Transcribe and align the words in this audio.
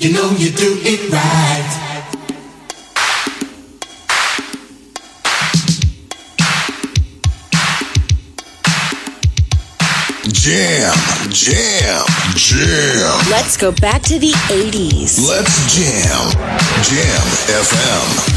You 0.00 0.14
know 0.14 0.30
you 0.30 0.50
do 0.50 0.78
it 0.80 1.12
right. 1.12 1.76
Jam, 10.32 10.94
jam, 11.28 12.06
jam. 12.34 13.30
Let's 13.30 13.58
go 13.58 13.72
back 13.72 14.00
to 14.04 14.18
the 14.18 14.32
80s. 14.48 15.28
Let's 15.28 15.76
jam. 15.76 16.30
Jam 16.82 17.26
FM. 17.60 18.30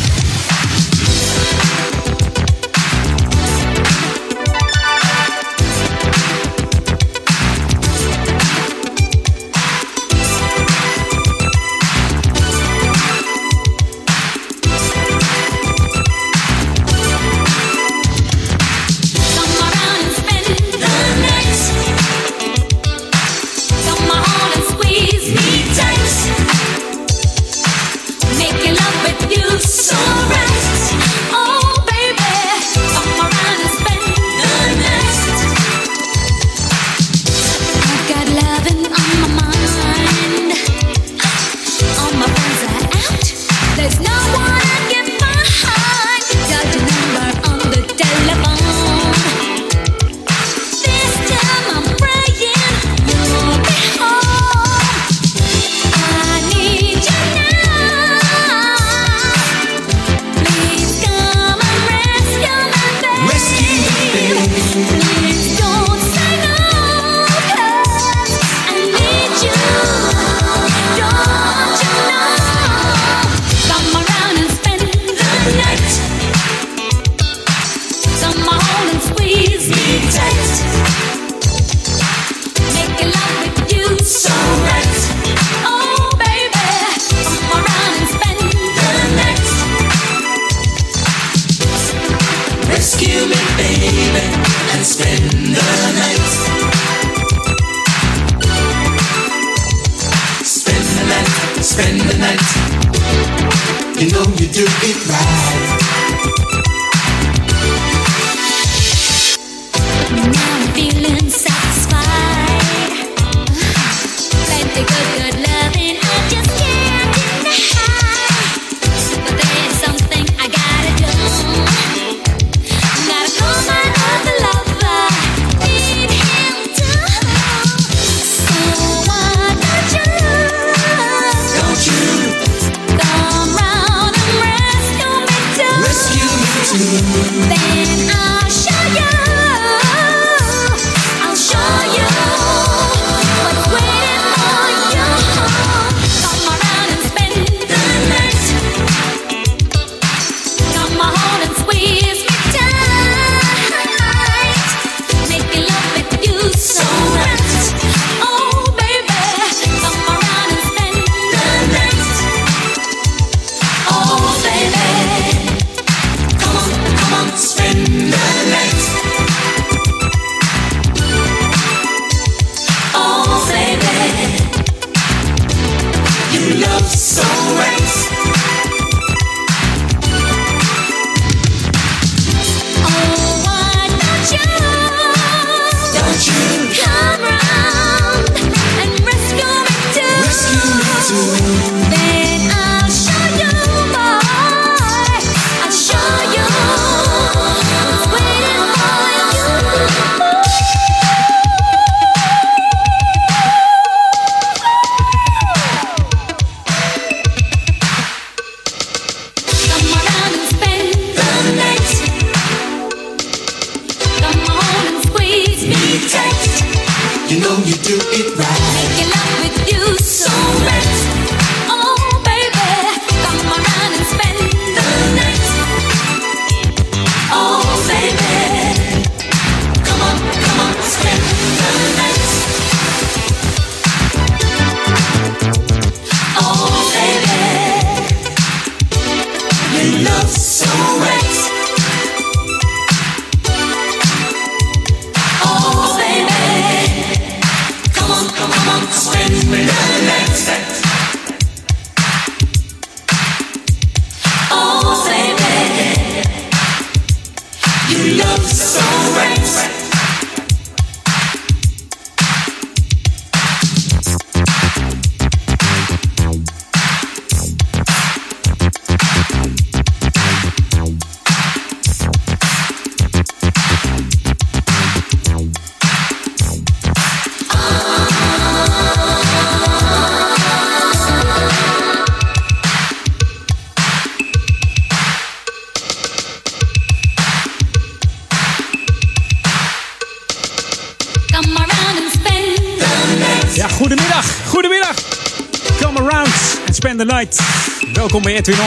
Edwin. 298.47 298.65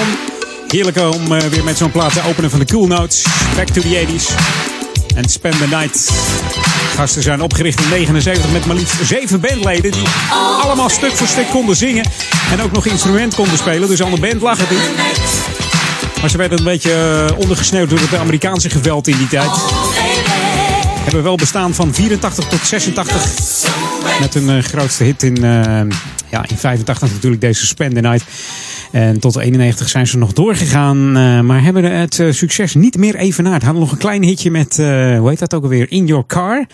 Heerlijk 0.68 0.96
om 0.96 1.32
eh, 1.32 1.46
weer 1.46 1.64
met 1.64 1.76
zo'n 1.76 1.90
plaat 1.90 2.12
te 2.12 2.22
openen 2.28 2.50
van 2.50 2.58
de 2.58 2.64
Cool 2.64 2.86
Notes. 2.86 3.24
Back 3.56 3.66
to 3.66 3.80
the 3.80 4.06
80s. 4.06 4.34
En 5.14 5.28
spend 5.28 5.58
the 5.58 5.66
night. 5.68 6.10
Gasten 6.94 7.22
zijn 7.22 7.40
opgericht 7.40 7.80
in 7.80 7.88
79 7.88 8.52
met 8.52 8.66
maar 8.66 8.76
liefst 8.76 8.94
zeven 9.02 9.40
bandleden. 9.40 9.92
Die 9.92 10.06
allemaal 10.62 10.88
stuk 10.88 11.12
voor 11.12 11.26
stuk 11.26 11.50
konden 11.50 11.76
zingen. 11.76 12.04
En 12.50 12.62
ook 12.62 12.72
nog 12.72 12.86
instrument 12.86 13.34
konden 13.34 13.58
spelen. 13.58 13.88
Dus 13.88 14.02
aan 14.02 14.10
de 14.10 14.20
band 14.20 14.40
lag 14.40 14.58
het 14.58 14.70
niet. 14.70 14.90
Maar 16.20 16.30
ze 16.30 16.36
werden 16.36 16.58
een 16.58 16.64
beetje 16.64 16.92
eh, 16.92 17.38
ondergesneeuwd 17.38 17.90
door 17.90 17.98
het 17.98 18.14
Amerikaanse 18.14 18.70
geweld 18.70 19.08
in 19.08 19.16
die 19.16 19.28
tijd. 19.28 19.50
Hebben 21.06 21.22
wel 21.22 21.36
bestaan 21.36 21.74
van 21.74 21.94
84 21.94 22.44
tot 22.44 22.60
86. 22.60 23.70
Met 24.20 24.34
hun 24.34 24.50
eh, 24.50 24.62
grootste 24.62 25.04
hit 25.04 25.22
in, 25.22 25.36
eh, 25.36 25.80
ja, 26.30 26.44
in 26.48 26.56
85 26.56 27.10
natuurlijk 27.12 27.40
deze 27.40 27.66
Spend 27.66 27.94
the 27.94 28.00
Night. 28.00 28.24
En 28.96 29.20
tot 29.20 29.36
91 29.36 29.88
zijn 29.88 30.06
ze 30.06 30.18
nog 30.18 30.32
doorgegaan. 30.32 31.16
eh, 31.16 31.40
maar 31.40 31.62
hebben 31.62 31.98
het 31.98 32.20
eh, 32.20 32.32
succes 32.32 32.74
niet 32.74 32.96
meer 32.96 33.14
evenaard. 33.14 33.62
Hadden 33.62 33.82
nog 33.82 33.92
een 33.92 33.98
klein 33.98 34.22
hitje 34.22 34.50
met, 34.50 34.78
eh, 34.78 35.18
hoe 35.18 35.28
heet 35.28 35.38
dat 35.38 35.54
ook 35.54 35.62
alweer? 35.62 35.90
In 35.90 36.06
Your 36.06 36.26
Car. 36.26 36.66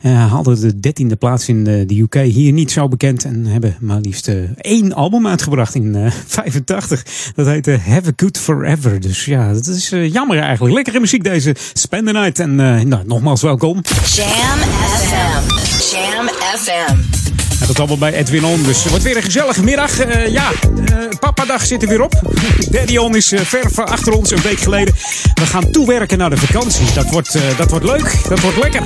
Eh 0.00 0.32
hadden 0.32 0.60
de 0.60 0.80
dertiende 0.80 1.16
plaats 1.16 1.48
in 1.48 1.64
de, 1.64 1.98
UK. 2.00 2.14
Hier 2.14 2.52
niet 2.52 2.70
zo 2.70 2.88
bekend. 2.88 3.24
En 3.24 3.46
hebben 3.46 3.76
maar 3.80 4.00
liefst 4.00 4.30
één 4.56 4.92
album 4.92 5.26
uitgebracht 5.26 5.74
in 5.74 5.94
eh 5.94 6.12
85. 6.26 7.04
Dat 7.34 7.46
heette 7.46 7.78
Have 7.86 8.08
a 8.08 8.12
Good 8.16 8.38
Forever. 8.38 9.00
Dus 9.00 9.24
ja, 9.24 9.52
dat 9.52 9.66
is 9.66 9.88
jammer 9.88 10.38
eigenlijk. 10.38 10.74
Lekkere 10.74 11.00
muziek 11.00 11.24
deze 11.24 11.54
Spend 11.72 12.06
the 12.06 12.12
Night. 12.12 12.38
En 12.38 12.54
nou, 12.54 13.02
nogmaals 13.06 13.42
welkom. 13.42 13.80
Jam 14.04 14.58
FM. 14.98 15.54
Jam 15.94 16.28
FM. 16.56 17.39
Dat 17.70 17.78
allemaal 17.78 18.10
bij 18.10 18.18
Edwin 18.18 18.44
On. 18.44 18.62
Dus 18.62 18.78
het 18.78 18.88
wordt 18.88 19.04
weer 19.04 19.16
een 19.16 19.22
gezellige 19.22 19.62
middag. 19.62 19.98
Eh, 19.98 20.28
ja, 20.28 20.50
eh 20.84 20.96
papadag 21.20 21.66
zit 21.66 21.82
er 21.82 21.88
weer 21.88 22.02
op. 22.02 22.20
Daddy 22.70 22.96
On 22.96 23.16
is 23.16 23.32
eh, 23.32 23.40
ver 23.40 23.84
achter 23.84 24.12
ons, 24.12 24.30
een 24.30 24.42
week 24.42 24.58
geleden. 24.60 24.94
We 25.34 25.46
gaan 25.46 25.70
toewerken 25.70 26.18
naar 26.18 26.30
de 26.30 26.36
vakantie. 26.36 26.92
Dat 26.94 27.10
wordt, 27.10 27.34
eh, 27.34 27.42
dat 27.56 27.70
wordt 27.70 27.84
leuk, 27.84 28.28
dat 28.28 28.40
wordt 28.40 28.56
lekker. 28.56 28.82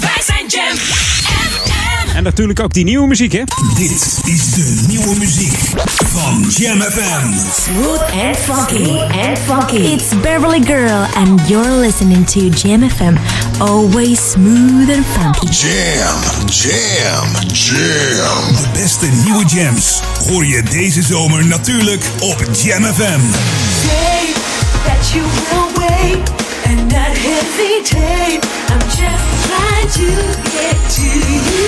Wij 0.00 0.22
zijn 0.24 0.46
Jam. 0.48 1.15
En 2.16 2.22
natuurlijk 2.22 2.60
ook 2.60 2.72
die 2.72 2.84
nieuwe 2.84 3.06
muziek, 3.06 3.32
hè? 3.32 3.42
Dit 3.76 4.20
is 4.24 4.50
de 4.50 4.84
nieuwe 4.88 5.18
muziek 5.18 5.58
van 6.04 6.44
Jam 6.48 6.80
FM. 6.80 7.32
Smooth 7.62 8.00
and 8.00 8.36
funky. 8.36 8.90
And 9.28 9.38
funky. 9.38 9.76
It's 9.76 10.20
Beverly 10.22 10.62
Girl, 10.64 11.06
and 11.14 11.48
you're 11.48 11.80
listening 11.80 12.26
to 12.26 12.40
Jam 12.40 12.90
FM. 12.90 13.14
Always 13.58 14.30
smooth 14.30 14.90
and 14.96 15.06
funky. 15.06 15.66
Jam, 15.66 16.20
jam, 16.46 17.28
jam. 17.52 18.54
De 18.54 18.68
beste 18.72 19.06
nieuwe 19.24 19.44
jams 19.44 20.00
hoor 20.28 20.46
je 20.46 20.62
deze 20.62 21.02
zomer 21.02 21.46
natuurlijk 21.46 22.04
op 22.20 22.44
Jam 22.62 22.84
FM. 22.84 23.20
say 23.86 24.32
that 24.84 25.12
you 25.14 25.22
will 25.22 25.88
wait 25.88 26.45
and. 26.68 26.96
I'm 28.68 28.80
just 28.80 29.46
trying 29.46 29.88
to 30.00 30.08
get 30.52 30.76
to 30.96 31.06
you. 31.06 31.66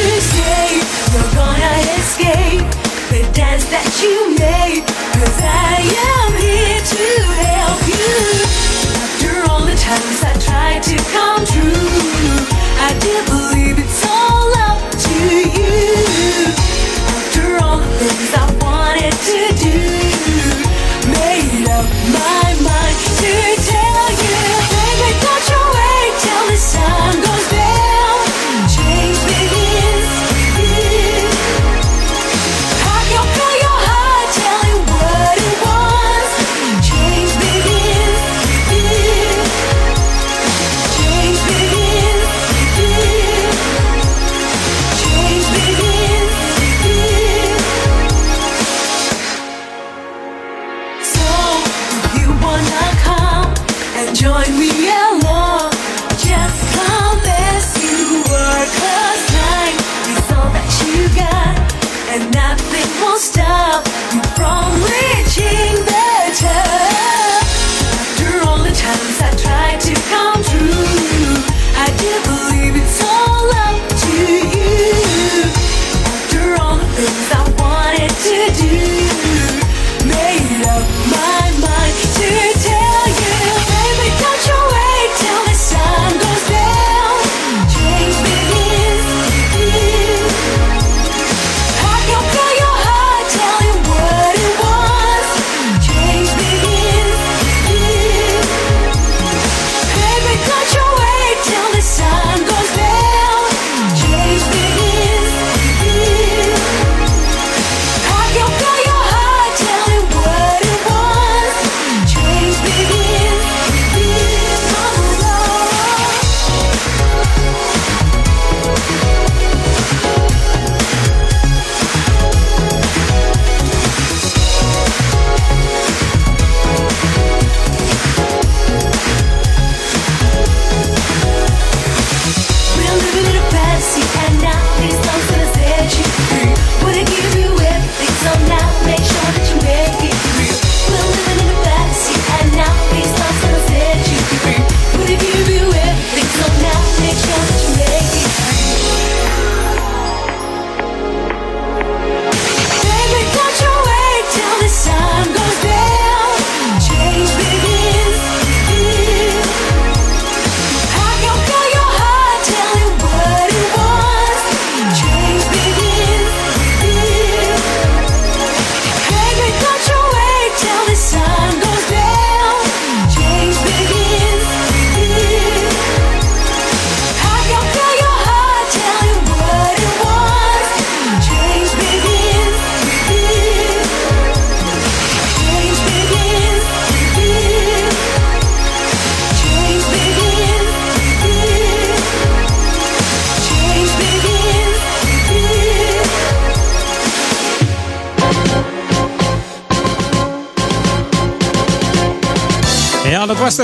You're 1.13 1.33
gonna 1.35 1.75
escape 1.97 2.67
the 3.11 3.23
dance 3.33 3.65
that 3.71 3.89
you 4.03 4.37
made. 4.37 4.85
Cause 5.15 5.39
I 5.41 5.83
am 5.87 6.31
here 6.37 6.81
to 6.81 7.07
help 7.47 7.81
you. 7.87 8.19
After 9.05 9.51
all 9.51 9.65
the 9.65 9.77
times 9.77 10.21
I 10.23 10.35
tried 10.41 10.83
to 10.91 10.97
come 11.15 11.45
true, 11.47 12.47
I 12.83 12.91
did 12.99 13.25
believe 13.27 13.79
it's 13.79 14.05
all 14.07 14.53
up 14.59 14.81
to 14.91 15.15
you. 15.59 16.08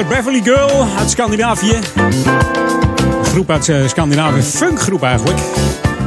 Beverly 0.02 0.42
Girl 0.42 0.86
uit 0.98 1.10
Scandinavië. 1.10 1.78
Groep 3.22 3.50
uit 3.50 3.68
uh, 3.68 3.88
Scandinavië, 3.88 4.42
funkgroep 4.42 5.02
eigenlijk. 5.02 5.38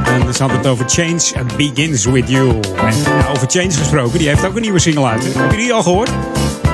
En 0.06 0.34
ze 0.34 0.42
hadden 0.42 0.58
het 0.58 0.68
over 0.68 0.86
Change 0.90 1.40
and 1.40 1.58
Begins 1.58 2.06
With 2.06 2.30
You. 2.30 2.50
En 2.50 2.98
ja, 3.04 3.28
over 3.36 3.48
Change 3.50 3.72
gesproken, 3.72 4.20
die 4.20 4.28
heeft 4.28 4.46
ook 4.46 4.56
een 4.56 4.62
nieuwe 4.62 4.80
single 4.80 5.08
uit. 5.08 5.24
Heb 5.38 5.52
je 5.52 5.58
die 5.58 5.74
al 5.74 5.84
gehoord? 5.84 6.10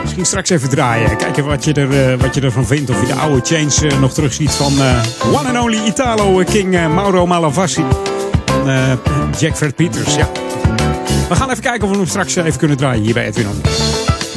Misschien 0.01 0.25
straks 0.25 0.49
even 0.49 0.69
draaien. 0.69 1.17
Kijken 1.17 1.45
wat 1.45 1.63
je, 1.63 1.73
er, 1.73 2.11
uh, 2.13 2.19
wat 2.21 2.35
je 2.35 2.41
ervan 2.41 2.65
vindt. 2.65 2.89
Of 2.89 3.01
je 3.01 3.07
de 3.07 3.13
oude 3.13 3.39
Change 3.43 3.93
uh, 3.93 3.99
nog 3.99 4.13
terugziet 4.13 4.51
van 4.51 4.73
One 5.33 5.49
and 5.49 5.59
Only 5.59 5.79
Italo 5.85 6.43
King 6.43 6.87
Mauro 6.93 7.25
Malavasi. 7.25 7.83
En 8.65 8.99
Jack 9.39 9.55
Fred 9.55 9.75
Peters, 9.75 10.15
ja. 10.15 10.29
We 11.29 11.35
gaan 11.35 11.49
even 11.49 11.63
kijken 11.63 11.83
of 11.83 11.89
we 11.89 11.97
hem 11.97 12.07
straks 12.07 12.35
even 12.35 12.57
kunnen 12.59 12.77
draaien 12.77 13.03
hier 13.03 13.13
bij 13.13 13.25
Edwin. 13.25 13.47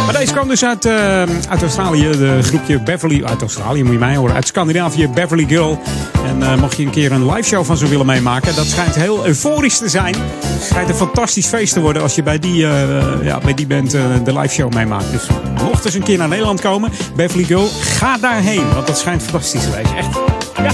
Maar 0.04 0.18
deze 0.18 0.32
kwam 0.32 0.48
dus 0.48 0.64
uit, 0.64 0.84
uh, 0.84 1.22
uit 1.48 1.62
Australië. 1.62 2.10
De 2.10 2.38
groepje 2.42 2.82
Beverly. 2.82 3.24
Uit 3.24 3.40
Australië 3.40 3.82
moet 3.82 3.92
je 3.92 3.98
mij 3.98 4.16
horen. 4.16 4.34
Uit 4.34 4.46
Scandinavië, 4.46 5.08
Beverly 5.08 5.44
Girl. 5.44 5.82
En 6.24 6.40
uh, 6.40 6.56
mocht 6.56 6.76
je 6.76 6.84
een 6.84 6.90
keer 6.90 7.12
een 7.12 7.32
live 7.32 7.48
show 7.48 7.64
van 7.64 7.76
ze 7.76 7.88
willen 7.88 8.06
meemaken. 8.06 8.54
Dat 8.54 8.66
schijnt 8.66 8.94
heel 8.94 9.26
euforisch 9.26 9.78
te 9.78 9.88
zijn. 9.88 10.14
Het 10.44 10.62
schijnt 10.62 10.88
een 10.88 10.94
fantastisch 10.94 11.46
feest 11.46 11.72
te 11.72 11.80
worden 11.80 12.02
als 12.02 12.14
je 12.14 12.22
bij 12.22 12.38
die, 12.38 12.62
uh, 12.62 13.22
ja, 13.22 13.38
bij 13.38 13.54
die 13.54 13.66
band 13.66 13.90
de 13.90 14.38
live 14.38 14.54
show 14.54 14.72
meemaakt. 14.72 15.10
Dus 15.10 15.26
mocht 15.62 15.84
eens 15.84 15.94
een 15.94 16.02
keer 16.02 16.18
naar 16.18 16.28
Nederland 16.28 16.60
komen, 16.60 16.92
Beverly 17.16 17.44
Girl, 17.44 17.68
ga 17.80 18.18
daarheen. 18.18 18.72
Want 18.74 18.86
dat 18.86 18.98
schijnt 18.98 19.22
fantastisch 19.22 19.62
te 19.62 19.70
wezen. 19.70 19.96
Echt. 19.96 20.35
Ja, 20.56 20.72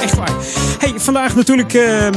echt 0.00 0.14
waar. 0.14 0.32
Hey, 0.78 0.92
vandaag 0.96 1.34
natuurlijk 1.36 1.72
uh, 1.72 2.08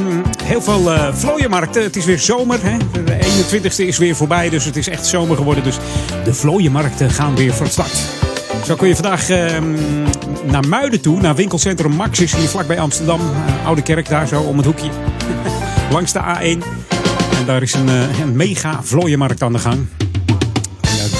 heel 0.43 0.61
veel 0.61 0.93
uh, 0.93 1.13
vlooienmarkten. 1.13 1.83
Het 1.83 1.95
is 1.95 2.05
weer 2.05 2.19
zomer. 2.19 2.59
Hè? 2.61 2.77
De 3.03 3.17
21ste 3.19 3.85
is 3.85 3.97
weer 3.97 4.15
voorbij, 4.15 4.49
dus 4.49 4.65
het 4.65 4.75
is 4.75 4.87
echt 4.87 5.05
zomer 5.05 5.37
geworden. 5.37 5.63
Dus 5.63 5.77
de 6.23 6.33
vlooienmarkten 6.33 7.09
gaan 7.09 7.35
weer 7.35 7.53
van 7.53 7.67
start. 7.67 8.09
Zo 8.65 8.75
kun 8.75 8.87
je 8.87 8.95
vandaag 8.95 9.29
uh, 9.29 9.57
naar 10.43 10.67
Muiden 10.67 11.01
toe, 11.01 11.21
naar 11.21 11.35
winkelcentrum 11.35 11.91
Maxis, 11.91 12.35
hier 12.35 12.47
vlakbij 12.47 12.79
Amsterdam. 12.79 13.19
Oude 13.65 13.81
Kerk, 13.81 14.09
daar 14.09 14.27
zo 14.27 14.41
om 14.41 14.57
het 14.57 14.65
hoekje. 14.65 14.89
Langs 15.91 16.13
de 16.13 16.19
A1. 16.19 16.65
En 17.39 17.45
daar 17.45 17.61
is 17.61 17.73
een, 17.73 17.87
een 18.21 18.35
mega 18.35 18.79
vlooienmarkt 18.83 19.43
aan 19.43 19.53
de 19.53 19.59
gang 19.59 19.87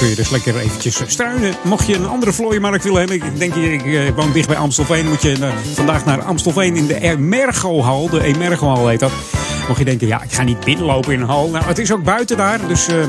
kun 0.02 0.10
je 0.10 0.16
dus 0.16 0.30
lekker 0.30 0.56
eventjes 0.56 1.00
struinen. 1.06 1.54
Mocht 1.62 1.86
je 1.86 1.94
een 1.94 2.06
andere 2.06 2.32
vlooienmarkt 2.32 2.84
willen 2.84 2.98
hebben. 2.98 3.16
Ik 3.16 3.38
denk, 3.38 3.54
ik, 3.54 3.84
ik 3.84 4.14
woon 4.14 4.32
dicht 4.32 4.48
bij 4.48 4.56
Amstelveen. 4.56 5.08
Moet 5.08 5.22
je 5.22 5.36
uh, 5.38 5.48
vandaag 5.74 6.04
naar 6.04 6.22
Amstelveen 6.22 6.76
in 6.76 6.86
de 6.86 7.00
Emergo-hal. 7.00 8.08
De 8.08 8.22
Emergo-hal 8.22 8.88
heet 8.88 9.00
dat. 9.00 9.10
Mocht 9.68 9.78
je 9.78 9.84
denken, 9.84 10.06
ja, 10.06 10.22
ik 10.22 10.32
ga 10.32 10.42
niet 10.42 10.64
binnenlopen 10.64 11.12
in 11.12 11.20
een 11.20 11.26
hal. 11.26 11.48
Nou, 11.48 11.64
het 11.64 11.78
is 11.78 11.92
ook 11.92 12.02
buiten 12.04 12.36
daar. 12.36 12.66
Dus 12.68 12.88
uh, 12.88 13.04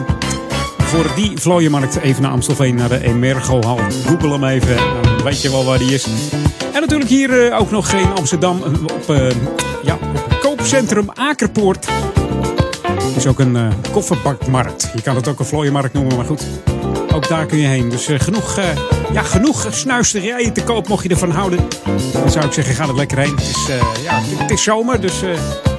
voor 0.78 1.06
die 1.16 1.32
vlooienmarkt 1.36 1.96
even 1.96 2.22
naar 2.22 2.32
Amstelveen, 2.32 2.76
naar 2.76 2.90
de 2.90 3.04
Emergo-hal. 3.04 3.80
Google 4.06 4.32
hem 4.32 4.44
even, 4.44 4.76
dan 4.76 5.24
weet 5.24 5.42
je 5.42 5.52
wel 5.52 5.66
waar 5.66 5.80
die 5.80 5.94
is. 5.94 6.08
En 6.74 6.82
natuurlijk 6.82 7.10
hier 7.10 7.48
uh, 7.48 7.60
ook 7.60 7.72
nog 7.72 7.92
in 7.92 8.14
Amsterdam 8.16 8.62
op, 8.84 9.16
ja, 9.84 9.94
op 9.94 10.38
koopcentrum 10.42 11.10
Akerpoort. 11.14 11.88
Het 13.06 13.16
is 13.16 13.28
ook 13.28 13.40
een 13.40 13.56
uh, 13.56 13.68
kofferbakmarkt. 13.92 14.92
Je 14.96 15.02
kan 15.02 15.16
het 15.16 15.28
ook 15.28 15.40
een 15.40 15.46
vlooienmarkt 15.46 15.94
noemen, 15.94 16.16
maar 16.16 16.26
goed. 16.26 16.46
Ook 17.14 17.28
daar 17.28 17.46
kun 17.46 17.58
je 17.58 17.68
heen. 17.68 17.90
Dus 17.90 18.10
uh, 18.10 18.20
genoeg, 18.20 18.58
uh, 18.60 18.66
ja, 19.14 19.22
genoeg 19.22 19.68
snuisterijen 19.72 20.54
te 20.54 20.64
koop 20.64 20.88
mocht 20.88 21.04
je 21.04 21.10
ervan 21.10 21.32
houden. 21.32 21.60
Dan 22.14 22.32
zou 22.32 22.46
ik 22.46 22.52
zeggen, 22.52 22.76
ga 22.76 22.88
er 22.88 22.96
lekker 22.96 23.18
heen. 23.18 23.36
Het 23.36 23.50
is, 23.50 23.68
ja, 24.04 24.20
het 24.22 24.52
is 24.52 24.64
zomer, 24.64 25.02
dus 25.02 25.22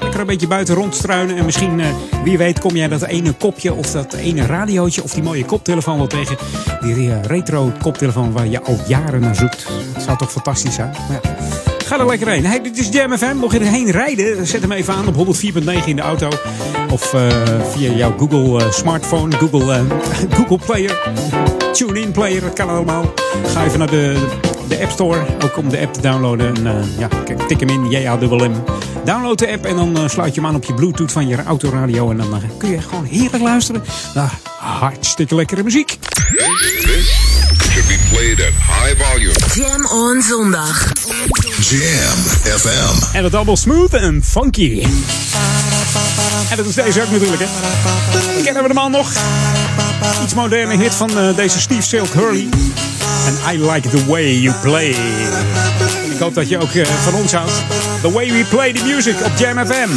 lekker 0.00 0.20
een 0.20 0.26
beetje 0.26 0.46
buiten 0.46 0.74
rondstruinen. 0.74 1.36
En 1.36 1.44
misschien, 1.44 1.82
wie 2.24 2.38
weet, 2.38 2.58
kom 2.58 2.76
jij 2.76 2.88
dat 2.88 3.02
ene 3.02 3.32
kopje 3.32 3.74
of 3.74 3.90
dat 3.90 4.12
ene 4.12 4.46
radiootje 4.46 5.02
of 5.02 5.12
die 5.12 5.22
mooie 5.22 5.44
koptelefoon 5.44 5.96
wel 5.96 6.06
tegen. 6.06 6.36
Die 6.80 7.20
retro 7.20 7.72
koptelefoon 7.82 8.32
waar 8.32 8.46
je 8.46 8.62
al 8.62 8.78
jaren 8.86 9.20
naar 9.20 9.36
zoekt. 9.36 9.66
Het 9.92 10.02
zou 10.02 10.18
toch 10.18 10.32
fantastisch 10.32 10.74
zijn? 10.74 10.90
Maar 11.08 11.20
ja. 11.22 11.73
Ga 11.86 11.98
er 11.98 12.06
lekker 12.06 12.28
heen. 12.28 12.44
Hey, 12.46 12.62
dit 12.62 12.78
is 12.78 12.88
Jam 12.88 13.18
FM. 13.18 13.36
Mocht 13.36 13.52
je 13.52 13.60
erheen 13.60 13.90
rijden, 13.90 14.46
zet 14.46 14.60
hem 14.60 14.72
even 14.72 14.94
aan 14.94 15.06
op 15.06 15.36
104.9 15.36 15.84
in 15.84 15.96
de 15.96 16.02
auto. 16.02 16.28
Of 16.90 17.12
uh, 17.12 17.22
via 17.72 17.92
jouw 17.92 18.14
Google 18.18 18.64
uh, 18.64 18.72
smartphone, 18.72 19.36
Google, 19.36 19.64
uh, 19.64 19.80
Google 20.36 20.58
Player, 20.66 20.98
TuneIn 21.72 22.10
Player. 22.10 22.40
Dat 22.40 22.52
kan 22.52 22.68
allemaal. 22.68 23.14
Ga 23.46 23.64
even 23.64 23.78
naar 23.78 23.90
de, 23.90 24.28
de 24.68 24.80
App 24.80 24.90
Store, 24.90 25.20
ook 25.44 25.56
om 25.56 25.68
de 25.68 25.80
app 25.80 25.92
te 25.92 26.00
downloaden. 26.00 26.66
En, 26.66 26.84
ja, 26.98 27.08
tik 27.46 27.60
hem 27.60 27.68
in, 27.68 27.90
JAWM. 27.90 28.52
Download 29.04 29.38
de 29.38 29.52
app 29.52 29.64
en 29.64 29.76
dan 29.76 30.10
sluit 30.10 30.34
je 30.34 30.40
hem 30.40 30.50
aan 30.50 30.56
op 30.56 30.64
je 30.64 30.74
Bluetooth 30.74 31.12
van 31.12 31.28
je 31.28 31.42
autoradio. 31.42 32.10
En 32.10 32.16
dan 32.16 32.42
kun 32.58 32.70
je 32.70 32.80
gewoon 32.80 33.04
heerlijk 33.04 33.42
luisteren 33.42 33.82
naar 34.14 34.38
hartstikke 34.58 35.34
lekkere 35.34 35.62
muziek. 35.62 35.98
should 37.74 37.88
be 37.88 37.98
played 38.10 38.38
at 38.40 38.52
high 38.54 38.94
volume. 38.94 39.34
Jam 39.54 39.82
on 39.86 40.22
zondag. 40.22 40.92
Jam 41.68 42.18
FM. 42.58 43.16
En 43.16 43.22
dat 43.22 43.34
allemaal 43.34 43.56
smooth 43.56 43.94
en 43.94 44.22
funky. 44.24 44.82
En 46.50 46.56
dat 46.56 46.66
is 46.66 46.74
deze 46.74 47.02
ook 47.02 47.10
natuurlijk, 47.10 47.42
hè. 47.44 47.48
Kennen 48.42 48.62
we 48.62 48.68
de 48.68 48.74
man 48.74 48.90
nog? 48.90 49.12
Iets 50.22 50.34
moderne 50.34 50.76
hit 50.76 50.94
van 50.94 51.10
uh, 51.18 51.36
deze 51.36 51.60
Steve 51.60 51.82
Silk 51.82 52.12
Hurley. 52.12 52.48
En 53.26 53.54
I 53.54 53.70
like 53.70 53.88
the 53.88 54.06
way 54.06 54.38
you 54.38 54.54
play. 54.62 54.88
Ik 56.10 56.18
hoop 56.18 56.34
dat 56.34 56.48
je 56.48 56.58
ook 56.58 56.72
uh, 56.72 56.86
van 56.86 57.14
ons 57.14 57.32
houdt. 57.32 57.52
The 58.00 58.12
way 58.12 58.32
we 58.32 58.44
play 58.48 58.72
the 58.72 58.84
music 58.84 59.16
op 59.24 59.32
Jam 59.38 59.66
FM. 59.66 59.90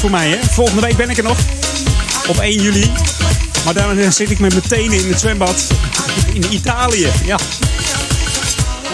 Voor 0.00 0.10
mij, 0.10 0.28
hè. 0.28 0.38
Volgende 0.50 0.80
week 0.80 0.96
ben 0.96 1.10
ik 1.10 1.16
er 1.16 1.22
nog. 1.22 1.38
Op 2.26 2.38
1 2.38 2.62
juli. 2.62 2.90
Maar 3.64 3.74
dan 3.74 4.12
zit 4.12 4.30
ik 4.30 4.38
met 4.38 4.52
mijn 4.52 4.68
tenen 4.68 4.98
in 4.98 5.08
het 5.08 5.20
zwembad. 5.20 5.66
In 6.32 6.44
Italië, 6.52 7.08
ja. 7.24 7.38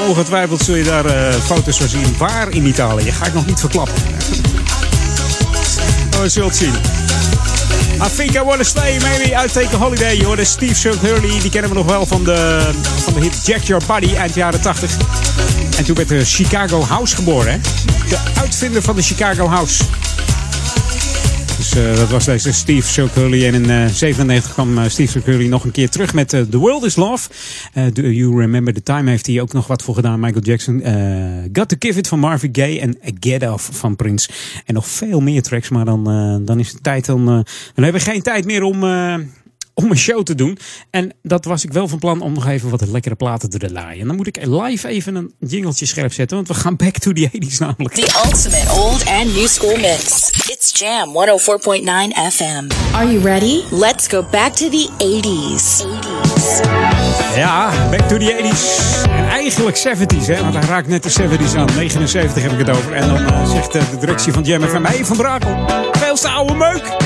Ongetwijfeld 0.08 0.60
zul 0.60 0.74
je 0.74 0.84
daar 0.84 1.04
eh, 1.04 1.34
foto's 1.34 1.76
van 1.76 1.88
zien. 1.88 2.14
Waar 2.18 2.48
in 2.50 2.66
Italië? 2.66 3.12
Ga 3.12 3.26
ik 3.26 3.34
nog 3.34 3.46
niet 3.46 3.60
verklappen. 3.60 3.94
Oh, 6.16 6.22
zullen 6.26 6.48
het 6.48 6.56
zien. 6.56 6.72
I 8.02 8.16
think 8.16 8.34
I 8.34 8.42
wanna 8.42 8.64
stay, 8.64 8.98
maybe 9.00 9.44
I 9.44 9.48
take 9.52 9.74
a 9.74 9.78
holiday. 9.78 10.16
Je 10.16 10.24
hoorde 10.24 10.44
Steve 10.44 10.74
Chuck 10.74 11.00
Hurley, 11.00 11.40
die 11.40 11.50
kennen 11.50 11.70
we 11.70 11.76
nog 11.76 11.86
wel 11.86 12.06
van 12.06 12.24
de, 12.24 12.60
van 13.02 13.12
de 13.14 13.20
hit 13.20 13.46
Jack 13.46 13.62
Your 13.62 13.84
Body 13.86 14.14
eind 14.14 14.34
jaren 14.34 14.60
80. 14.60 14.90
En 15.76 15.84
toen 15.84 15.94
werd 15.94 16.08
de 16.08 16.24
Chicago 16.24 16.84
House 16.84 17.14
geboren, 17.14 17.52
hè? 17.52 17.58
De 18.08 18.18
uitvinder 18.40 18.82
van 18.82 18.96
de 18.96 19.02
Chicago 19.02 19.48
House. 19.48 19.84
Eh, 21.76 21.96
dat 21.96 22.08
was 22.10 22.24
deze 22.24 22.52
Steve 22.52 23.08
Hurley. 23.14 23.46
En 23.46 23.54
in 23.54 23.70
eh 23.70 23.86
97 23.86 24.52
kwam 24.52 24.78
eh, 24.78 24.88
Steve 24.88 25.20
Hurley 25.24 25.46
nog 25.46 25.64
een 25.64 25.70
keer 25.70 25.88
terug 25.90 26.14
met 26.14 26.32
eh, 26.32 26.40
The 26.40 26.58
World 26.58 26.84
Is 26.84 26.96
Love. 26.96 27.28
Eh, 27.72 27.84
Do 27.92 28.02
You 28.02 28.40
Remember 28.40 28.74
the 28.74 28.82
Time 28.82 29.10
heeft 29.10 29.26
hij 29.26 29.40
ook 29.40 29.52
nog 29.52 29.66
wat 29.66 29.82
voor 29.82 29.94
gedaan. 29.94 30.20
Michael 30.20 30.42
Jackson. 30.42 30.80
eh, 30.82 30.94
Got 31.52 31.68
to 31.68 31.76
Give 31.78 31.98
It 31.98 32.08
van 32.08 32.18
Marvin 32.18 32.48
Gaye. 32.52 32.80
En 32.80 32.98
Get 33.20 33.48
Off 33.50 33.68
van 33.72 33.96
Prince. 33.96 34.28
En 34.66 34.74
nog 34.74 34.86
veel 34.86 35.20
meer 35.20 35.42
tracks. 35.42 35.68
Maar 35.68 35.84
dan, 35.84 36.10
eh, 36.10 36.46
dan 36.46 36.58
is 36.58 36.72
het 36.72 36.82
tijd. 36.82 37.06
Dan, 37.06 37.20
eh, 37.20 37.26
dan 37.74 37.84
hebben 37.84 38.02
we 38.02 38.10
geen 38.10 38.22
tijd 38.22 38.44
meer 38.44 38.62
om... 38.62 38.84
om 39.76 39.90
een 39.90 39.98
show 39.98 40.22
te 40.22 40.34
doen. 40.34 40.58
En 40.90 41.12
dat 41.22 41.44
was 41.44 41.64
ik 41.64 41.72
wel 41.72 41.88
van 41.88 41.98
plan 41.98 42.20
om 42.20 42.32
nog 42.32 42.46
even 42.46 42.70
wat 42.70 42.86
lekkere 42.86 43.14
platen 43.14 43.50
te 43.50 43.58
draaien. 43.58 44.00
En 44.00 44.06
dan 44.06 44.16
moet 44.16 44.26
ik 44.26 44.46
live 44.46 44.88
even 44.88 45.14
een 45.14 45.34
jingeltje 45.38 45.86
scherp 45.86 46.12
zetten. 46.12 46.36
Want 46.36 46.48
we 46.48 46.54
gaan 46.54 46.76
back 46.76 46.98
to 46.98 47.12
the 47.12 47.30
80s 47.32 47.58
namelijk. 47.58 47.94
The 47.94 48.22
ultimate 48.24 48.72
old 48.72 49.06
and 49.06 49.34
new 49.34 49.46
school 49.46 49.76
mix. 49.76 50.30
It's 50.30 50.78
Jam 50.78 51.08
104.9 51.08 52.32
FM. 52.32 52.94
Are 52.94 53.12
you 53.12 53.18
ready? 53.22 53.62
Let's 53.70 54.06
go 54.08 54.26
back 54.30 54.52
to 54.52 54.68
the 54.68 54.88
80s. 54.98 55.84
80s. 55.86 57.36
Ja, 57.36 57.70
back 57.90 58.08
to 58.08 58.16
the 58.16 58.36
80s. 58.40 59.10
En 59.10 59.28
eigenlijk 59.28 59.76
70s, 59.76 60.26
hè? 60.26 60.40
Want 60.40 60.54
hij 60.54 60.64
raakt 60.64 60.88
net 60.88 61.02
de 61.02 61.10
70s 61.10 61.56
aan. 61.56 61.68
79 61.76 62.42
heb 62.42 62.52
ik 62.52 62.58
het 62.58 62.70
over. 62.70 62.92
En 62.92 63.08
dan 63.08 63.26
eh, 63.26 63.50
zegt 63.50 63.74
eh, 63.74 63.90
de 63.90 63.98
directie 63.98 64.32
van 64.32 64.42
Jam 64.42 64.62
FM... 64.62 64.84
Hey, 64.84 65.04
Van 65.04 65.16
Brakel, 65.16 65.56
veel 65.92 66.30
oude 66.30 66.54
meuk. 66.54 66.96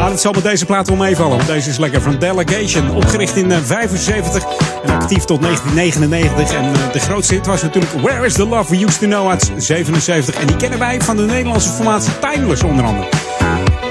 Maar 0.00 0.10
dat 0.10 0.20
zal 0.20 0.32
met 0.32 0.42
deze 0.42 0.64
plaat 0.64 0.88
wel 0.88 0.96
meevallen. 0.96 1.36
Want 1.36 1.48
deze 1.48 1.70
is 1.70 1.78
lekker 1.78 2.02
van 2.02 2.18
Delegation. 2.18 2.94
Opgericht 2.94 3.36
in 3.36 3.52
eh, 3.52 3.58
75 3.64 4.44
en 4.84 4.94
actief 4.94 5.24
tot 5.24 5.42
1999. 5.42 6.56
En 6.56 6.64
eh, 6.64 6.92
de 6.92 6.98
grootste 6.98 7.34
hit 7.34 7.46
was 7.46 7.62
natuurlijk 7.62 7.92
Where 7.92 8.26
is 8.26 8.32
the 8.32 8.46
Love 8.46 8.76
We 8.76 8.84
Used 8.84 9.00
to 9.00 9.06
Know 9.06 9.30
uit 9.30 9.52
77. 9.56 10.34
En 10.34 10.46
die 10.46 10.56
kennen 10.56 10.78
wij 10.78 11.00
van 11.00 11.16
de 11.16 11.22
Nederlandse 11.22 11.70
formatie 11.70 12.12
Timeless 12.18 12.62
onder 12.62 12.84
andere. 12.84 13.08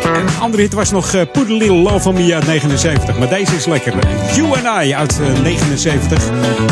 En 0.03 0.15
een 0.15 0.39
andere 0.39 0.63
hit 0.63 0.73
was 0.73 0.91
nog 0.91 1.13
eh, 1.13 1.21
a 1.21 1.41
Little 1.47 1.71
Love 1.71 2.09
on 2.09 2.15
Me 2.15 2.33
uit 2.33 2.47
79. 2.47 3.17
Maar 3.17 3.29
deze 3.29 3.55
is 3.55 3.65
lekker. 3.65 3.93
You 4.35 4.47
and 4.47 4.85
I 4.85 4.93
uit 4.93 5.19
eh, 5.19 5.41
79. 5.41 6.23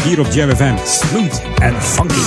Hier 0.04 0.20
op 0.20 0.28
Jam 0.32 0.56
FM. 0.56 0.76
Smooth 0.86 1.42
en 1.62 1.82
funky. 1.82 2.20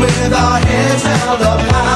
With 0.00 0.32
our 0.32 0.60
heads 0.60 1.02
held 1.02 1.40
up. 1.40 1.87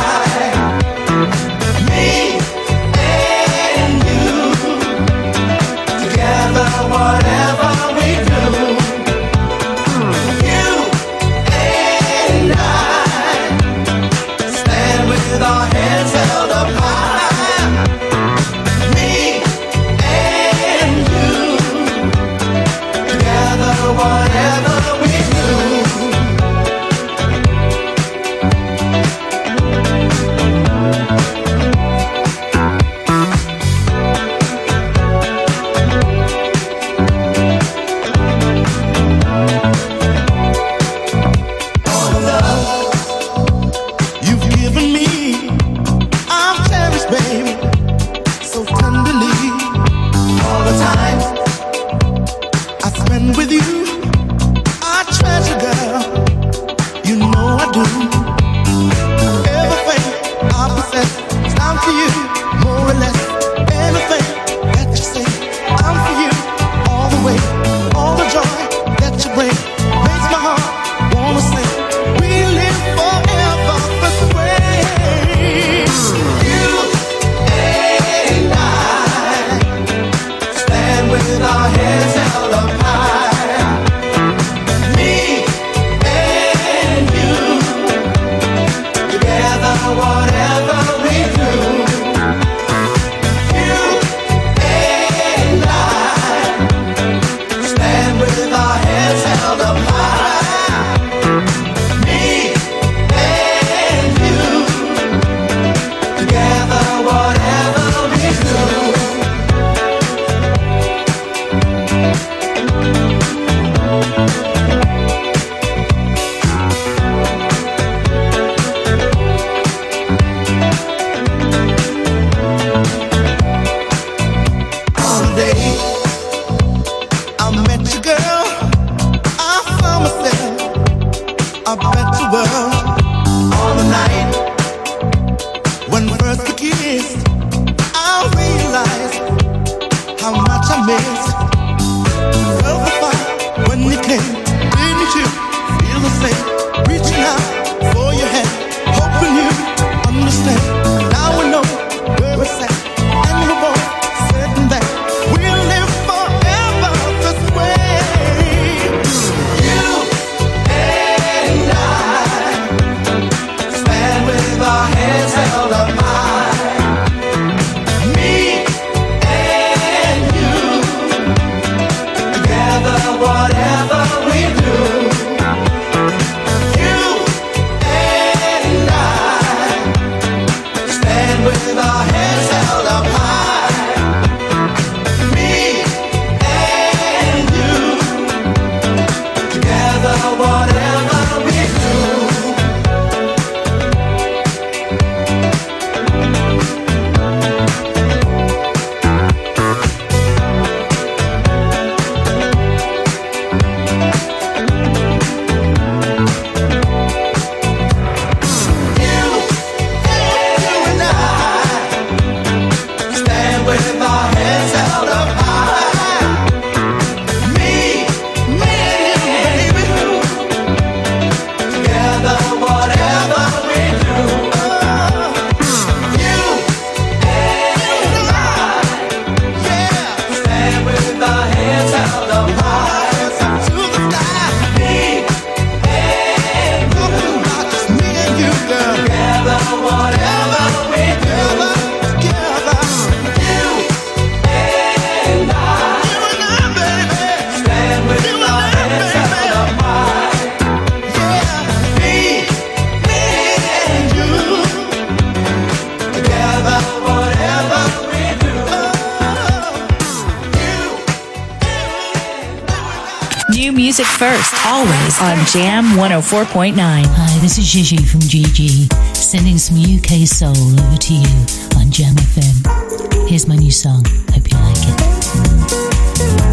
Jam 265.53 265.85
104.9. 265.99 266.77
Hi, 266.79 267.39
this 267.41 267.59
is 267.59 267.71
Gigi 267.71 267.99
from 267.99 268.21
GG, 268.21 268.91
sending 269.15 269.59
some 269.59 269.77
UK 269.77 270.27
soul 270.27 270.57
over 270.57 270.97
to 270.97 271.13
you 271.13 271.29
on 271.77 271.91
Jam 271.91 272.15
FM. 272.15 273.29
Here's 273.29 273.47
my 273.47 273.57
new 273.57 273.71
song. 273.71 274.03
Hope 274.33 274.51
you 274.51 274.57
like 274.57 274.79
it. 274.79 276.52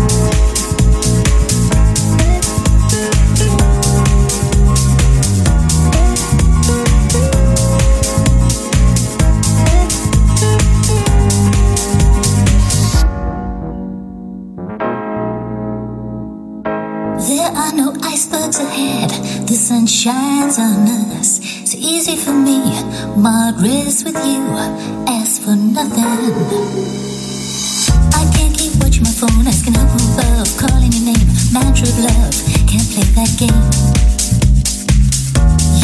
Shines 20.00 20.58
on 20.58 20.88
us. 21.20 21.44
So 21.68 21.76
easy 21.76 22.16
for 22.16 22.32
me. 22.32 22.64
My 23.20 23.52
risk 23.60 24.08
with 24.08 24.16
you. 24.24 24.40
Ask 25.12 25.44
for 25.44 25.60
nothing. 25.60 26.32
I 28.16 28.24
can't 28.32 28.56
keep 28.56 28.80
watching 28.80 29.04
my 29.04 29.12
phone, 29.12 29.44
asking 29.44 29.76
up 29.76 29.92
above, 29.92 30.48
calling 30.56 30.96
your 30.96 31.04
name. 31.04 31.28
Mantra 31.52 31.84
of 31.84 32.00
love. 32.00 32.32
Can't 32.72 32.88
play 32.96 33.12
that 33.20 33.28
game. 33.36 33.60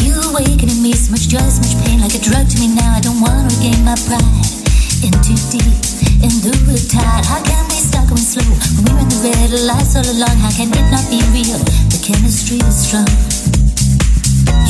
You 0.00 0.16
awakening 0.32 0.80
me 0.80 0.96
so 0.96 1.12
much 1.12 1.28
joy, 1.28 1.44
so 1.52 1.60
much 1.60 1.76
pain, 1.84 2.00
like 2.00 2.16
a 2.16 2.22
drug 2.24 2.48
to 2.48 2.56
me 2.56 2.72
now. 2.72 2.96
I 2.96 3.04
don't 3.04 3.20
want 3.20 3.36
to 3.36 3.52
regain 3.52 3.84
my 3.84 4.00
pride. 4.08 4.48
In 5.04 5.12
too 5.20 5.36
deep, 5.52 5.76
in 6.24 6.32
the 6.40 6.56
tide. 6.88 7.20
How 7.28 7.44
can 7.44 7.68
we 7.68 7.84
start 7.84 8.08
going 8.08 8.24
slow 8.24 8.48
when 8.80 8.96
we're 8.96 8.96
in 8.96 9.12
the 9.12 9.20
red 9.28 9.52
lights 9.68 9.92
all 9.92 10.08
along? 10.08 10.40
How 10.40 10.56
can 10.56 10.72
it 10.72 10.88
not 10.88 11.04
be 11.12 11.20
real? 11.36 11.60
The 11.92 12.00
chemistry 12.00 12.64
is 12.64 12.88
strong. 12.88 13.35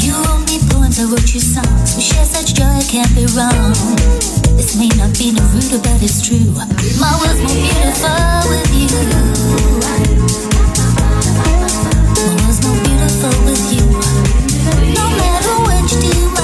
You 0.06 0.14
wrote 0.22 0.46
me 0.46 0.62
poems, 0.70 1.00
I 1.00 1.04
wrote 1.10 1.34
you 1.34 1.40
songs. 1.40 1.96
We 1.96 2.02
share 2.02 2.24
such 2.24 2.54
joy, 2.54 2.78
it 2.78 2.86
can't 2.86 3.12
be 3.18 3.26
wrong. 3.34 3.74
This 4.54 4.78
may 4.78 4.86
not 4.94 5.10
be 5.18 5.34
Naruto, 5.34 5.82
but 5.82 5.98
it's 5.98 6.22
true. 6.22 6.54
My 7.02 7.10
world's 7.18 7.42
more 7.42 7.50
beautiful 7.50 8.14
with 8.46 8.70
you. 8.70 8.86
My 12.22 12.30
world's 12.38 12.62
more 12.62 12.78
beautiful 12.86 13.34
with 13.50 13.66
you. 13.74 13.82
No 14.94 15.10
matter 15.18 15.58
you 15.90 15.98
do, 15.98 16.35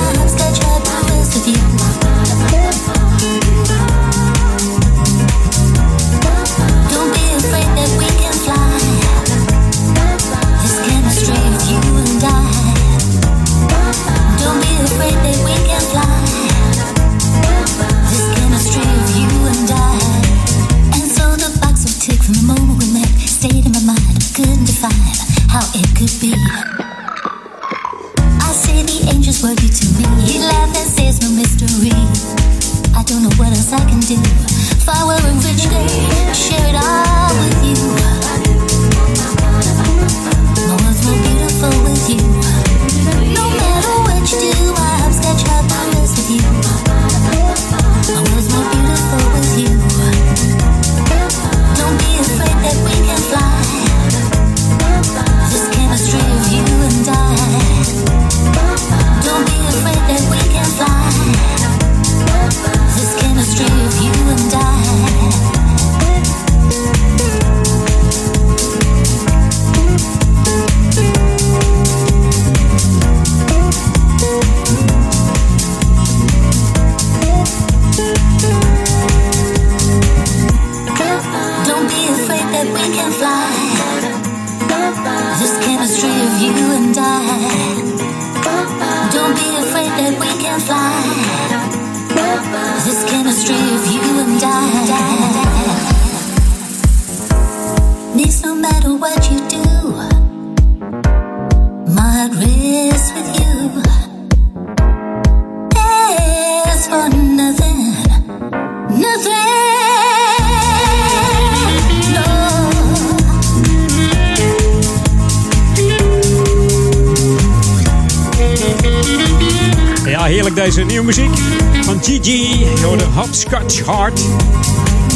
do. 34.17 34.21
If 34.21 34.89
I 34.89 35.05
were 35.05 35.15
a 35.15 35.35
rich 35.45 35.69
girl, 35.71 36.12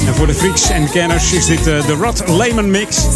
En 0.06 0.14
voor 0.14 0.26
de 0.26 0.35
freaks 0.35 0.70
en 0.70 0.90
kenners 0.90 1.32
is 1.32 1.46
dit 1.46 1.66
eh, 1.66 1.87
de 1.87 1.92
Rod 1.92 2.28
Lehman 2.28 2.70
Mix. 2.70 3.06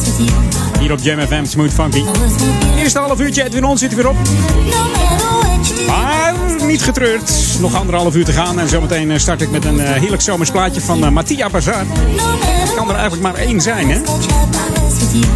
Hier 0.80 0.92
op 0.92 0.98
Jam 0.98 1.20
FM 1.20 1.44
Smooth 1.44 1.72
Funky. 1.72 2.02
Eerste 2.78 2.98
half 2.98 3.20
uurtje, 3.20 3.44
Edwin 3.44 3.64
On 3.64 3.78
zit 3.78 3.90
er 3.90 3.96
weer 3.96 4.08
op. 4.08 4.16
Maar 5.86 6.34
niet 6.66 6.82
getreurd. 6.82 7.32
Nog 7.60 7.74
anderhalf 7.74 8.14
uur 8.14 8.24
te 8.24 8.32
gaan. 8.32 8.58
En 8.58 8.68
zometeen 8.68 9.10
eh, 9.10 9.18
start 9.18 9.40
ik 9.40 9.50
met 9.50 9.64
een 9.64 9.80
eh, 9.80 9.92
heerlijk 9.92 10.22
zomers 10.22 10.50
plaatje 10.50 10.80
van 10.80 11.04
uh, 11.04 11.10
Mattia 11.10 11.50
Bazar. 11.50 11.84
Het 11.86 12.74
kan 12.74 12.88
er 12.88 12.94
eigenlijk 12.94 13.22
maar 13.22 13.34
één 13.34 13.60
zijn, 13.60 13.90
hè? 13.90 14.00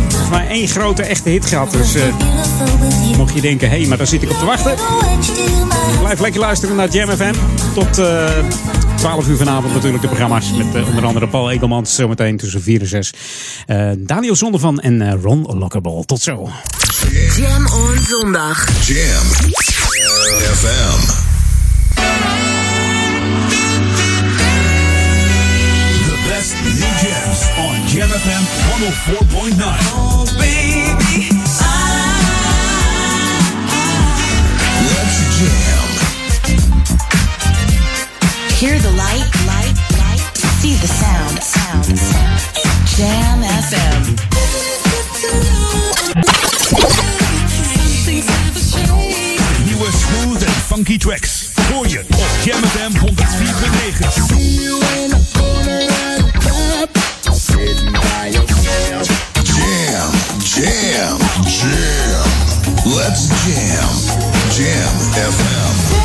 Volgens 0.09 0.31
mij 0.31 0.49
één 0.49 0.69
grote 0.69 1.03
echte 1.03 1.29
hit 1.29 1.47
gehad. 1.47 1.71
Dus 1.71 1.95
mocht 3.17 3.35
je 3.35 3.41
denken, 3.41 3.71
hé, 3.71 3.79
hey, 3.79 3.89
maar 3.89 3.99
daar 3.99 4.07
zit 4.07 4.23
ik 4.23 4.31
op 4.31 4.39
te 4.39 4.45
wachten. 4.45 4.75
Blijf 6.01 6.21
lekker 6.21 6.41
luisteren 6.41 6.77
naar 6.77 6.89
Jam 6.89 7.11
FM. 7.11 7.35
Tot 7.75 7.99
eh 7.99 8.29
12 9.05 9.29
uur 9.29 9.37
vanavond 9.37 9.75
natuurlijk 9.75 10.03
de 10.03 10.09
programma's. 10.09 10.53
Met 10.53 10.75
eh, 10.75 10.89
onder 10.89 11.05
andere 11.05 11.29
Paul 11.29 11.51
Egelmans 11.51 11.95
zometeen 11.95 12.37
tussen 12.37 12.63
4 12.63 12.81
en 12.81 12.87
6. 12.87 13.13
Eh, 13.67 13.91
Daniel 13.99 14.37
Zondervan 14.37 14.81
en 14.81 15.03
eh, 15.03 15.13
Ron 15.23 15.43
Lockerball. 15.59 16.05
Tot 16.05 16.21
zo. 16.21 16.49
Jam 17.37 17.67
on 17.67 17.99
zondag. 18.09 18.87
Jam 18.87 19.27
FM. 20.55 21.01
The 26.05 26.17
best 26.29 26.55
new 26.63 26.95
jams 27.03 27.41
on 27.59 27.75
Jam 27.93 28.09
FM 28.09 28.43
104.9. 29.21 29.95
Oh, 29.95 30.25
baby. 30.39 31.29
Let's 31.31 32.04
Hear 38.57 38.79
the 38.79 38.91
light, 38.93 39.29
light, 39.47 39.75
light. 39.99 40.21
See 40.61 40.75
the 40.75 40.87
sound, 40.87 41.43
sound, 41.43 41.99
sound. 41.99 42.41
Jam 42.97 43.43
FM. 43.43 44.15
Nieuwe 49.65 49.89
smooth 49.93 50.43
en 50.43 50.53
funky 50.67 50.97
tracks. 50.97 51.51
Hoor 51.73 51.89
je 51.89 52.01
op 52.01 52.27
Jam 52.45 52.63
FM 52.63 52.93
104.9. 52.99 53.05
Jam, 59.43 60.11
jam, 60.39 61.19
jam. 61.45 62.29
Let's 62.85 63.27
jam. 63.45 63.95
Jam 64.51 65.13
FM. 65.13 66.04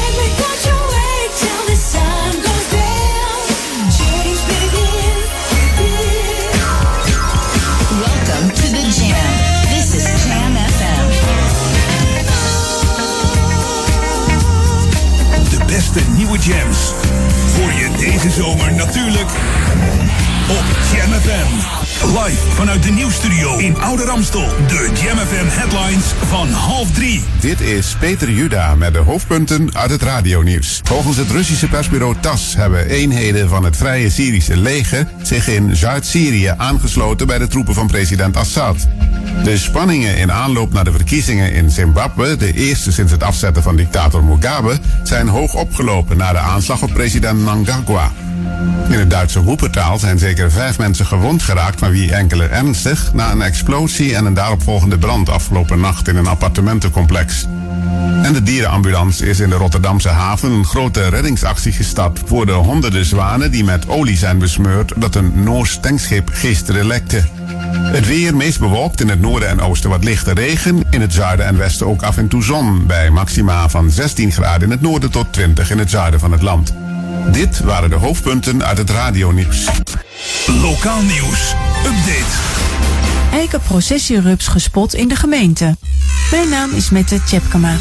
Jams. 16.44 16.94
Hoor 17.58 17.72
je 17.72 17.90
deze 17.98 18.30
zomer 18.30 18.74
natuurlijk 18.74 19.30
op 20.50 20.66
Jam 20.94 21.12
FM. 21.12 21.78
Live 22.06 22.48
vanuit 22.50 22.84
de 22.84 22.92
nieuwsstudio 22.92 23.58
in 23.58 23.78
Oude 23.82 24.04
Ramstel. 24.04 24.48
De 24.68 24.92
Jam 25.04 25.18
FM 25.18 25.60
headlines 25.60 26.06
van 26.28 26.48
half 26.48 26.92
drie. 26.92 27.24
Dit 27.40 27.62
is 27.62 27.96
Peter 28.00 28.32
Juda 28.32 28.76
met 28.76 28.94
de 28.94 29.00
hoofdpunten 29.00 29.76
uit 29.76 29.90
het 29.90 30.02
radionieuws. 30.02 30.82
Volgens 30.84 31.18
het 31.18 31.32
Russische 31.32 31.68
persbureau 31.68 32.16
TAS 32.20 32.56
hebben 32.56 32.88
eenheden 32.88 33.50
van 33.50 33.64
het 33.64 33.78
Vrije 33.78 34.10
Syrische 34.10 34.58
leger 34.58 35.08
zich 35.22 35.48
in 35.48 35.76
Zuid-Syrië 35.76 36.54
aangesloten 36.58 37.28
bij 37.28 37.38
de 37.38 37.48
troepen 37.48 37.74
van 37.74 37.88
president 37.88 38.38
Assad. 38.38 38.88
De 39.44 39.58
spanningen 39.58 40.18
in 40.18 40.32
aanloop 40.32 40.74
naar 40.74 40.84
de 40.84 40.92
verkiezingen 40.92 41.54
in 41.54 41.70
Zimbabwe, 41.70 42.36
de 42.36 42.54
eerste 42.54 42.92
sinds 42.92 43.12
het 43.12 43.24
afzetten 43.24 43.64
van 43.64 43.76
dictator 43.76 44.24
Mugabe, 44.24 44.78
zijn 45.04 45.28
hoog 45.28 45.54
opgelopen 45.54 46.18
na 46.18 46.32
de 46.32 46.38
aanslag 46.38 46.82
op 46.82 46.94
president 46.94 47.40
Mnangagwa. 47.40 48.12
In 48.90 49.00
het 49.00 49.10
Duitse 49.10 49.46
Wuppertal 49.46 50.00
zijn 50.00 50.20
zeker 50.20 50.52
vijf 50.52 50.78
mensen 50.78 51.06
gewond 51.06 51.44
geraakt, 51.44 51.80
maar 51.80 51.92
wie 51.92 52.14
enkele 52.14 52.46
ernstig, 52.46 53.14
na 53.14 53.32
een 53.32 53.42
explosie 53.42 54.16
en 54.16 54.26
een 54.26 54.34
daaropvolgende 54.34 54.98
brand 54.98 55.30
afgelopen 55.30 55.80
nacht 55.80 56.08
in 56.08 56.16
een 56.16 56.28
appartementencomplex. 56.28 57.48
En 58.24 58.34
de 58.34 58.44
dierenambulance 58.44 59.30
is 59.30 59.40
in 59.40 59.50
de 59.50 59.56
Rotterdamse 59.56 60.10
haven 60.10 60.52
een 60.52 60.66
grote 60.66 61.08
reddingsactie 61.08 61.72
gestart 61.72 62.20
voor 62.26 62.46
de 62.46 62.52
honderden 62.52 63.06
zwanen 63.06 63.52
die 63.52 63.64
met 63.64 63.88
olie 63.88 64.18
zijn 64.18 64.38
besmeurd 64.38 64.94
dat 64.96 65.16
een 65.16 65.44
Noors 65.44 65.78
tankschip 65.82 66.30
gisteren 66.32 66.86
lekte. 66.88 67.24
Het 67.92 68.08
weer 68.08 68.36
meest 68.36 68.60
bewolkt 68.60 69.02
in 69.02 69.10
het 69.10 69.22
noorden 69.22 69.50
en 69.50 69.62
oosten 69.62 69.90
wat 69.90 70.04
lichte 70.04 70.34
regen. 70.34 70.84
In 70.90 71.02
het 71.02 71.14
zuiden 71.14 71.46
en 71.46 71.58
westen 71.58 71.88
ook 71.88 72.02
af 72.02 72.18
en 72.18 72.28
toe 72.28 72.44
zon. 72.44 72.86
Bij 72.88 73.10
maxima 73.10 73.70
van 73.70 73.90
16 73.90 74.32
graden 74.32 74.62
in 74.62 74.72
het 74.72 74.82
noorden 74.82 75.12
tot 75.12 75.34
20 75.34 75.72
in 75.72 75.80
het 75.80 75.90
zuiden 75.90 76.20
van 76.20 76.32
het 76.32 76.42
land. 76.42 76.74
Dit 77.32 77.60
waren 77.60 77.90
de 77.90 77.96
hoofdpunten 77.96 78.64
uit 78.66 78.78
het 78.78 78.90
radionieuws. 78.90 79.68
Lokaal 80.48 81.02
nieuws. 81.02 81.54
Update. 81.86 82.38
Eikenprocessierups 83.32 84.48
gespot 84.48 84.94
in 84.94 85.08
de 85.08 85.16
gemeente. 85.16 85.76
Mijn 86.32 86.50
naam 86.50 86.72
is 86.72 86.90
Mette 86.90 87.24
Tjepkema. 87.24 87.78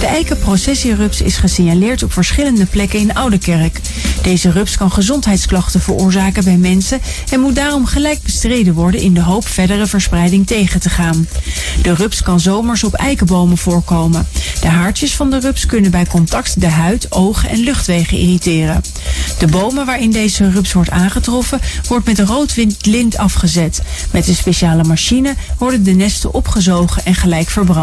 De 0.00 0.06
eikenprocessierups 0.06 1.20
is 1.20 1.36
gesignaleerd 1.36 2.02
op 2.02 2.12
verschillende 2.12 2.66
plekken 2.66 2.98
in 2.98 3.14
Oudekerk. 3.14 3.80
Deze 4.22 4.50
rups 4.50 4.76
kan 4.76 4.92
gezondheidsklachten 4.92 5.80
veroorzaken 5.80 6.44
bij 6.44 6.56
mensen 6.56 7.00
en 7.30 7.40
moet 7.40 7.54
daarom 7.54 7.86
gelijk 7.86 8.22
bestreden 8.22 8.74
worden 8.74 9.00
in 9.00 9.14
de 9.14 9.22
hoop 9.22 9.48
verdere 9.48 9.86
verspreiding 9.86 10.46
tegen 10.46 10.80
te 10.80 10.88
gaan. 10.88 11.28
De 11.82 11.94
rups 11.94 12.22
kan 12.22 12.40
zomers 12.40 12.84
op 12.84 12.94
eikenbomen 12.94 13.58
voorkomen. 13.58 14.26
De 14.60 14.68
haartjes 14.68 15.14
van 15.14 15.30
de 15.30 15.40
rups 15.40 15.66
kunnen 15.66 15.90
bij 15.90 16.06
contact 16.06 16.60
de 16.60 16.68
huid, 16.68 17.12
ogen 17.12 17.48
en 17.48 17.58
luchtwegen 17.58 18.18
irriteren. 18.18 18.82
De 19.38 19.46
bomen 19.46 19.86
waarin 19.86 20.10
deze 20.10 20.50
rups 20.50 20.72
wordt 20.72 20.90
aangetroffen 20.90 21.60
wordt 21.88 22.06
met 22.06 22.18
roodwind 22.18 22.86
lint 22.86 23.16
afgezet. 23.16 23.82
Met 24.10 24.28
een 24.28 24.34
speciale 24.34 24.84
machine 24.84 25.34
worden 25.58 25.82
de 25.82 25.92
nesten 25.92 26.34
opgezogen 26.34 27.04
en 27.04 27.14
gelijk 27.14 27.48
verbrand. 27.48 27.81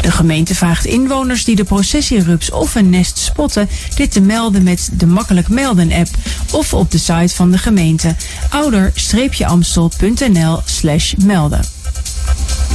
De 0.00 0.10
gemeente 0.10 0.54
vraagt 0.54 0.84
inwoners 0.84 1.44
die 1.44 1.56
de 1.56 1.64
processierups 1.64 2.50
of 2.50 2.74
een 2.74 2.90
nest 2.90 3.18
spotten 3.18 3.68
dit 3.94 4.12
te 4.12 4.20
melden 4.20 4.62
met 4.62 4.88
de 4.92 5.06
makkelijk 5.06 5.48
melden 5.48 5.92
app 5.92 6.08
of 6.50 6.74
op 6.74 6.90
de 6.90 6.98
site 6.98 7.34
van 7.34 7.50
de 7.50 7.58
gemeente 7.58 8.14
ouder-amstel.nl 8.50 10.60
slash 10.64 11.14
melden. 11.24 11.60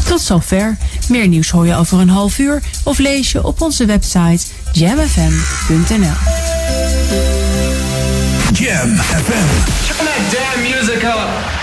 Tot 0.06 0.21
zover. 0.21 0.77
Meer 1.08 1.27
nieuws 1.27 1.49
hoor 1.49 1.67
je 1.67 1.75
over 1.75 1.99
een 1.99 2.10
half 2.10 2.39
uur 2.39 2.62
of 2.84 2.97
lees 2.97 3.32
je 3.32 3.43
op 3.43 3.62
onze 3.62 3.86
website 3.86 4.45
jamfm.nl. 4.71 6.17
Jam 8.53 8.97
FM. 8.97 9.47
Turn 9.88 10.06
that 10.06 10.32
damn 10.32 10.62
music 10.62 11.03
up. 11.03 11.62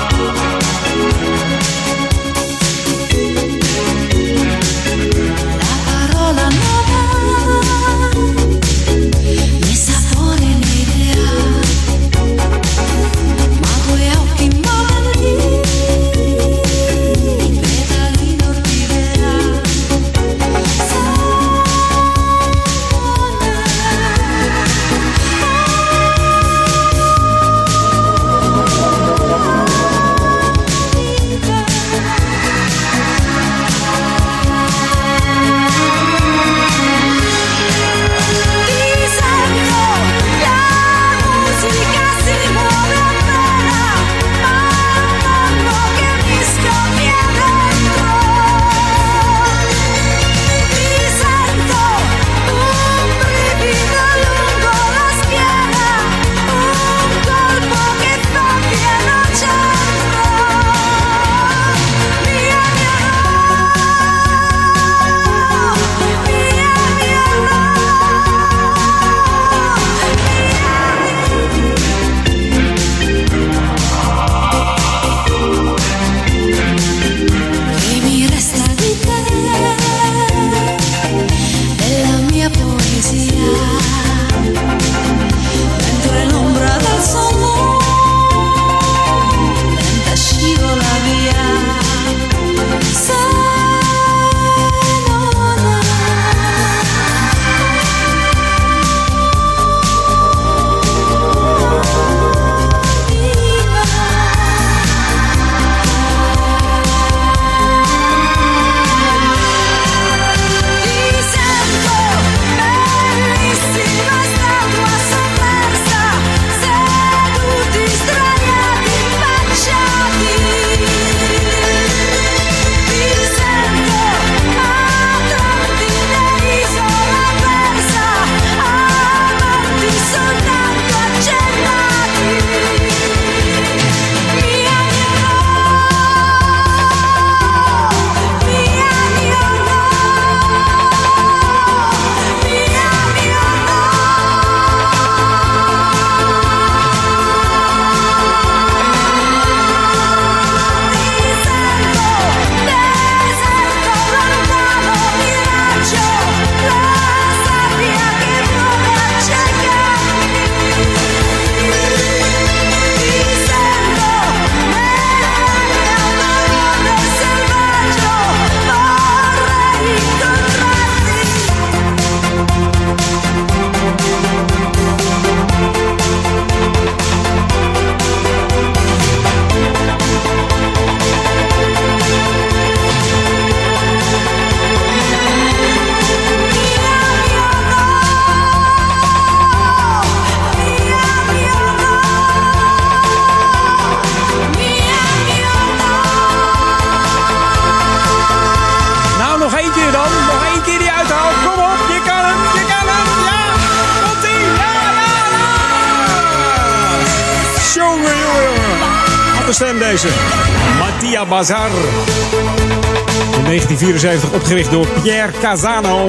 Opgericht 214.33 214.71
door 214.71 214.87
Pierre 214.87 215.31
Casano. 215.41 216.05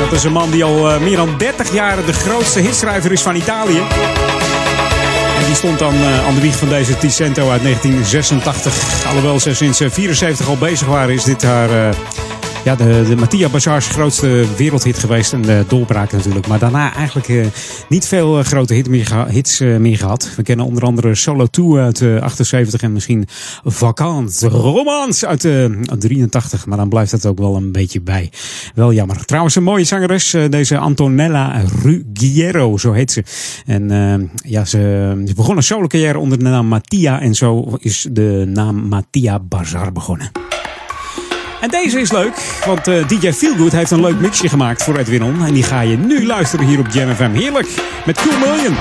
Dat 0.00 0.12
is 0.12 0.24
een 0.24 0.32
man 0.32 0.50
die 0.50 0.64
al 0.64 0.90
eh, 0.90 1.00
meer 1.00 1.16
dan 1.16 1.34
30 1.38 1.72
jaar 1.72 2.04
de 2.06 2.12
grootste 2.12 2.60
hitschrijver 2.60 3.12
is 3.12 3.22
van 3.22 3.36
Italië. 3.36 3.78
En 5.38 5.46
die 5.46 5.54
stond 5.54 5.78
dan 5.78 5.94
eh, 5.94 6.26
aan 6.26 6.34
de 6.34 6.40
wieg 6.40 6.56
van 6.56 6.68
deze 6.68 6.98
Ticento 6.98 7.50
uit 7.50 7.62
1986. 7.62 9.06
Alhoewel 9.06 9.40
ze 9.40 9.54
sinds 9.54 9.78
1974 9.78 10.48
al 10.48 10.56
bezig 10.56 10.86
waren, 10.86 11.14
is 11.14 11.24
dit 11.24 11.42
haar... 11.42 11.94
ja, 12.64 12.74
de, 12.76 13.04
de 13.08 13.16
Mattia 13.16 13.48
Bazar's 13.48 13.86
grootste 13.86 14.44
wereldhit 14.56 14.98
geweest. 14.98 15.32
En 15.32 15.42
de 15.42 15.64
doorbraak 15.68 16.12
natuurlijk. 16.12 16.46
Maar 16.46 16.58
daarna 16.58 16.94
eigenlijk 16.94 17.28
eh, 17.28 17.46
niet 17.88 18.06
veel 18.06 18.38
eh, 18.38 18.44
grote 18.44 18.74
hit 18.74 18.88
meer 18.88 19.26
hits 19.28 19.60
eh, 19.60 19.76
meer 19.76 19.96
gehad. 19.96 20.34
We 20.36 20.42
kennen 20.42 20.66
onder 20.66 20.84
andere 20.84 21.14
Solo 21.14 21.46
2 21.46 21.76
uit 21.76 22.00
eh, 22.00 22.20
78 22.20 22.82
en 22.82 22.92
misschien 22.92 23.26
Vacant 23.64 24.40
Romance 24.48 25.26
uit 25.26 25.44
eh, 25.44 25.64
83. 25.98 26.66
Maar 26.66 26.78
dan 26.78 26.88
blijft 26.88 27.12
het 27.12 27.26
ook 27.26 27.38
wel 27.38 27.56
een 27.56 27.72
beetje 27.72 28.00
bij. 28.00 28.30
Wel 28.74 28.92
jammer. 28.92 29.24
Trouwens 29.24 29.54
een 29.54 29.62
mooie 29.62 29.84
zangeres. 29.84 30.36
deze 30.50 30.78
Antonella 30.78 31.62
Ruggiero, 31.82 32.76
zo 32.76 32.92
heet 32.92 33.12
ze. 33.12 33.24
En 33.66 34.30
ja, 34.44 34.64
ze, 34.64 35.22
ze 35.26 35.34
begon 35.34 35.56
een 35.56 35.62
solo 35.62 35.86
carrière 35.86 36.18
onder 36.18 36.38
de 36.38 36.44
naam 36.44 36.66
Mattia. 36.66 37.20
En 37.20 37.34
zo 37.34 37.76
is 37.78 38.08
de 38.10 38.44
naam 38.48 38.88
Mattia 38.88 39.38
Bazar 39.38 39.92
begonnen. 39.92 40.41
En 41.62 41.68
deze 41.68 42.00
is 42.00 42.12
leuk, 42.12 42.60
want 42.66 42.88
eh, 42.88 43.08
DJ 43.08 43.32
Feelgood 43.32 43.72
heeft 43.72 43.90
een 43.90 44.00
leuk 44.00 44.20
mixje 44.20 44.48
gemaakt 44.48 44.82
voor 44.82 44.96
Edwin 44.96 45.22
On. 45.22 45.44
En 45.44 45.54
die 45.54 45.62
ga 45.62 45.80
je 45.80 45.96
nu 45.96 46.26
luisteren 46.26 46.66
hier 46.66 46.78
op 46.78 46.86
Jam 46.90 47.14
FM. 47.14 47.30
Heerlijk, 47.30 47.68
met 48.04 48.20
Cool 48.22 48.38
Million. 48.38 48.76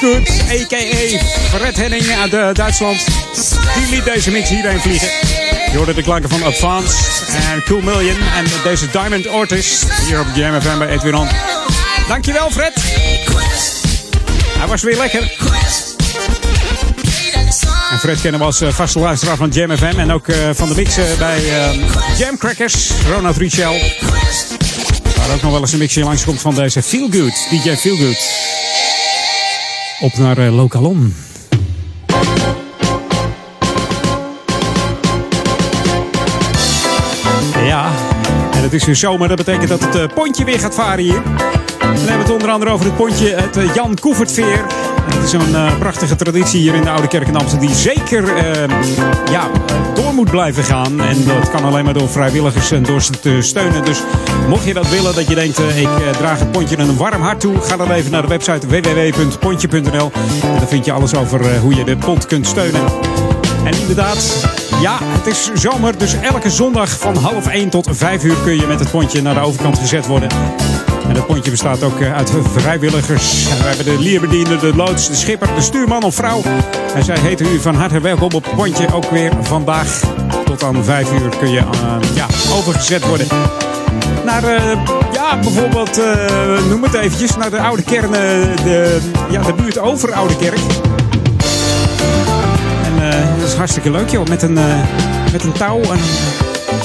Feelgood, 0.00 0.28
a.k.a. 0.28 1.18
Fred 1.56 1.76
Henning 1.76 2.16
uit 2.16 2.34
eh, 2.34 2.48
Duitsland. 2.52 3.04
Die 3.74 3.90
liet 3.90 4.04
deze 4.04 4.30
mix 4.30 4.48
hierheen 4.48 4.80
vliegen. 4.80 5.08
Je 5.70 5.76
hoorde 5.76 5.94
de 5.94 6.02
klanken 6.02 6.30
van 6.30 6.42
Advance 6.42 6.94
en 7.52 7.62
Cool 7.64 7.80
Million 7.80 8.16
en 8.36 8.44
deze 8.64 8.90
Diamond 8.90 9.28
Ortiz 9.28 9.84
hier 10.06 10.20
op 10.20 10.26
Jam 10.34 10.60
FM 10.60 10.78
bij 10.78 10.88
Edwin 10.88 11.14
On. 11.14 11.28
Dankjewel 12.08 12.50
Fred. 12.50 12.72
Hij 14.58 14.66
was 14.66 14.82
weer 14.82 14.96
lekker. 14.96 15.20
En 17.90 17.98
Fred 17.98 18.20
kennen 18.20 18.40
we 18.40 18.46
als 18.46 18.60
eh, 18.60 18.72
vaste 18.72 18.98
luisteraar 18.98 19.36
van 19.36 19.48
Jam 19.48 19.76
FM 19.76 19.98
en 19.98 20.12
ook 20.12 20.28
eh, 20.28 20.36
van 20.52 20.68
de 20.68 20.74
mix 20.74 20.94
bij 21.18 21.42
Jam 22.18 22.38
Crackers, 22.38 22.90
Ronald 23.12 23.36
Richel. 23.36 23.72
Waar 25.16 25.34
ook 25.34 25.42
nog 25.42 25.50
wel 25.52 25.60
eens 25.60 25.72
een 25.72 25.78
mixje 25.78 26.00
langskomt 26.00 26.40
van 26.40 26.54
deze 26.54 26.82
Feel 26.82 27.08
Good, 27.10 27.46
DJ 27.50 27.76
Feel 27.76 27.96
Good. 27.96 28.39
Op 30.00 30.16
naar 30.16 30.38
eh, 30.38 30.54
Lokalon. 30.54 31.14
Ja, 37.64 37.90
en 38.52 38.62
het 38.62 38.72
is 38.72 38.84
weer 38.84 38.96
zomer. 38.96 39.28
Dat 39.28 39.36
betekent 39.36 39.68
dat 39.68 39.80
het 39.80 39.94
eh, 39.94 40.14
pontje 40.14 40.44
weer 40.44 40.58
gaat 40.58 40.74
varen 40.74 41.04
hier. 41.04 41.22
Dan 41.78 41.88
hebben 41.88 42.06
we 42.06 42.22
het 42.22 42.30
onder 42.30 42.50
andere 42.50 42.70
over 42.70 42.86
het 42.86 42.96
pontje, 42.96 43.28
het 43.28 43.56
eh, 43.56 43.74
Jan 43.74 43.98
Koevertveer. 44.00 44.79
Is 45.30 45.36
een 45.36 45.54
eh, 45.54 45.78
prachtige 45.78 46.16
traditie 46.16 46.60
hier 46.60 46.74
in 46.74 46.82
de 46.82 46.90
Oude 46.90 47.08
Kerk 47.08 47.28
in 47.28 47.36
Amsterdam 47.36 47.66
die 47.66 47.76
zeker 47.76 48.36
eh, 48.36 48.68
ja, 49.30 49.50
door 49.94 50.14
moet 50.14 50.30
blijven 50.30 50.64
gaan. 50.64 51.00
En 51.00 51.24
dat 51.24 51.50
kan 51.50 51.64
alleen 51.64 51.84
maar 51.84 51.94
door 51.94 52.08
vrijwilligers 52.08 52.70
en 52.70 52.82
door 52.82 53.02
ze 53.02 53.20
te 53.20 53.38
steunen. 53.40 53.84
Dus 53.84 54.02
mocht 54.48 54.64
je 54.64 54.74
dat 54.74 54.88
willen, 54.88 55.14
dat 55.14 55.28
je 55.28 55.34
denkt 55.34 55.58
eh, 55.58 55.80
ik 55.80 55.88
eh, 55.88 56.10
draag 56.18 56.38
het 56.38 56.50
pontje 56.50 56.78
een 56.78 56.96
warm 56.96 57.22
hart 57.22 57.40
toe. 57.40 57.60
Ga 57.60 57.76
dan 57.76 57.90
even 57.90 58.10
naar 58.10 58.22
de 58.22 58.28
website 58.28 58.66
www.pontje.nl. 58.66 60.12
En 60.42 60.58
daar 60.58 60.68
vind 60.68 60.84
je 60.84 60.92
alles 60.92 61.14
over 61.14 61.58
hoe 61.58 61.74
je 61.74 61.84
de 61.84 61.96
pont 61.96 62.26
kunt 62.26 62.46
steunen. 62.46 62.82
En 63.64 63.80
inderdaad, 63.80 64.46
ja, 64.80 64.98
het 65.02 65.26
is 65.26 65.50
zomer. 65.54 65.98
Dus 65.98 66.14
elke 66.14 66.50
zondag 66.50 66.98
van 66.98 67.16
half 67.16 67.46
1 67.46 67.70
tot 67.70 67.88
5 67.90 68.24
uur 68.24 68.36
kun 68.44 68.56
je 68.56 68.66
met 68.66 68.80
het 68.80 68.90
pontje 68.90 69.22
naar 69.22 69.34
de 69.34 69.40
overkant 69.40 69.78
gezet 69.78 70.06
worden. 70.06 70.28
En 71.10 71.16
het 71.16 71.26
pontje 71.26 71.50
bestaat 71.50 71.82
ook 71.82 72.00
eh, 72.00 72.14
uit 72.14 72.32
vrijwilligers. 72.52 73.44
We 73.44 73.64
hebben 73.64 73.84
de 73.84 73.98
lierbediende, 73.98 74.56
de 74.56 74.76
loods, 74.76 75.08
de 75.08 75.14
schipper, 75.14 75.54
de 75.54 75.60
stuurman 75.60 76.02
of 76.02 76.14
vrouw. 76.14 76.42
En 76.94 77.04
zij 77.04 77.18
heten 77.18 77.46
u 77.46 77.60
van 77.60 77.74
harte 77.74 78.00
welkom 78.00 78.32
op 78.32 78.44
het 78.44 78.54
pontje. 78.54 78.94
Ook 78.94 79.10
weer 79.10 79.32
vandaag 79.42 80.00
tot 80.44 80.62
aan 80.62 80.84
5 80.84 81.12
uur 81.12 81.36
kun 81.38 81.50
je 81.50 81.58
eh, 81.58 82.14
ja, 82.14 82.26
overgezet 82.52 83.06
worden. 83.06 83.26
Naar, 84.24 84.44
eh, 84.44 84.84
ja, 85.12 85.38
bijvoorbeeld, 85.38 86.00
noem 86.68 86.82
het 86.82 86.94
eventjes, 86.94 87.36
naar 87.36 87.50
de 87.50 87.60
oude 87.60 87.82
kern, 87.82 88.10
de, 88.10 89.00
ja, 89.30 89.42
de 89.42 89.52
buurt 89.52 89.78
over 89.78 90.12
Oude 90.12 90.36
Kerk. 90.36 90.60
En 92.84 93.10
dat 93.38 93.48
is 93.48 93.54
hartstikke 93.54 93.90
leuk, 93.90 94.08
joh. 94.08 94.26
Met 94.26 94.42
een, 94.42 94.58
met 95.32 95.44
een 95.44 95.52
touw. 95.52 95.80
En, 95.80 95.98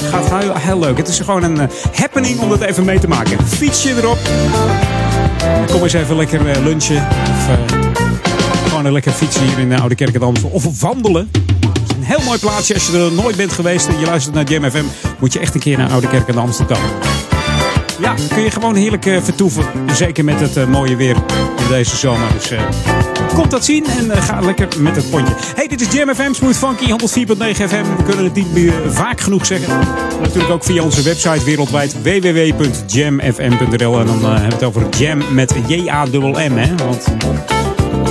gaat 0.08 0.42
heel, 0.42 0.54
heel 0.54 0.78
leuk. 0.78 0.96
Het 0.96 1.08
is 1.08 1.18
gewoon 1.18 1.42
een 1.42 1.60
eh, 1.60 1.68
happening 1.92 2.40
om 2.40 2.48
dat 2.48 2.60
even 2.60 2.84
mee 2.84 2.98
te 2.98 3.08
maken. 3.08 3.46
Fietsje 3.46 3.94
erop. 3.96 4.18
Kom 5.70 5.82
eens 5.82 5.92
even 5.92 6.16
lekker 6.16 6.48
eh, 6.50 6.64
lunchen. 6.64 7.06
Of 7.30 7.48
eh, 7.48 7.88
gewoon 8.68 8.84
een 8.84 8.92
lekker 8.92 9.12
fietsen 9.12 9.42
hier 9.42 9.58
in 9.58 9.68
de 9.68 9.78
Oude 9.78 9.94
Kerk 9.94 10.14
in 10.14 10.22
Amstel. 10.22 10.48
Of 10.48 10.80
wandelen. 10.80 11.30
Het 11.32 11.90
is 11.90 11.96
een 11.96 12.02
heel 12.02 12.24
mooi 12.24 12.38
plaatsje. 12.38 12.74
Als 12.74 12.86
je 12.86 12.98
er 12.98 13.12
nooit 13.12 13.36
bent 13.36 13.52
geweest 13.52 13.86
en 13.86 13.98
je 13.98 14.06
luistert 14.06 14.34
naar 14.34 14.44
Jam 14.44 14.70
FM... 14.70 14.84
moet 15.18 15.32
je 15.32 15.38
echt 15.38 15.54
een 15.54 15.60
keer 15.60 15.78
naar 15.78 15.90
Oude 15.90 16.08
Kerk 16.08 16.28
in 16.28 16.38
Amsterdam. 16.38 16.80
Ja, 18.00 18.14
kun 18.28 18.42
je 18.42 18.50
gewoon 18.50 18.74
heerlijk 18.74 19.04
vertoeven. 19.22 19.64
Zeker 19.92 20.24
met 20.24 20.40
het 20.40 20.68
mooie 20.68 20.96
weer 20.96 21.16
deze 21.68 21.96
zomer. 21.96 22.28
Dus 22.32 22.52
kom 23.34 23.48
dat 23.48 23.64
zien 23.64 23.84
en 23.84 24.10
eh, 24.10 24.22
ga 24.22 24.40
lekker 24.40 24.68
met 24.78 24.96
het 24.96 25.10
pontje. 25.10 25.34
Hey, 25.54 25.66
dit 25.66 25.80
is 25.80 25.92
Jam 25.92 26.14
FM, 26.14 26.32
Smooth 26.32 26.56
Funky, 26.56 26.90
104.9 26.90 26.96
FM. 27.68 27.96
We 27.96 28.02
kunnen 28.04 28.24
het 28.24 28.34
niet 28.34 28.52
meer 28.52 28.72
vaak 28.86 29.20
genoeg 29.20 29.46
zeggen. 29.46 29.78
Natuurlijk 30.20 30.52
ook 30.52 30.64
via 30.64 30.82
onze 30.82 31.02
website 31.02 31.44
wereldwijd 31.44 32.02
www.jamfm.nl. 32.02 34.00
En 34.00 34.06
dan 34.06 34.22
eh, 34.22 34.30
hebben 34.30 34.48
we 34.48 34.54
het 34.54 34.62
over 34.62 34.88
Jam 34.98 35.22
met 35.34 35.54
J-A-M-M, 35.66 36.56
hè. 36.56 36.74
Want 36.74 37.06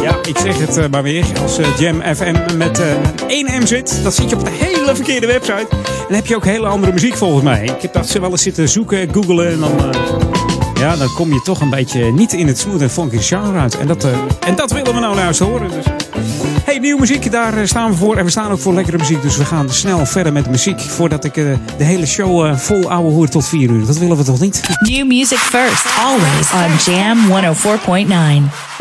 ja, 0.06 0.16
ik 0.28 0.38
zeg 0.38 0.58
het 0.58 0.78
eh, 0.78 0.86
maar 0.92 1.04
weer. 1.04 1.26
Als 1.42 1.60
Jam 1.80 2.02
FM 2.16 2.58
met 2.58 2.80
eh, 2.80 2.88
één 3.28 3.62
M 3.62 3.66
zit, 3.66 4.00
dan 4.04 4.12
zit 4.12 4.30
je 4.30 4.36
op 4.36 4.44
de 4.44 4.52
hele 4.52 4.96
verkeerde 4.96 5.28
website. 5.28 5.68
En 5.70 6.06
dan 6.08 6.16
heb 6.16 6.26
je 6.26 6.36
ook 6.36 6.46
hele 6.46 6.68
andere 6.68 6.94
muziek 6.94 7.16
volgens 7.18 7.44
mij. 7.44 7.64
Ik 7.64 7.82
heb 7.82 7.94
dat 7.94 8.10
ze 8.10 8.20
wel 8.20 8.32
eens 8.32 8.42
zitten 8.42 8.70
zoeken, 8.70 9.14
googlen 9.14 9.52
en 9.52 9.60
dan... 9.60 10.35
ja, 10.80 10.96
dan 10.96 11.14
kom 11.14 11.34
je 11.34 11.42
toch 11.42 11.62
een 11.62 11.70
beetje 11.70 12.12
niet 12.12 12.34
in 12.34 12.48
het 12.48 12.60
smooth 12.60 12.82
en 12.82 12.90
funky 12.90 13.18
genre 13.18 13.60
uit. 13.60 13.78
En 13.78 13.88
dat, 13.88 14.04
eh, 14.04 14.12
en 14.48 14.56
dat 14.56 14.72
willen 14.72 14.94
we 14.94 15.00
nou 15.00 15.18
juist 15.18 15.40
horen. 15.40 15.72
Dus. 15.72 15.86
Hey, 16.64 16.80
nieuwe 16.80 17.00
muziek, 17.00 17.32
daar 17.32 17.58
eh, 17.58 17.66
staan 17.66 17.92
we 17.92 17.98
voor. 17.98 18.18
En 18.18 18.24
we 18.24 18.32
staan 18.32 18.52
ook 18.52 18.60
voor 18.60 18.74
lekkere 18.74 18.98
muziek. 18.98 19.22
Dus 19.22 19.38
we 19.38 19.46
gaan 19.46 19.70
snel 19.70 20.06
verder 20.06 20.34
met 20.34 20.44
de 20.44 20.50
muziek. 20.50 20.80
Voordat 20.80 21.24
ik 21.24 21.38
eh, 21.38 21.46
de 21.78 21.84
hele 21.84 22.06
show 22.06 22.58
vol 22.58 22.92
ouwe 22.92 23.12
hoer 23.12 23.30
tot 23.30 23.48
4 23.48 23.70
uur. 23.70 23.86
Dat 23.86 23.98
willen 23.98 24.18
we 24.18 24.24
toch 24.24 24.40
niet? 24.40 24.62
New 24.80 25.08
music 25.08 25.38
first, 25.38 25.86
always 26.00 26.52
on 26.52 26.94
Jam 26.94 27.18
104.9. 27.28 28.75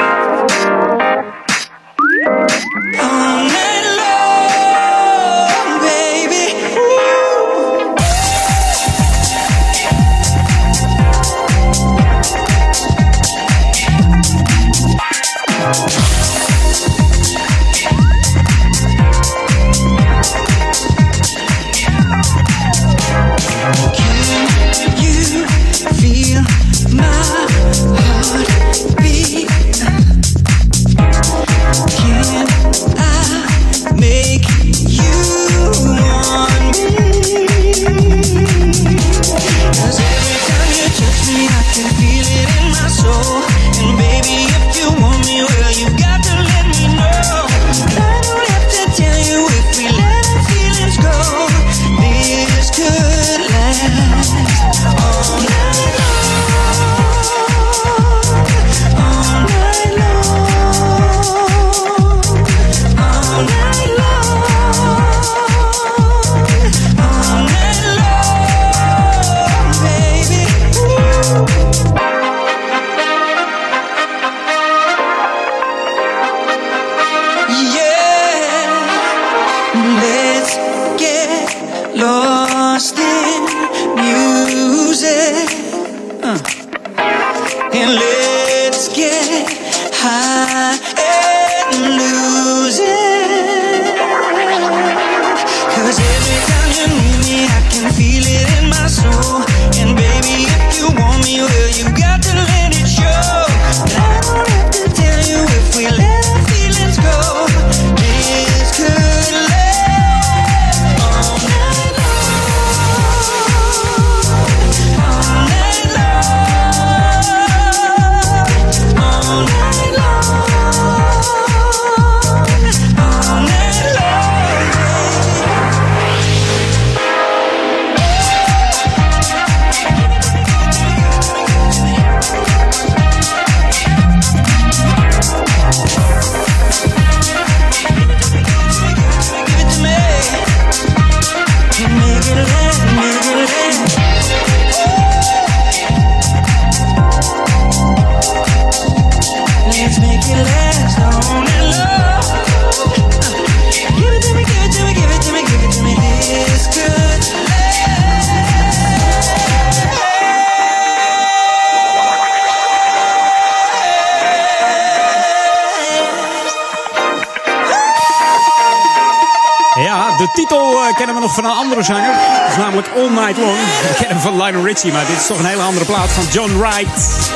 is 175.24 175.30
toch 175.30 175.38
een 175.38 175.50
hele 175.50 175.62
andere 175.62 175.84
plaat 175.84 176.10
van 176.10 176.24
John 176.30 176.58
Wright. 176.58 177.30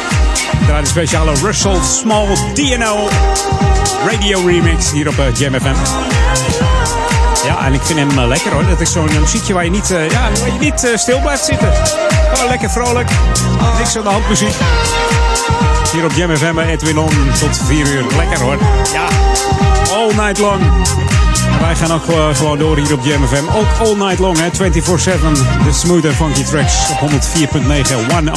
Draai 0.66 0.82
de 0.82 0.88
speciale 0.88 1.32
Russell 1.34 1.82
Small 1.82 2.26
DNO 2.54 3.08
radio 4.10 4.46
remix 4.46 4.90
hier 4.92 5.08
op 5.08 5.18
eh, 5.18 5.34
Jam 5.34 5.54
FM. 5.60 5.74
Ja, 7.44 7.66
en 7.66 7.72
ik 7.72 7.82
vind 7.82 7.98
hem 7.98 8.18
eh, 8.18 8.26
lekker 8.26 8.52
hoor. 8.52 8.66
Dat 8.66 8.80
is 8.80 8.92
zo'n 8.92 9.10
muziekje 9.20 9.54
waar 9.54 9.64
je 9.64 9.70
niet, 9.70 9.90
eh, 9.90 10.10
ja, 10.10 10.30
waar 10.40 10.52
je 10.52 10.58
niet 10.58 10.84
eh, 10.84 10.96
stil 10.96 11.20
blijft 11.20 11.44
zitten. 11.44 11.72
Gewoon 12.32 12.48
lekker 12.48 12.70
vrolijk. 12.70 13.10
Niks 13.78 13.96
aan 13.96 14.02
de 14.02 14.08
hand 14.08 14.28
muziek. 14.28 14.54
Hier 15.92 16.04
op 16.04 16.12
Jam 16.12 16.36
FM 16.36 16.58
Edwin 16.58 16.98
On 16.98 17.12
tot 17.38 17.60
4 17.66 17.86
uur. 17.86 18.04
Lekker 18.16 18.40
hoor. 18.40 18.58
Ja, 18.92 19.06
all 19.94 20.14
night 20.14 20.38
long. 20.38 20.62
Gaan 21.78 21.92
ook 21.92 22.08
eh, 22.08 22.34
gewoon 22.36 22.58
door 22.58 22.76
hier 22.76 22.92
op 22.92 23.04
Jam 23.04 23.26
FM. 23.26 23.44
Ook 23.56 23.88
all 23.88 23.94
night 23.94 24.18
long, 24.18 24.38
hè. 24.38 24.46
24-7. 24.46 24.50
De 25.64 25.72
smooth 25.72 26.04
en 26.04 26.14
funky 26.14 26.44
tracks 26.44 26.74
op 26.90 27.10
104.9, 27.10 27.12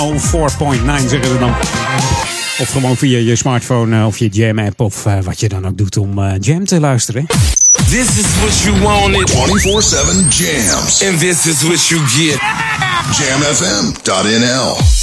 104.9 0.02 1.08
zeggen 1.08 1.30
ze 1.30 1.38
dan. 1.40 1.54
Of 2.62 2.70
gewoon 2.72 2.98
via 2.98 3.18
je 3.18 3.36
smartphone 3.36 3.98
eh, 4.00 4.06
of 4.06 4.18
je 4.18 4.28
Jam 4.28 4.60
app 4.60 4.80
of 4.80 5.06
eh, 5.06 5.18
wat 5.24 5.40
je 5.40 5.50
dan 5.50 5.68
ook 5.68 5.78
doet 5.78 5.98
om 5.98 6.24
eh, 6.24 6.34
Jam 6.40 6.66
te 6.66 6.80
luisteren. 6.80 7.26
This 7.90 8.18
is 8.18 8.26
what 8.40 8.60
you 8.64 8.80
wanted. 8.80 9.32
24-7 9.32 9.36
jams. 10.30 11.04
And 11.08 11.20
this 11.20 11.46
is 11.46 11.62
what 11.64 11.88
you 11.88 12.02
get. 12.08 12.40
Jamfm.nl 13.18 15.01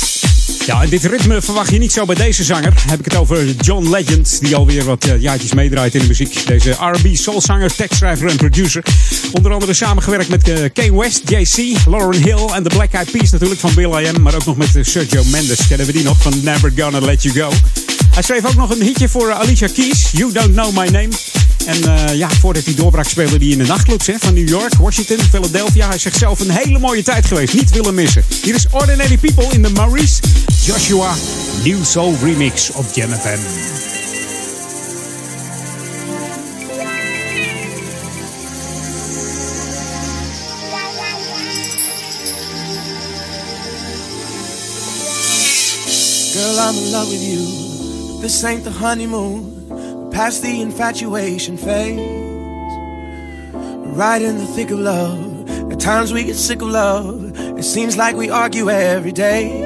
Ja, 0.68 0.86
dit 0.86 1.04
ritme 1.04 1.42
verwacht 1.42 1.70
je 1.70 1.78
niet 1.78 1.92
zo 1.92 2.04
bij 2.04 2.14
deze 2.14 2.44
zanger. 2.44 2.72
Heb 2.88 2.98
ik 2.98 3.04
het 3.04 3.16
over 3.16 3.50
John 3.50 3.90
Legend, 3.90 4.38
die 4.40 4.56
alweer 4.56 4.84
wat 4.84 5.04
eh, 5.04 5.20
jaartjes 5.20 5.52
meedraait 5.52 5.94
in 5.94 6.00
de 6.00 6.06
muziek. 6.06 6.46
Deze 6.46 6.70
R&B 6.70 7.16
soulzanger, 7.16 7.74
tekstschrijver 7.74 8.28
en 8.28 8.36
producer. 8.36 8.82
Onder 9.32 9.52
andere 9.52 9.74
samengewerkt 9.74 10.28
met 10.28 10.48
eh, 10.48 10.64
Kane 10.72 10.98
West, 10.98 11.22
JC, 11.24 11.86
Lauren 11.86 12.22
Hill 12.22 12.46
en 12.54 12.62
de 12.62 12.68
Black 12.68 12.92
Eyed 12.92 13.10
Peas 13.10 13.30
natuurlijk 13.30 13.60
van 13.60 13.74
Bill 13.74 14.04
I.M. 14.04 14.22
Maar 14.22 14.34
ook 14.34 14.44
nog 14.44 14.56
met 14.56 14.76
eh, 14.76 14.84
Sergio 14.84 15.24
Mendes. 15.24 15.66
Kennen 15.66 15.86
we 15.86 15.92
die 15.92 16.04
nog 16.04 16.22
van 16.22 16.32
Never 16.42 16.72
Gonna 16.76 17.00
Let 17.00 17.22
You 17.22 17.34
Go. 17.34 17.52
Hij 18.10 18.22
schreef 18.22 18.46
ook 18.46 18.56
nog 18.56 18.70
een 18.70 18.82
hitje 18.82 19.08
voor 19.08 19.32
Alicia 19.32 19.68
Keys, 19.74 20.10
You 20.12 20.32
Don't 20.32 20.52
Know 20.52 20.76
My 20.76 20.88
Name. 20.88 21.47
En 21.66 21.84
eh, 21.84 22.14
ja, 22.14 22.30
voordat 22.30 22.64
hij 22.64 22.74
doorbrak 22.74 23.08
speelde 23.08 23.36
hij 23.36 23.46
in 23.46 23.58
de 23.58 23.66
nachtclubs 23.66 24.06
hè, 24.06 24.14
van 24.18 24.34
New 24.34 24.48
York, 24.48 24.74
Washington, 24.74 25.18
Philadelphia. 25.30 25.88
Hij 25.88 25.98
zegt 25.98 26.16
zelf 26.16 26.40
een 26.40 26.50
hele 26.50 26.78
mooie 26.78 27.02
tijd 27.02 27.26
geweest, 27.26 27.54
niet 27.54 27.70
willen 27.70 27.94
missen. 27.94 28.24
Hier 28.42 28.54
is 28.54 28.66
Ordinary 28.70 29.18
People 29.18 29.46
in 29.52 29.62
de 29.62 29.70
Maurice 29.70 30.20
Joshua 30.64 31.14
New 31.64 31.84
Soul 31.84 32.16
Remix 32.22 32.70
op 32.70 32.84
FM. 32.92 33.38
Girl, 46.32 46.58
I'm 46.58 46.76
in 46.76 46.92
love 46.92 47.10
with 47.10 47.22
you. 47.22 48.20
This 48.20 48.44
ain't 48.44 48.64
the 48.64 48.70
honeymoon. 48.70 49.57
Past 50.10 50.42
the 50.42 50.60
infatuation 50.60 51.56
phase. 51.56 51.98
Right 53.96 54.20
in 54.20 54.38
the 54.38 54.46
thick 54.46 54.70
of 54.70 54.80
love. 54.80 55.48
At 55.70 55.78
times 55.80 56.12
we 56.12 56.24
get 56.24 56.34
sick 56.34 56.60
of 56.62 56.68
love. 56.68 57.38
It 57.58 57.62
seems 57.62 57.96
like 57.96 58.16
we 58.16 58.30
argue 58.30 58.68
every 58.70 59.12
day. 59.12 59.62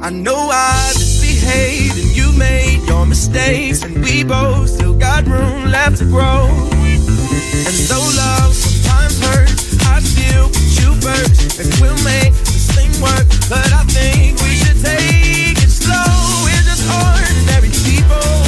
I 0.00 0.10
know 0.10 0.48
I 0.50 0.92
misbehaved 0.94 1.98
and 1.98 2.16
you 2.16 2.32
made 2.38 2.86
your 2.86 3.04
mistakes. 3.04 3.82
And 3.82 4.02
we 4.02 4.24
both 4.24 4.70
still 4.70 4.94
got 4.94 5.26
room 5.26 5.70
left 5.70 5.98
to 5.98 6.04
grow. 6.04 6.46
And 6.48 7.76
though 7.90 8.08
love 8.16 8.54
sometimes 8.54 9.20
hurts, 9.20 9.76
I 9.86 10.00
still 10.00 10.48
put 10.48 10.70
you 10.80 10.94
first. 11.02 11.60
And 11.60 11.74
we'll 11.80 12.04
make 12.04 12.32
this 12.32 12.70
thing 12.72 12.90
work. 13.02 13.26
But 13.50 13.70
I 13.72 13.84
think 13.88 14.40
we 14.40 14.54
should 14.56 14.80
take 14.82 15.58
it 15.58 15.70
slow. 15.70 16.08
We're 16.44 16.64
just 16.64 16.88
ordinary 16.88 17.70
people. 17.84 18.47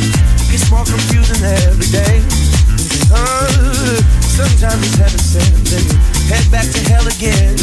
More 0.71 0.85
confusing 0.85 1.43
every 1.43 1.87
day. 1.91 2.23
Uh, 3.11 3.99
sometimes 4.23 4.79
it's 4.87 4.95
heaven 4.95 5.19
sent, 5.19 5.67
then 5.67 5.83
we 5.83 5.95
head 6.31 6.49
back 6.49 6.63
to 6.71 6.79
hell 6.87 7.05
again. 7.07 7.57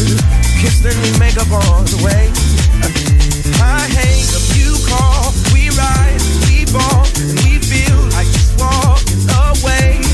Kiss, 0.61 0.82
then 0.82 0.94
we 1.00 1.18
make 1.18 1.38
up 1.38 1.50
on 1.50 1.86
the 1.86 2.04
way. 2.04 2.28
I 3.64 3.88
hang 3.88 4.28
up, 4.36 4.44
you 4.52 4.76
call, 4.84 5.32
we 5.54 5.70
rise, 5.72 6.20
we 6.44 6.66
fall, 6.66 7.09
and 7.16 7.32
we 7.48 7.56
feel 7.64 7.96
like 8.12 8.28
just 8.28 8.61
walking 8.61 9.24
away. 9.32 10.07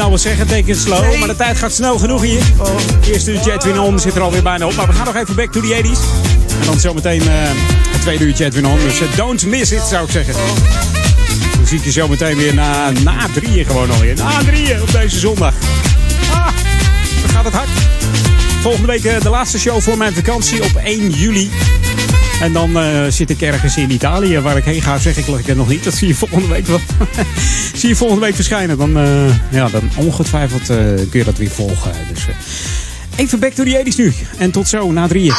Nou, 0.00 0.12
hij 0.12 0.18
nou 0.20 0.36
wel 0.36 0.46
zeggen, 0.46 0.64
take 0.64 0.78
it 0.78 1.02
slow. 1.02 1.18
Maar 1.18 1.28
de 1.28 1.44
tijd 1.44 1.58
gaat 1.58 1.72
snel 1.72 1.98
genoeg 1.98 2.22
hier. 2.22 2.42
Eerste 3.12 3.32
uurtje 3.32 3.52
Edwin 3.52 3.80
On 3.80 3.98
zit 3.98 4.16
er 4.16 4.22
alweer 4.22 4.42
bijna 4.42 4.66
op. 4.66 4.74
Maar 4.74 4.86
we 4.86 4.92
gaan 4.92 5.04
nog 5.04 5.16
even 5.16 5.34
back 5.34 5.52
to 5.52 5.60
the 5.60 5.80
80s. 5.82 6.00
En 6.60 6.66
dan 6.66 6.80
zometeen 6.80 7.20
eh 7.20 7.28
het 7.90 8.00
tweede 8.00 8.24
uurtje 8.24 8.44
Edwin 8.44 8.66
On. 8.66 8.78
Dus 8.78 9.00
eh, 9.00 9.16
don't 9.16 9.46
miss 9.46 9.72
it, 9.72 9.82
zou 9.82 10.04
ik 10.04 10.10
zeggen. 10.10 10.34
zie 11.64 11.78
ik 11.78 11.84
je 11.84 11.90
zo 11.90 12.08
meteen 12.08 12.36
weer 12.36 12.54
na, 12.54 12.90
na 12.90 13.26
drieën 13.34 13.66
gewoon 13.66 13.90
alweer. 13.90 14.16
Na 14.16 14.38
drieën 14.38 14.82
op 14.82 14.92
deze 14.92 15.18
zondag. 15.18 15.54
Ah, 16.32 16.46
dan 17.20 17.30
gaat 17.30 17.44
het 17.44 17.54
hard. 17.54 17.68
Volgende 18.60 18.86
week 18.86 19.04
eh, 19.04 19.20
de 19.20 19.30
laatste 19.30 19.58
show 19.58 19.80
voor 19.80 19.98
mijn 19.98 20.14
vakantie 20.14 20.62
op 20.62 20.76
1 20.76 21.10
juli. 21.10 21.50
En 22.40 22.52
dan 22.52 22.78
eh, 22.78 23.06
zit 23.08 23.30
ik 23.30 23.40
ergens 23.40 23.76
in 23.76 23.90
Italië. 23.90 24.40
Waar 24.40 24.56
ik 24.56 24.64
heen 24.64 24.82
ga, 24.82 24.98
zeg 24.98 25.16
ik 25.16 25.26
ik 25.26 25.56
nog 25.56 25.68
niet. 25.68 25.84
Dat 25.84 25.94
zie 25.94 26.08
je 26.08 26.14
volgende 26.14 26.48
week 26.48 26.66
wel. 26.66 26.80
zie 27.74 27.88
je 27.88 27.96
volgende 27.96 28.24
week 28.24 28.34
verschijnen. 28.34 28.78
Dan, 28.78 28.96
eh, 28.96 29.50
ja, 29.50 29.68
dan 29.68 29.90
ongetwijfeld 29.96 30.70
eh, 30.70 30.76
kun 30.86 31.18
je 31.18 31.24
dat 31.24 31.36
weer 31.36 31.50
volgen. 31.50 31.92
Dus 32.12 32.26
eh, 32.26 32.34
even 33.16 33.40
back 33.40 33.52
to 33.52 33.64
the 33.64 33.82
80s 33.84 33.96
nu. 33.96 34.12
En 34.38 34.50
tot 34.50 34.68
zo, 34.68 34.92
na 34.92 35.06
drieën. 35.06 35.34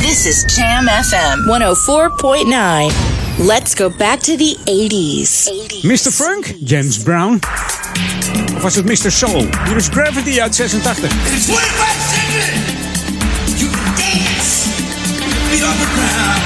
This 0.00 0.26
is 0.26 0.56
Jam 0.56 0.88
FM 0.88 1.38
104.9. 2.88 2.94
Let's 3.38 3.74
go 3.74 3.90
back 3.98 4.20
to 4.20 4.36
the 4.36 4.56
80s. 4.64 5.50
Mr. 5.82 6.12
Frank, 6.12 6.54
James 6.64 6.98
Brown. 6.98 7.40
Of 8.56 8.62
was 8.62 8.74
het 8.74 8.84
Mr. 8.84 9.12
Soul? 9.12 9.46
Hier 9.66 9.76
is 9.76 9.88
Gravity 9.88 10.40
uit 10.40 10.54
86. 10.54 11.10
It's 11.34 11.46
on 15.64 15.78
the 15.78 15.86
ground. 15.86 16.43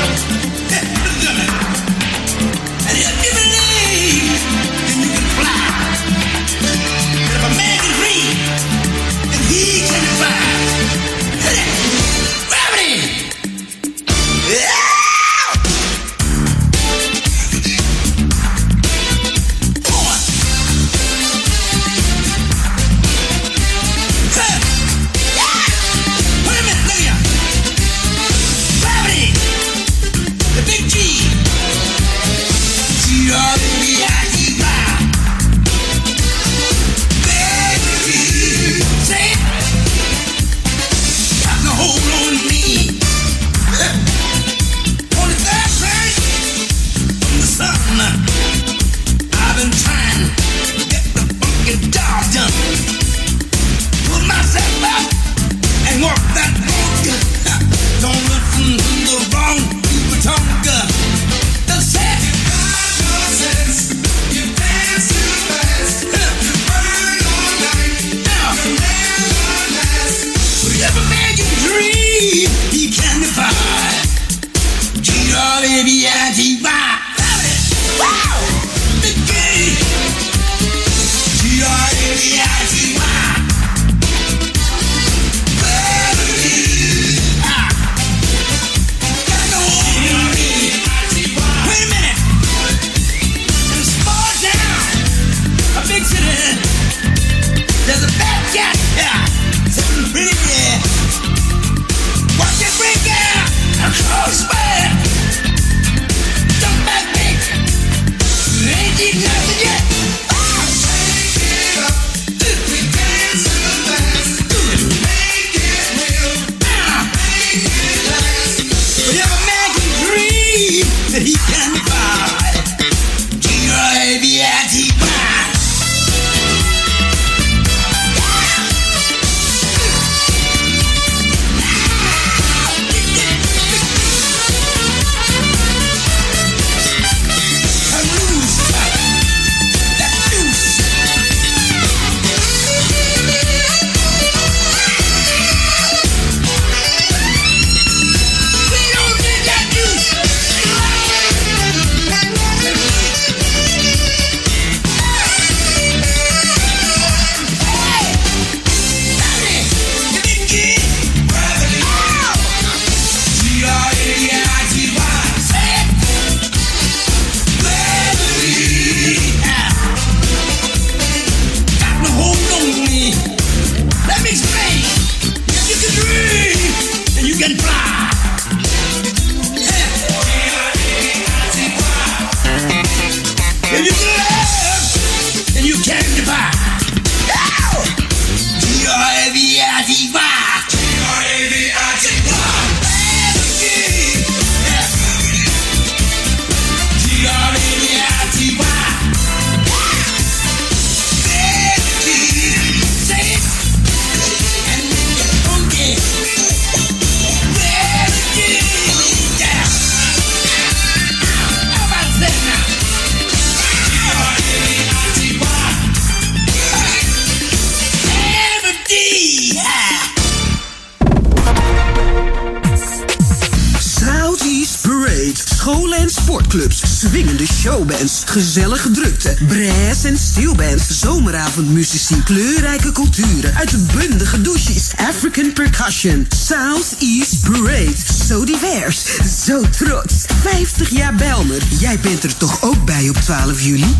Brass 229.47 230.05
en 230.05 230.18
steelbands. 230.18 231.01
Zomeravondmuzici. 231.01 232.22
Kleurrijke 232.22 232.93
culturen. 232.93 233.55
Uitbundige 233.55 234.41
douches. 234.41 234.93
African 234.97 235.53
percussion. 235.53 236.26
Southeast 236.47 237.41
Parade. 237.41 237.95
Zo 238.26 238.45
divers. 238.45 239.05
Zo 239.45 239.61
trots. 239.70 240.14
50 240.43 240.91
jaar 240.91 241.14
Belmer. 241.14 241.62
Jij 241.78 241.99
bent 241.99 242.24
er 242.24 242.36
toch 242.36 242.62
ook 242.62 242.84
bij 242.84 243.09
op 243.09 243.16
12 243.16 243.61
juli? 243.61 243.97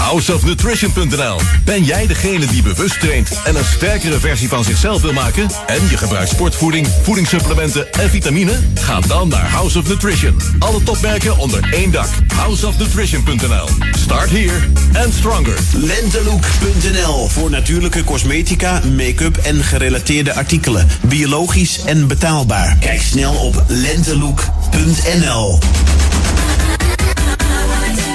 Houseofnutrition.nl 0.00 1.40
Ben 1.64 1.84
jij 1.84 2.06
degene 2.06 2.46
die 2.46 2.62
bewust 2.62 3.00
traint 3.00 3.40
en 3.44 3.56
een 3.56 3.64
sterkere 3.64 4.20
versie 4.20 4.48
van 4.48 4.64
zichzelf 4.64 5.02
wil 5.02 5.12
maken? 5.12 5.50
En 5.66 5.88
je 5.90 5.96
gebruikt 5.96 6.30
sportvoeding, 6.30 6.86
voedingssupplementen 7.02 7.92
en 7.92 8.10
vitamine? 8.10 8.52
Ga 8.74 9.00
dan 9.00 9.28
naar 9.28 9.50
House 9.50 9.78
of 9.78 9.88
Nutrition. 9.88 10.40
Alle 10.58 10.82
topmerken 10.82 11.38
onder 11.38 11.72
één 11.72 11.90
dak. 11.90 12.08
Houseofnutrition.nl 12.34 13.68
Start 13.98 14.30
here 14.30 14.58
and 15.04 15.14
stronger. 15.14 15.58
Lentelook.nl 15.74 17.28
voor 17.28 17.50
natuurlijke 17.50 18.04
cosmetica, 18.04 18.80
make-up 18.96 19.36
en 19.36 19.64
gerelateerde 19.64 20.34
artikelen. 20.34 20.88
Biologisch 21.00 21.80
en 21.84 22.06
betaalbaar. 22.06 22.76
Kijk 22.80 23.00
snel 23.00 23.34
op 23.34 23.64
lentelook.nl. 23.68 25.58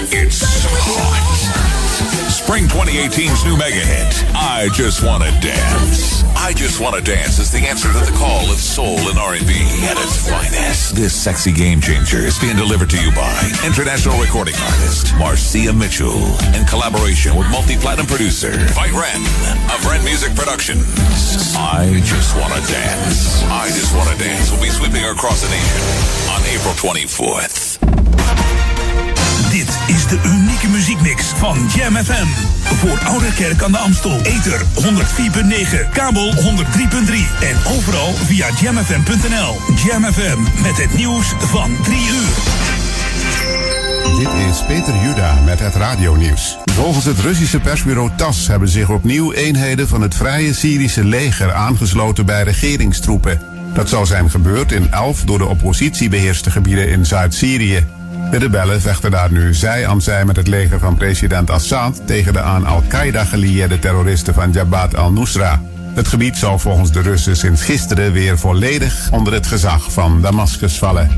It's. 0.10 0.75
Spring 2.46 2.70
2018's 2.70 3.44
new 3.44 3.58
mega 3.58 3.82
hit, 3.82 4.14
I 4.38 4.70
Just 4.72 5.04
Wanna 5.04 5.34
Dance. 5.42 6.22
I 6.38 6.54
Just 6.54 6.80
Wanna 6.80 7.02
Dance 7.02 7.40
is 7.40 7.50
the 7.50 7.58
answer 7.58 7.92
to 7.92 7.98
the 7.98 8.14
call 8.16 8.46
of 8.54 8.62
soul 8.62 9.02
and 9.10 9.18
R&B 9.18 9.50
at 9.90 9.98
its 9.98 10.30
finest. 10.30 10.94
This 10.94 11.10
sexy 11.10 11.52
game 11.52 11.82
changer 11.82 12.20
is 12.20 12.38
being 12.38 12.56
delivered 12.56 12.92
to 12.92 13.02
you 13.02 13.10
by 13.18 13.34
international 13.66 14.22
recording 14.22 14.54
artist 14.62 15.10
Marcia 15.18 15.74
Mitchell 15.74 16.22
in 16.54 16.70
collaboration 16.70 17.34
with 17.34 17.50
multi-platinum 17.50 18.06
producer 18.06 18.54
Fight 18.78 18.94
Ren 18.94 19.26
of 19.74 19.82
Ren 19.90 20.06
Music 20.06 20.30
Productions. 20.38 20.86
I 21.58 21.98
Just 22.06 22.38
Wanna 22.38 22.62
Dance. 22.70 23.42
I 23.50 23.74
Just 23.74 23.90
Wanna 23.98 24.16
Dance 24.22 24.54
will 24.54 24.62
be 24.62 24.70
sweeping 24.70 25.04
across 25.06 25.42
the 25.42 25.50
nation 25.50 25.82
on 26.30 26.46
April 26.54 26.78
24th. 26.78 27.65
Is 29.88 30.08
de 30.08 30.20
unieke 30.26 30.68
muziekmix 30.68 31.26
van 31.26 31.58
Jam 31.76 31.96
FM. 31.96 32.26
Voor 32.64 33.00
Ouderkerk 33.00 33.64
aan 33.64 33.72
de 33.72 33.78
Amstel. 33.78 34.20
Ether 34.22 34.62
104.9, 34.62 35.90
kabel 35.94 36.34
103.3 36.34 36.40
en 37.42 37.58
overal 37.78 38.14
via 38.14 38.48
jamfm.nl. 38.62 39.56
Jam 39.86 40.04
FM 40.04 40.62
met 40.62 40.78
het 40.78 40.94
nieuws 40.94 41.34
van 41.40 41.72
3 41.84 41.98
uur. 41.98 42.34
Dit 44.18 44.50
is 44.50 44.64
Peter 44.68 44.94
Juda 45.04 45.42
met 45.46 45.60
het 45.60 45.76
radionieuws. 45.76 46.58
Volgens 46.66 47.06
het 47.06 47.20
Russische 47.20 47.60
persbureau 47.60 48.10
TAS 48.16 48.48
hebben 48.48 48.70
zich 48.70 48.90
opnieuw 48.90 49.32
eenheden 49.32 49.88
van 49.88 50.02
het 50.02 50.16
Vrije 50.16 50.54
Syrische 50.54 51.04
leger 51.04 51.54
aangesloten 51.54 52.26
bij 52.26 52.44
regeringstroepen. 52.44 53.40
Dat 53.74 53.90
zou 53.90 54.06
zijn 54.06 54.30
gebeurd 54.30 54.72
in 54.72 54.92
elf 54.92 55.24
door 55.24 55.38
de 55.38 55.46
oppositie 55.46 56.10
beheerste 56.10 56.52
gebieden 56.52 56.90
in 56.90 57.06
Zuid-Syrië. 57.06 57.95
De 58.32 58.38
rebellen 58.38 58.82
vechten 58.82 59.12
daar 59.12 59.32
nu 59.32 59.54
zij 59.54 59.88
aan 59.88 60.02
zij 60.02 60.26
met 60.26 60.36
het 60.36 60.48
leger 60.48 60.80
van 60.80 60.96
president 60.96 61.50
Assad 61.50 62.02
tegen 62.06 62.34
de 62.34 62.42
aan 62.42 62.66
Al-Qaeda 62.66 63.24
gelieerde 63.24 63.80
terroristen 63.80 64.34
van 64.34 64.52
Jabhat 64.52 64.96
al-Nusra. 64.96 65.62
Het 65.94 66.08
gebied 66.08 66.38
zou 66.38 66.60
volgens 66.60 66.92
de 66.92 67.02
Russen 67.02 67.38
sinds 67.38 67.62
gisteren 67.62 68.12
weer 68.12 68.38
volledig 68.38 69.10
onder 69.12 69.34
het 69.34 69.48
gezag 69.48 69.92
van 69.92 70.22
Damascus 70.22 70.78
vallen. 70.78 71.10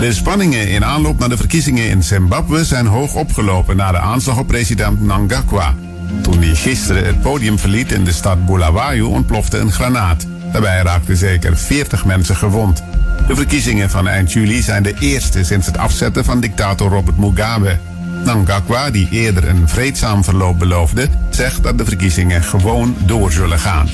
De 0.00 0.12
spanningen 0.12 0.68
in 0.68 0.84
aanloop 0.84 1.18
naar 1.18 1.28
de 1.28 1.36
verkiezingen 1.36 1.88
in 1.88 2.02
Zimbabwe 2.02 2.64
zijn 2.64 2.86
hoog 2.86 3.14
opgelopen 3.14 3.76
na 3.76 3.92
de 3.92 3.98
aanslag 3.98 4.38
op 4.38 4.46
president 4.46 5.00
Mnangagwa. 5.00 5.74
Toen 6.22 6.42
hij 6.42 6.54
gisteren 6.54 7.06
het 7.06 7.20
podium 7.20 7.58
verliet 7.58 7.92
in 7.92 8.04
de 8.04 8.12
stad 8.12 8.46
Bulawayo 8.46 9.08
ontplofte 9.08 9.58
een 9.58 9.72
granaat. 9.72 10.26
Daarbij 10.52 10.82
raakten 10.82 11.16
zeker 11.16 11.56
40 11.56 12.04
mensen 12.04 12.36
gewond. 12.36 12.82
De 13.26 13.34
verkiezingen 13.34 13.90
van 13.90 14.08
eind 14.08 14.32
juli 14.32 14.62
zijn 14.62 14.82
de 14.82 14.94
eerste 14.98 15.44
sinds 15.44 15.66
het 15.66 15.78
afzetten 15.78 16.24
van 16.24 16.40
dictator 16.40 16.90
Robert 16.90 17.16
Mugabe. 17.16 17.78
Mnangagwa, 18.22 18.90
die 18.90 19.08
eerder 19.10 19.48
een 19.48 19.68
vreedzaam 19.68 20.24
verloop 20.24 20.58
beloofde, 20.58 21.08
zegt 21.30 21.62
dat 21.62 21.78
de 21.78 21.84
verkiezingen 21.84 22.42
gewoon 22.42 22.96
door 22.98 23.32
zullen 23.32 23.58
gaan. 23.58 23.88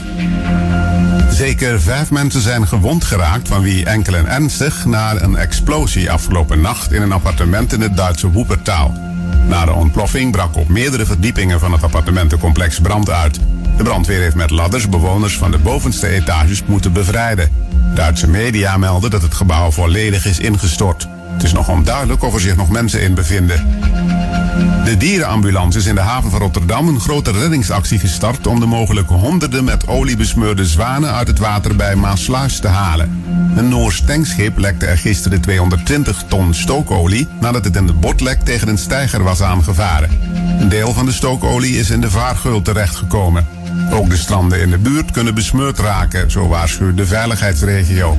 Zeker 1.30 1.80
vijf 1.80 2.10
mensen 2.10 2.40
zijn 2.40 2.66
gewond 2.66 3.04
geraakt, 3.04 3.48
van 3.48 3.62
wie 3.62 3.84
enkelen 3.84 4.26
ernstig, 4.26 4.84
na 4.84 5.22
een 5.22 5.36
explosie 5.36 6.10
afgelopen 6.10 6.60
nacht 6.60 6.92
in 6.92 7.02
een 7.02 7.12
appartement 7.12 7.72
in 7.72 7.80
het 7.80 7.96
Duitse 7.96 8.30
Woepertaal. 8.30 8.94
Na 9.48 9.64
de 9.64 9.72
ontploffing 9.72 10.32
brak 10.32 10.56
op 10.56 10.68
meerdere 10.68 11.06
verdiepingen 11.06 11.60
van 11.60 11.72
het 11.72 11.82
appartementencomplex 11.82 12.80
brand 12.80 13.10
uit. 13.10 13.40
De 13.76 13.82
brandweer 13.82 14.20
heeft 14.20 14.34
met 14.34 14.50
ladders 14.50 14.88
bewoners 14.88 15.38
van 15.38 15.50
de 15.50 15.58
bovenste 15.58 16.08
etages 16.08 16.62
moeten 16.64 16.92
bevrijden. 16.92 17.67
Duitse 17.94 18.28
media 18.28 18.76
melden 18.76 19.10
dat 19.10 19.22
het 19.22 19.34
gebouw 19.34 19.70
volledig 19.70 20.26
is 20.26 20.38
ingestort. 20.38 21.06
Het 21.32 21.42
is 21.42 21.52
nog 21.52 21.68
onduidelijk 21.68 22.22
of 22.22 22.34
er 22.34 22.40
zich 22.40 22.56
nog 22.56 22.68
mensen 22.68 23.02
in 23.02 23.14
bevinden. 23.14 23.66
De 24.84 24.96
dierenambulance 24.96 25.78
is 25.78 25.86
in 25.86 25.94
de 25.94 26.00
haven 26.00 26.30
van 26.30 26.40
Rotterdam 26.40 26.88
een 26.88 27.00
grote 27.00 27.30
reddingsactie 27.30 27.98
gestart 27.98 28.46
om 28.46 28.60
de 28.60 28.66
mogelijk 28.66 29.08
honderden 29.08 29.64
met 29.64 29.88
olie 29.88 30.16
besmeurde 30.16 30.66
zwanen 30.66 31.12
uit 31.12 31.26
het 31.26 31.38
water 31.38 31.76
bij 31.76 31.96
Maasluis 31.96 32.58
te 32.58 32.68
halen. 32.68 33.22
Een 33.56 33.68
Noors 33.68 34.00
tankschip 34.00 34.58
lekte 34.58 34.86
er 34.86 34.98
gisteren 34.98 35.40
220 35.40 36.24
ton 36.28 36.54
stookolie 36.54 37.28
nadat 37.40 37.64
het 37.64 37.76
in 37.76 37.86
de 37.86 37.92
botlek 37.92 38.40
tegen 38.40 38.68
een 38.68 38.78
steiger 38.78 39.22
was 39.22 39.42
aangevaren. 39.42 40.10
Een 40.60 40.68
deel 40.68 40.92
van 40.92 41.06
de 41.06 41.12
stookolie 41.12 41.78
is 41.78 41.90
in 41.90 42.00
de 42.00 42.10
vaargeul 42.10 42.62
terechtgekomen. 42.62 43.46
Ook 43.90 44.10
de 44.10 44.16
stranden 44.16 44.60
in 44.60 44.70
de 44.70 44.78
buurt 44.78 45.10
kunnen 45.10 45.34
besmeurd 45.34 45.78
raken, 45.78 46.30
zo 46.30 46.48
waarschuwt 46.48 46.96
de 46.96 47.06
veiligheidsregio. 47.06 48.18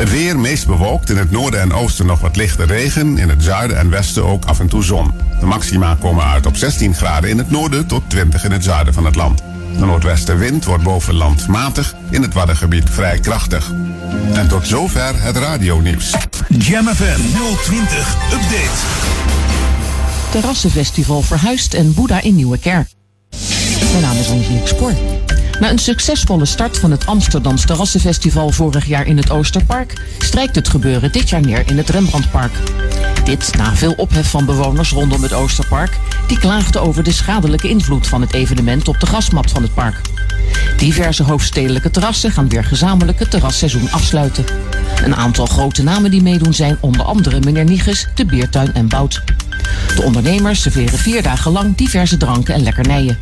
Het 0.00 0.10
weer 0.10 0.38
meest 0.38 0.66
bewolkt, 0.66 1.10
in 1.10 1.16
het 1.16 1.30
noorden 1.30 1.60
en 1.60 1.72
oosten 1.72 2.06
nog 2.06 2.20
wat 2.20 2.36
lichte 2.36 2.64
regen, 2.64 3.18
in 3.18 3.28
het 3.28 3.42
zuiden 3.42 3.78
en 3.78 3.90
westen 3.90 4.24
ook 4.24 4.44
af 4.44 4.60
en 4.60 4.68
toe 4.68 4.84
zon. 4.84 5.12
De 5.40 5.46
maxima 5.46 5.96
komen 6.00 6.24
uit 6.24 6.46
op 6.46 6.56
16 6.56 6.94
graden 6.94 7.30
in 7.30 7.38
het 7.38 7.50
noorden 7.50 7.86
tot 7.86 8.02
20 8.06 8.44
in 8.44 8.52
het 8.52 8.64
zuiden 8.64 8.94
van 8.94 9.04
het 9.04 9.14
land. 9.14 9.42
De 9.78 9.86
noordwestenwind 9.86 10.64
wordt 10.64 10.82
boven 10.82 11.14
land 11.14 11.46
matig, 11.46 11.94
in 12.10 12.22
het 12.22 12.34
Waddengebied 12.34 12.90
vrij 12.90 13.18
krachtig. 13.18 13.72
En 14.32 14.48
tot 14.48 14.66
zover 14.66 15.22
het 15.22 15.36
radionieuws. 15.36 16.14
Jam 16.48 16.86
FM 16.86 17.20
020 17.64 18.16
Update. 18.32 18.78
Terrassenfestival 20.30 21.22
verhuist 21.22 21.74
en 21.74 21.94
Boeddha 21.94 22.22
in 22.22 22.34
Nieuwekerk. 22.34 22.99
Mijn 23.90 24.02
naam 24.02 24.16
is 24.16 24.28
Angelique 24.28 24.66
Spoor. 24.66 24.92
Na 25.60 25.70
een 25.70 25.78
succesvolle 25.78 26.44
start 26.44 26.78
van 26.78 26.90
het 26.90 27.06
Amsterdams 27.06 27.66
Terrassenfestival 27.66 28.50
vorig 28.50 28.86
jaar 28.86 29.06
in 29.06 29.16
het 29.16 29.30
Oosterpark, 29.30 30.02
strijkt 30.18 30.54
het 30.54 30.68
gebeuren 30.68 31.12
dit 31.12 31.28
jaar 31.28 31.40
neer 31.40 31.62
in 31.66 31.76
het 31.76 31.90
Rembrandtpark. 31.90 32.52
Dit 33.24 33.56
na 33.56 33.74
veel 33.74 33.92
ophef 33.92 34.30
van 34.30 34.44
bewoners 34.44 34.90
rondom 34.90 35.22
het 35.22 35.32
Oosterpark, 35.32 35.98
die 36.26 36.38
klaagden 36.38 36.82
over 36.82 37.02
de 37.02 37.12
schadelijke 37.12 37.68
invloed 37.68 38.06
van 38.06 38.20
het 38.20 38.32
evenement 38.32 38.88
op 38.88 39.00
de 39.00 39.06
grasmat 39.06 39.50
van 39.50 39.62
het 39.62 39.74
park. 39.74 40.00
Diverse 40.76 41.22
hoofdstedelijke 41.22 41.90
terrassen 41.90 42.30
gaan 42.30 42.48
weer 42.48 42.64
gezamenlijk 42.64 43.18
het 43.18 43.30
terrasseizoen 43.30 43.90
afsluiten. 43.90 44.44
Een 45.04 45.16
aantal 45.16 45.46
grote 45.46 45.82
namen 45.82 46.10
die 46.10 46.22
meedoen 46.22 46.54
zijn 46.54 46.76
onder 46.80 47.02
andere 47.02 47.40
meneer 47.40 47.64
Niges, 47.64 48.06
de 48.14 48.24
Beertuin 48.24 48.74
en 48.74 48.88
Bout. 48.88 49.22
De 49.96 50.02
ondernemers 50.02 50.62
serveren 50.62 50.98
vier 50.98 51.22
dagen 51.22 51.52
lang 51.52 51.76
diverse 51.76 52.16
dranken 52.16 52.54
en 52.54 52.62
lekkernijen. 52.62 53.18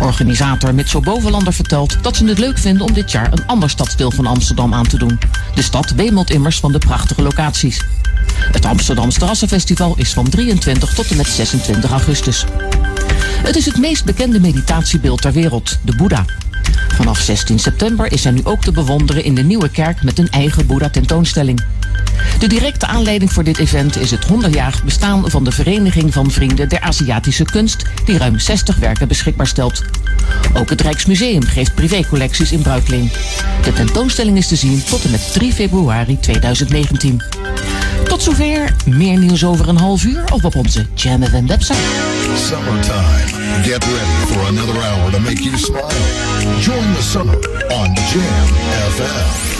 Organisator 0.00 0.74
Mitchell 0.74 1.00
Bovenlander 1.00 1.52
vertelt 1.52 2.02
dat 2.02 2.16
ze 2.16 2.24
het 2.24 2.38
leuk 2.38 2.58
vinden 2.58 2.86
om 2.86 2.92
dit 2.92 3.10
jaar 3.10 3.32
een 3.32 3.46
ander 3.46 3.70
stadsdeel 3.70 4.10
van 4.10 4.26
Amsterdam 4.26 4.74
aan 4.74 4.86
te 4.86 4.98
doen. 4.98 5.18
De 5.54 5.62
stad 5.62 5.90
wemelt 5.90 6.30
immers 6.30 6.60
van 6.60 6.72
de 6.72 6.78
prachtige 6.78 7.22
locaties. 7.22 7.84
Het 8.52 8.64
Amsterdamse 8.64 9.18
Terrassenfestival 9.18 9.94
is 9.96 10.12
van 10.12 10.28
23 10.28 10.94
tot 10.94 11.10
en 11.10 11.16
met 11.16 11.26
26 11.26 11.90
augustus. 11.90 12.44
Het 13.42 13.56
is 13.56 13.66
het 13.66 13.78
meest 13.78 14.04
bekende 14.04 14.40
meditatiebeeld 14.40 15.22
ter 15.22 15.32
wereld, 15.32 15.78
de 15.84 15.94
Boeddha. 15.96 16.24
Vanaf 16.88 17.18
16 17.18 17.58
september 17.58 18.12
is 18.12 18.24
hij 18.24 18.32
nu 18.32 18.40
ook 18.44 18.62
te 18.62 18.72
bewonderen 18.72 19.24
in 19.24 19.34
de 19.34 19.42
Nieuwe 19.42 19.68
Kerk 19.68 20.02
met 20.02 20.18
een 20.18 20.30
eigen 20.30 20.66
Boeddha-tentoonstelling. 20.66 21.62
De 22.38 22.46
directe 22.46 22.86
aanleiding 22.86 23.32
voor 23.32 23.44
dit 23.44 23.58
event 23.58 23.96
is 23.96 24.10
het 24.10 24.26
100-jarig 24.26 24.84
bestaan 24.84 25.30
van 25.30 25.44
de 25.44 25.52
Vereniging 25.52 26.12
van 26.12 26.30
Vrienden 26.30 26.68
der 26.68 26.80
Aziatische 26.80 27.44
Kunst, 27.44 27.84
die 28.04 28.18
ruim 28.18 28.38
60 28.38 28.76
werken 28.76 29.08
beschikbaar 29.08 29.46
stelt. 29.46 29.82
Ook 30.54 30.70
het 30.70 30.80
Rijksmuseum 30.80 31.42
geeft 31.42 31.74
privécollecties 31.74 32.52
in 32.52 32.62
bruikleen. 32.62 33.10
De 33.62 33.72
tentoonstelling 33.72 34.36
is 34.36 34.48
te 34.48 34.56
zien 34.56 34.84
tot 34.84 35.04
en 35.04 35.10
met 35.10 35.32
3 35.32 35.52
februari 35.52 36.20
2019. 36.20 37.22
Tot 38.04 38.22
zover. 38.22 38.74
Meer 38.86 39.18
nieuws 39.18 39.44
over 39.44 39.68
een 39.68 39.78
half 39.78 40.04
uur 40.04 40.24
of 40.32 40.44
op 40.44 40.54
onze 40.54 40.86
Jam 40.94 41.24
FM 41.24 41.46
website. 41.46 41.78
Summertime. 42.36 43.62
Get 43.62 43.84
ready 43.84 44.32
for 44.32 44.46
another 44.46 44.82
hour 44.82 45.10
to 45.10 45.18
make 45.18 45.42
you 45.42 45.58
smile. 45.58 45.88
Join 46.60 46.94
the 46.94 47.02
summer 47.02 47.36
on 47.68 47.94
Jam 47.94 48.46
FM. 48.90 49.59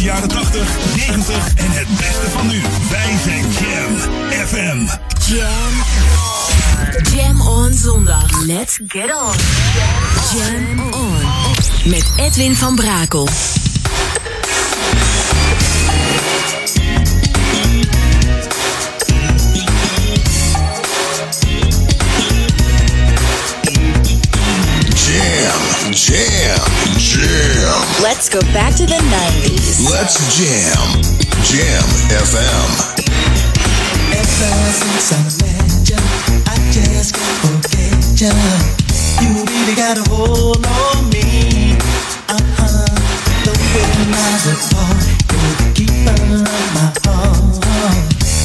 jaren 0.01 0.27
80, 0.29 0.77
90 0.95 1.53
en 1.55 1.71
het 1.71 1.87
beste 1.97 2.29
van 2.29 2.47
nu. 2.47 2.61
Wij 2.89 3.17
zijn 3.23 3.45
Jam 3.51 3.97
FM. 4.47 4.85
Jam 5.33 5.71
Jam 7.15 7.41
on 7.41 7.73
zondag. 7.73 8.41
Let's 8.45 8.79
get 8.87 9.13
on. 9.13 9.33
Jam 10.37 10.93
on. 10.93 11.89
Met 11.89 12.11
Edwin 12.15 12.55
van 12.55 12.75
Brakel. 12.75 13.27
Jam, 24.95 25.93
jam, 25.93 26.80
jam. 27.21 28.01
Let's 28.01 28.29
go 28.29 28.39
back 28.53 28.73
to 28.75 28.85
the 28.85 28.97
90s. 28.97 29.85
Let's 29.89 30.17
jam. 30.37 31.01
Jam 31.45 31.85
FM. 32.09 32.69
Ever 34.11 34.53
since 34.81 35.11
I 35.13 35.21
met 35.41 35.89
ya, 35.89 35.99
I 36.47 36.57
just 36.71 37.13
can't 37.15 37.37
forget 37.45 38.21
ya. 38.21 38.33
You 39.21 39.45
really 39.45 39.75
got 39.75 39.97
a 39.97 40.03
hold 40.09 40.65
on 40.65 41.09
me. 41.09 41.77
Uh-huh. 42.29 42.89
The 43.45 43.53
way 43.73 43.91
lies 44.13 44.45
apart, 44.53 45.03
you're 45.31 45.55
the 45.61 45.67
keeper 45.77 46.17
of 46.33 46.65
my 46.75 46.87
heart. 47.05 47.65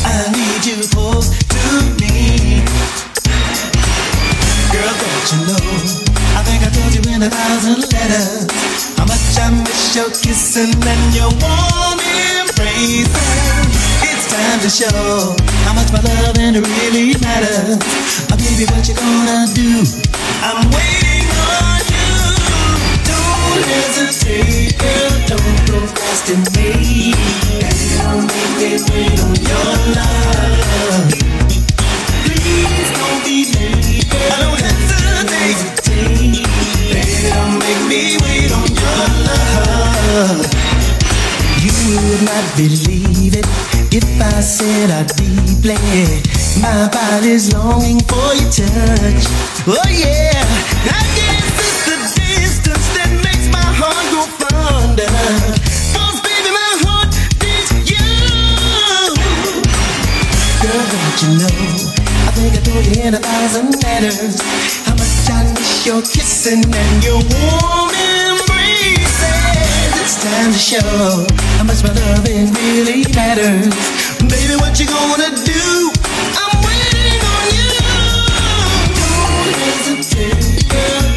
I 0.04 0.30
need 0.32 0.64
you 0.64 0.78
close 0.88 1.30
to 1.32 1.64
me. 2.00 2.62
Girl, 4.72 4.94
don't 5.00 5.32
you 5.32 6.00
know? 6.00 6.05
Told 6.76 6.92
you 6.92 7.00
in 7.14 7.22
a 7.22 7.30
thousand 7.30 7.80
letters 7.88 8.44
how 9.00 9.08
much 9.08 9.32
I 9.40 9.48
miss 9.64 9.96
your 9.96 10.12
kissing 10.12 10.76
and 10.76 11.04
your 11.16 11.32
warm 11.40 11.98
embrace. 12.36 13.08
It's 14.04 14.26
time 14.28 14.60
to 14.60 14.68
show 14.68 15.32
how 15.64 15.72
much 15.72 15.88
my 15.88 16.04
love 16.04 16.36
loving 16.36 16.60
really 16.60 17.16
matters. 17.24 17.80
Oh, 18.28 18.36
baby, 18.36 18.68
what 18.68 18.84
you 18.84 18.92
gonna 18.92 19.48
do? 19.56 19.88
I'm 20.44 20.68
waiting 20.68 21.28
on 21.48 21.80
you. 21.96 22.12
Don't 23.08 23.62
hesitate, 23.72 24.76
girl. 24.76 25.16
Don't 25.32 25.56
procrastinate. 25.64 26.52
Baby, 26.52 27.16
don't 28.04 28.28
make 28.28 28.52
me 28.60 28.70
wait 28.92 29.16
on 29.24 29.32
your 29.48 29.72
love. 29.96 31.08
Please 32.20 32.90
don't 33.00 33.20
be 33.24 33.48
late. 33.56 34.04
I 34.12 34.40
don't. 34.44 34.85
Me 37.88 38.16
wait 38.22 38.52
on 38.52 38.66
your 38.66 39.06
love. 39.28 40.42
You 41.62 41.72
would 42.08 42.22
not 42.22 42.44
believe 42.56 43.34
it 43.36 43.46
if 43.94 44.06
I 44.20 44.40
said 44.40 44.90
I 44.90 45.02
deeply. 45.14 45.78
My 46.60 46.88
body's 46.88 47.52
longing 47.54 48.00
for 48.10 48.34
your 48.34 48.50
touch. 48.50 49.24
Oh 49.66 49.88
yeah, 49.90 50.42
I 50.88 51.02
guess 51.18 51.46
it's 51.66 51.80
the 51.88 51.96
distance 52.20 52.86
that 52.96 53.10
makes 53.24 53.48
my 53.52 53.68
heart 53.80 54.06
go 54.14 54.22
fonder. 54.40 55.06
'Cause 55.92 56.18
baby, 56.26 56.50
my 56.50 56.72
heart 56.84 57.10
beats 57.40 57.70
you. 57.92 58.08
Girl, 60.62 60.84
don't 60.94 61.16
you 61.22 61.30
know? 61.40 61.92
I 62.26 62.30
think 62.36 62.52
I 62.58 62.60
told 62.68 62.84
you 62.86 63.02
in 63.02 63.14
a 63.14 63.18
thousand 63.18 63.68
letters 63.82 64.36
your 65.86 66.02
kissing 66.02 66.64
and 66.66 67.04
your 67.04 67.14
warm 67.14 67.94
embraces. 67.94 69.22
It's 70.02 70.18
time 70.20 70.50
to 70.50 70.58
show 70.58 71.26
how 71.56 71.64
much 71.64 71.84
my 71.84 71.92
loving 71.94 72.50
really 72.54 73.06
matters. 73.14 73.70
Baby, 74.18 74.56
what 74.58 74.80
you 74.80 74.86
gonna 74.86 75.30
do? 75.46 75.92
I'm 76.42 76.58
waiting 76.66 77.22
on 77.22 77.46
you. 77.54 77.70
Don't 78.98 79.54
hesitate. 79.62 80.66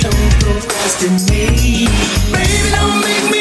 Don't 0.06 0.34
procrastinate. 0.38 1.90
Baby, 2.30 2.70
don't 2.70 3.02
make 3.02 3.26
me 3.32 3.39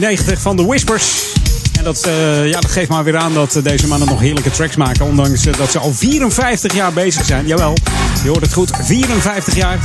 1990 0.00 0.40
van 0.40 0.56
The 0.56 0.66
Whispers. 0.66 1.32
En 1.78 1.84
dat, 1.84 2.00
eh, 2.00 2.48
ja, 2.48 2.60
dat 2.60 2.70
geeft 2.70 2.88
maar 2.88 3.04
weer 3.04 3.16
aan 3.16 3.34
dat 3.34 3.56
eh, 3.56 3.62
deze 3.62 3.86
mannen 3.86 4.08
nog 4.08 4.20
heerlijke 4.20 4.50
tracks 4.50 4.76
maken. 4.76 5.04
Ondanks 5.04 5.46
eh, 5.46 5.56
dat 5.56 5.70
ze 5.70 5.78
al 5.78 5.92
54 5.92 6.74
jaar 6.74 6.92
bezig 6.92 7.24
zijn. 7.24 7.46
Jawel, 7.46 7.74
je 8.22 8.28
hoort 8.28 8.42
het 8.42 8.52
goed. 8.52 8.70
54 8.82 9.54
jaar. 9.54 9.78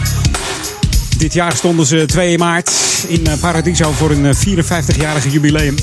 Dit 1.17 1.33
jaar 1.33 1.55
stonden 1.55 1.85
ze 1.85 2.05
2 2.05 2.37
maart 2.37 2.71
in 3.07 3.27
Paradiso 3.39 3.91
voor 3.91 4.11
een 4.11 4.25
eh, 4.25 4.35
54-jarige 4.35 5.29
jubileum. 5.29 5.75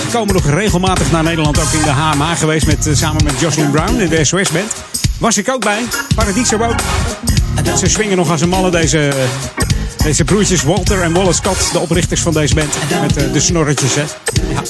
Ze 0.00 0.06
komen 0.12 0.34
nog 0.34 0.50
regelmatig 0.50 1.10
naar 1.10 1.22
Nederland, 1.22 1.58
ook 1.58 1.72
in 1.72 1.82
de 1.82 1.90
HMA 1.90 2.34
geweest. 2.34 2.66
Met, 2.66 2.88
samen 2.92 3.24
met 3.24 3.40
Jocelyn 3.40 3.70
Brown 3.70 4.00
in 4.00 4.08
de 4.08 4.24
SOS-band. 4.24 4.72
Was 5.18 5.36
ik 5.36 5.48
ook 5.48 5.64
bij. 5.64 5.82
Paradiso 6.14 6.58
ook. 6.58 6.80
Ze 7.78 7.88
swingen 7.88 8.16
nog 8.16 8.30
als 8.30 8.40
een 8.40 8.48
malle 8.48 8.70
deze, 8.70 9.12
deze 10.02 10.24
broertjes 10.24 10.62
Walter 10.62 11.02
en 11.02 11.12
Wallace 11.12 11.40
Scott. 11.42 11.72
De 11.72 11.78
oprichters 11.78 12.20
van 12.20 12.32
deze 12.32 12.54
band. 12.54 12.74
Met 13.00 13.16
eh, 13.16 13.32
de 13.32 13.40
snorretjes, 13.40 13.94
hè. 13.94 14.00
Ja. 14.00 14.62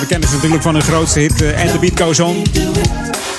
We 0.00 0.06
kennen 0.06 0.28
ze 0.28 0.34
natuurlijk 0.34 0.62
van 0.62 0.74
hun 0.74 0.82
grootste 0.82 1.20
hit 1.20 1.42
eh, 1.42 1.60
And 1.60 1.70
The 1.70 1.78
Beat 1.78 2.00
Goes 2.00 2.20
On. 2.20 2.36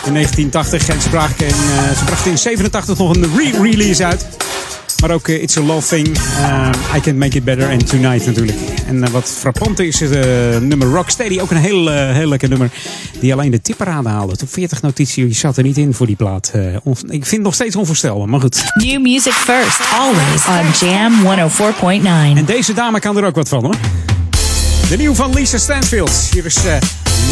In 0.05 0.13
1980. 0.13 0.87
En 0.87 1.01
ze 1.01 1.09
brachten 1.09 1.47
in, 1.47 1.53
eh, 1.53 1.97
ze 1.97 2.03
brachten 2.05 2.31
in 2.31 2.37
87 2.37 2.97
nog 2.97 3.15
een 3.15 3.31
re-release 3.37 4.05
uit. 4.05 4.25
Maar 5.01 5.11
ook 5.11 5.27
eh, 5.27 5.41
It's 5.41 5.57
a 5.57 5.61
Love 5.61 5.87
Thing, 5.87 6.17
eh, 6.17 6.69
I 6.95 6.99
Can't 6.99 7.17
Make 7.17 7.37
It 7.37 7.43
Better 7.43 7.69
en 7.69 7.85
Tonight 7.85 8.25
natuurlijk. 8.25 8.57
En 8.87 9.03
eh, 9.03 9.09
wat 9.09 9.29
frappant 9.29 9.79
is, 9.79 9.99
nummer 10.59 10.87
Rocksteady. 10.87 11.39
Ook 11.39 11.51
een 11.51 11.57
heel, 11.57 11.89
heel 11.91 12.27
lekker 12.27 12.49
nummer 12.49 12.71
die 13.19 13.33
alleen 13.33 13.51
de 13.51 13.61
tipperade 13.61 14.09
haalde. 14.09 14.35
Top 14.35 14.49
40 14.49 14.81
notitie 14.81 15.33
zat 15.33 15.57
er 15.57 15.63
niet 15.63 15.77
in 15.77 15.93
voor 15.93 16.05
die 16.05 16.15
plaat. 16.15 16.51
ik 16.85 17.09
vind 17.09 17.31
het 17.31 17.41
nog 17.41 17.53
steeds 17.53 17.75
onvoorstelbaar, 17.75 18.29
maar 18.29 18.39
goed. 18.39 18.63
New 18.73 19.01
music 19.01 19.33
first, 19.33 19.79
always 19.99 20.45
on 20.47 20.87
Jam 20.87 21.13
104.9. 22.33 22.37
En 22.37 22.45
deze 22.45 22.73
dame 22.73 22.99
kan 22.99 23.17
er 23.17 23.25
ook 23.25 23.35
wat 23.35 23.49
van 23.49 23.63
hoor. 23.63 23.75
De 24.89 24.97
nieuw 24.97 25.13
van 25.13 25.33
Lisa 25.33 25.57
Stanfield. 25.57 26.29
Hier 26.33 26.45
is 26.45 26.57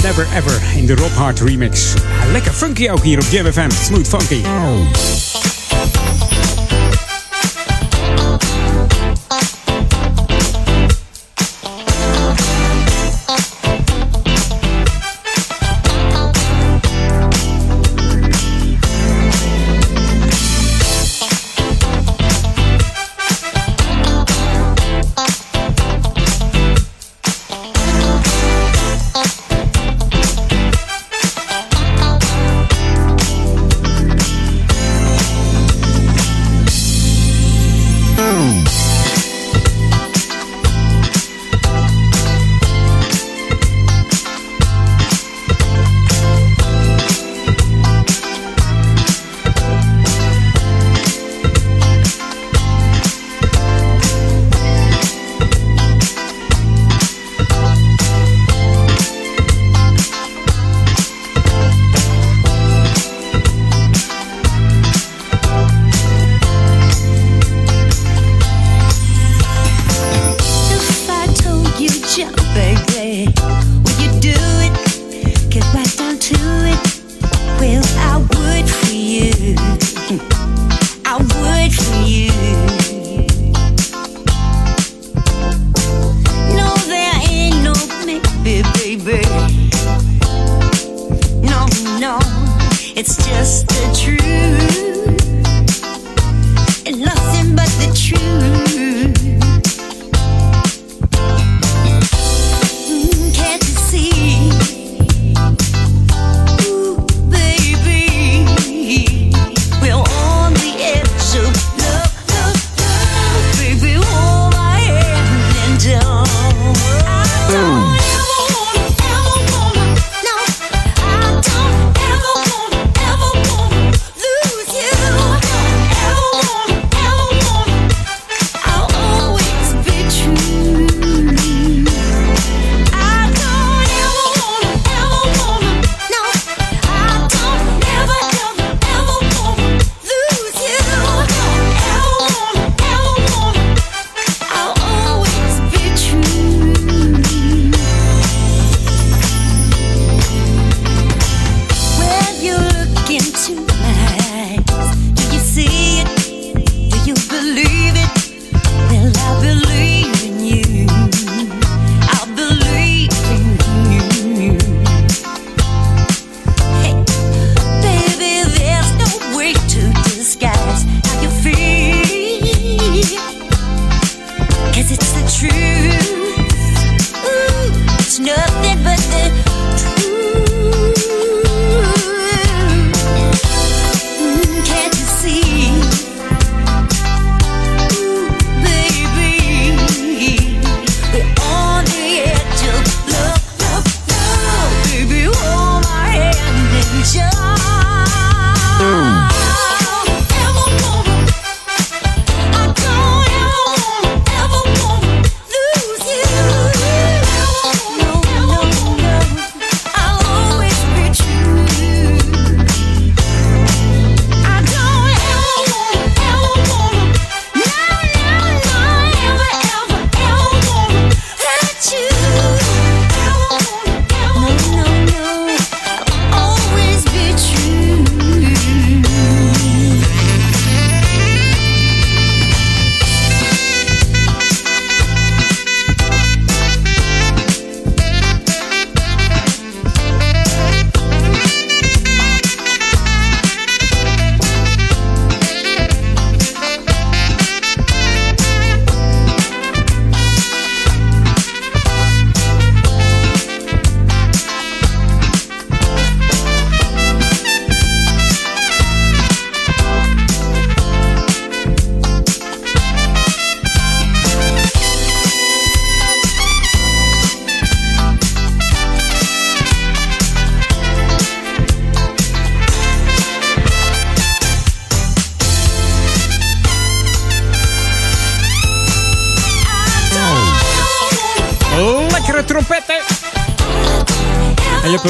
Never 0.04 0.28
Ever 0.36 0.62
in 0.76 0.86
de 0.86 0.96
Rob 0.96 1.14
Hart 1.14 1.40
remix. 1.40 1.94
Lekker 2.32 2.54
funky 2.54 2.90
ook 2.90 3.04
hier 3.04 3.20
op 3.20 3.26
Jam 3.32 3.52
FM. 3.52 3.70
Smooth 3.70 4.08
funky. 4.08 4.42
Oh. 4.46 6.19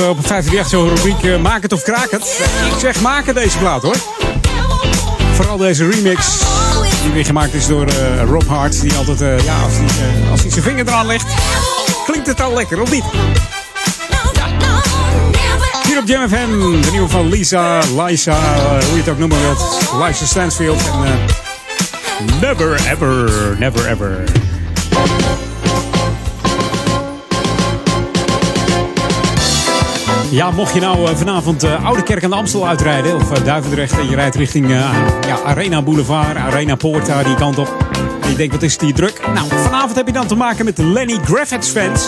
op 0.10 0.26
538 0.26 0.70
zo'n 0.70 0.90
rubriek 0.96 1.24
eh, 1.24 1.42
Maak 1.42 1.62
het 1.62 1.74
of 1.74 1.82
kraak 1.82 2.12
het. 2.12 2.40
Ik 2.74 2.80
zeg 2.80 3.02
maken 3.02 3.34
deze 3.34 3.58
plaat 3.58 3.82
hoor. 3.82 3.96
Vooral 5.34 5.58
deze 5.58 5.90
remix. 5.90 6.40
Die 7.04 7.12
weer 7.12 7.26
gemaakt 7.26 7.54
is 7.54 7.68
door 7.68 7.88
eh, 7.88 8.24
Rob 8.24 8.48
Hart. 8.48 8.82
Die 8.82 8.94
altijd, 8.94 9.22
eh, 9.22 9.40
ja, 9.46 9.62
als 10.32 10.42
hij, 10.42 10.52
zijn 10.52 10.64
vinger 10.64 10.88
eraan 10.88 11.06
legt, 11.06 11.34
klinkt 12.06 12.28
het 12.28 12.42
al 12.42 12.54
lekker, 12.54 12.82
of 12.82 12.92
niet? 12.92 13.04
Hier 15.88 15.98
op 15.98 16.08
Jam 16.08 16.30
FM, 16.30 16.82
de 16.82 16.92
nieuwe 16.92 17.10
van 17.10 17.30
Lisa, 17.30 17.80
Lisa, 17.80 18.38
hoe 18.70 18.94
je 18.94 18.98
het 18.98 19.10
ook 19.10 19.18
noemen 19.18 19.42
wilt. 19.42 19.92
Lisa 20.06 20.26
Stansfield 20.26 20.82
en 20.82 21.20
Never 22.42 22.74
Ever, 22.92 23.56
Never 23.60 23.90
Ever. 23.90 24.24
Ja, 30.32 30.52
mocht 30.52 30.74
je 30.74 30.80
nou 30.80 31.06
eh, 31.06 31.16
vanavond 31.16 31.64
uh, 31.64 31.86
Oude 31.86 32.04
Kerk 32.04 32.24
aan 32.24 32.30
de 32.30 32.36
Amstel 32.36 32.68
uitrijden, 32.68 33.16
of 33.16 33.38
uh, 33.38 33.46
Duivendrecht, 33.46 34.00
en 34.00 34.10
je 34.10 34.16
rijdt 34.16 34.36
richting 34.36 34.70
ja, 34.70 34.92
Arena 35.46 35.82
Boulevard, 35.82 36.38
Arena 36.38 36.76
Poort, 36.76 37.06
daar 37.06 37.24
die 37.24 37.36
kant 37.36 37.58
op. 37.58 37.86
En 38.22 38.30
je 38.30 38.36
denkt, 38.36 38.54
wat 38.54 38.64
is 38.64 38.80
hier 38.80 38.94
druk? 38.94 39.22
Nou, 39.34 39.48
vanavond 39.48 39.96
heb 39.96 40.08
je 40.08 40.14
dan 40.14 40.28
te 40.28 40.36
maken 40.36 40.66
met 40.66 40.76
de 40.76 40.84
Lenny 40.84 41.20
Graffits 41.24 41.70
fans. 41.70 42.08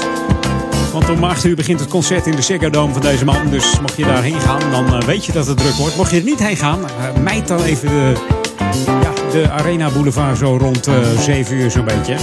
Want 0.91 1.09
om 1.09 1.23
8 1.23 1.43
uur 1.43 1.55
begint 1.55 1.79
het 1.79 1.89
concert 1.89 2.27
in 2.27 2.35
de 2.35 2.41
Ziggo 2.41 2.69
Dome 2.69 2.93
van 2.93 3.01
deze 3.01 3.25
man. 3.25 3.49
Dus 3.49 3.79
mocht 3.79 3.97
je 3.97 4.03
daarheen 4.03 4.39
gaan, 4.39 4.71
dan 4.71 5.05
weet 5.05 5.25
je 5.25 5.31
dat 5.31 5.47
het 5.47 5.57
druk 5.57 5.73
wordt. 5.73 5.95
Mocht 5.95 6.11
je 6.11 6.17
er 6.17 6.23
niet 6.23 6.39
heen 6.39 6.57
gaan, 6.57 6.79
mijt 7.23 7.47
dan 7.47 7.63
even 7.63 7.87
de, 7.87 8.13
ja, 8.85 9.31
de 9.31 9.51
Arena 9.51 9.89
Boulevard 9.89 10.37
zo 10.37 10.57
rond 10.57 10.87
7 11.19 11.55
uur 11.55 11.71
zo'n 11.71 11.85
beetje. 11.85 12.15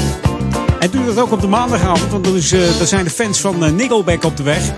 En 0.81 0.91
doe 0.91 1.05
dat 1.05 1.19
ook 1.19 1.33
op 1.33 1.41
de 1.41 1.49
maandagavond, 1.49 2.11
want 2.11 2.25
dan, 2.25 2.37
is, 2.37 2.55
zijn 2.83 3.05
de 3.05 3.11
fans 3.11 3.41
van 3.41 3.75
Nickelback 3.75 4.25
op 4.25 4.37
de 4.37 4.43
weg. 4.43 4.73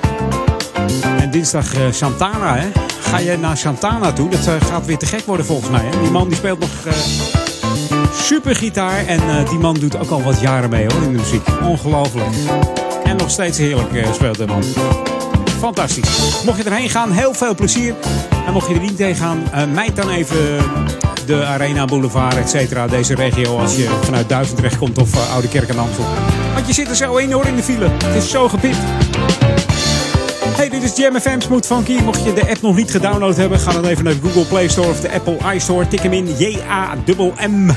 Dinsdag 1.31 1.77
uh, 1.77 1.83
Santana, 1.91 2.57
hè? 2.57 2.69
Ga 3.01 3.19
je 3.19 3.39
naar 3.39 3.57
Santana 3.57 4.13
toe? 4.13 4.29
Dat 4.29 4.47
uh, 4.47 4.55
gaat 4.69 4.87
weer 4.87 4.99
te 4.99 5.07
gek 5.07 5.27
worden 5.27 5.47
volgens 5.47 5.71
mij. 5.71 5.85
Hè? 5.85 6.01
Die 6.01 6.11
man 6.11 6.29
die 6.29 6.37
speelt 6.37 6.59
nog 6.59 6.71
uh, 6.87 6.93
super 8.15 8.57
gitaar. 8.57 9.07
En 9.07 9.45
die 9.49 9.59
man 9.59 9.75
doet 9.75 9.99
ook 9.99 10.11
al 10.11 10.23
wat 10.23 10.41
jaren 10.41 10.71
mee 10.71 10.87
hoor 10.89 11.03
in 11.03 11.13
de 11.13 11.19
muziek. 11.19 11.47
Ongelooflijk. 11.63 12.27
En 13.05 13.17
nog 13.17 13.31
steeds 13.31 13.59
heerlijk 13.59 14.07
speelt 14.15 14.37
de 14.37 14.47
man. 14.47 14.63
Fantastisch. 15.59 16.43
Mocht 16.45 16.59
je 16.59 16.65
erheen 16.65 16.91
gaan, 16.91 17.13
heel 17.13 17.35
veel 17.35 17.55
plezier. 17.55 17.95
En 18.47 18.53
mocht 18.53 18.69
je 18.69 18.75
er 18.75 18.81
niet 18.81 18.99
heen 18.99 19.17
gaan, 19.17 19.43
mijt 19.73 19.97
dan 19.97 20.11
even 20.11 20.63
de 21.27 21.45
Arena 21.45 21.85
Boulevard, 21.85 22.55
et. 22.55 22.91
Deze 22.91 23.15
regio 23.15 23.59
als 23.59 23.77
je 23.77 23.99
vanuit 24.03 24.29
Duivendrecht 24.29 24.79
komt 24.79 24.99
of 24.99 25.31
Oude 25.33 25.49
Kerk 25.49 25.69
en 25.69 25.79
Amstel. 25.79 26.05
Want 26.55 26.67
je 26.67 26.73
zit 26.73 26.89
er 26.89 26.97
zo 26.97 27.17
in 27.17 27.33
hoor 27.33 27.47
in 27.47 27.57
de 27.57 27.63
file. 27.63 27.89
Het 28.05 28.23
is 28.23 28.31
zo 28.31 28.49
gepiept. 28.49 28.79
Hey, 30.61 30.69
dit 30.69 30.83
is 30.83 30.97
Jam 30.97 31.21
FM 31.21 31.41
Smooth 31.41 31.67
Funky. 31.67 32.03
Mocht 32.03 32.25
je 32.25 32.33
de 32.33 32.49
app 32.49 32.61
nog 32.63 32.77
niet 32.77 32.91
gedownload 32.91 33.37
hebben, 33.37 33.59
ga 33.59 33.73
dan 33.73 33.85
even 33.85 34.05
naar 34.05 34.13
de 34.13 34.21
Google 34.21 34.45
Play 34.45 34.69
Store 34.69 34.89
of 34.89 35.01
de 35.01 35.11
Apple 35.11 35.55
iStore. 35.55 35.89
Tik 35.89 36.01
hem 36.01 36.13
in 36.13 36.37
J-A-M-M. 36.39 37.71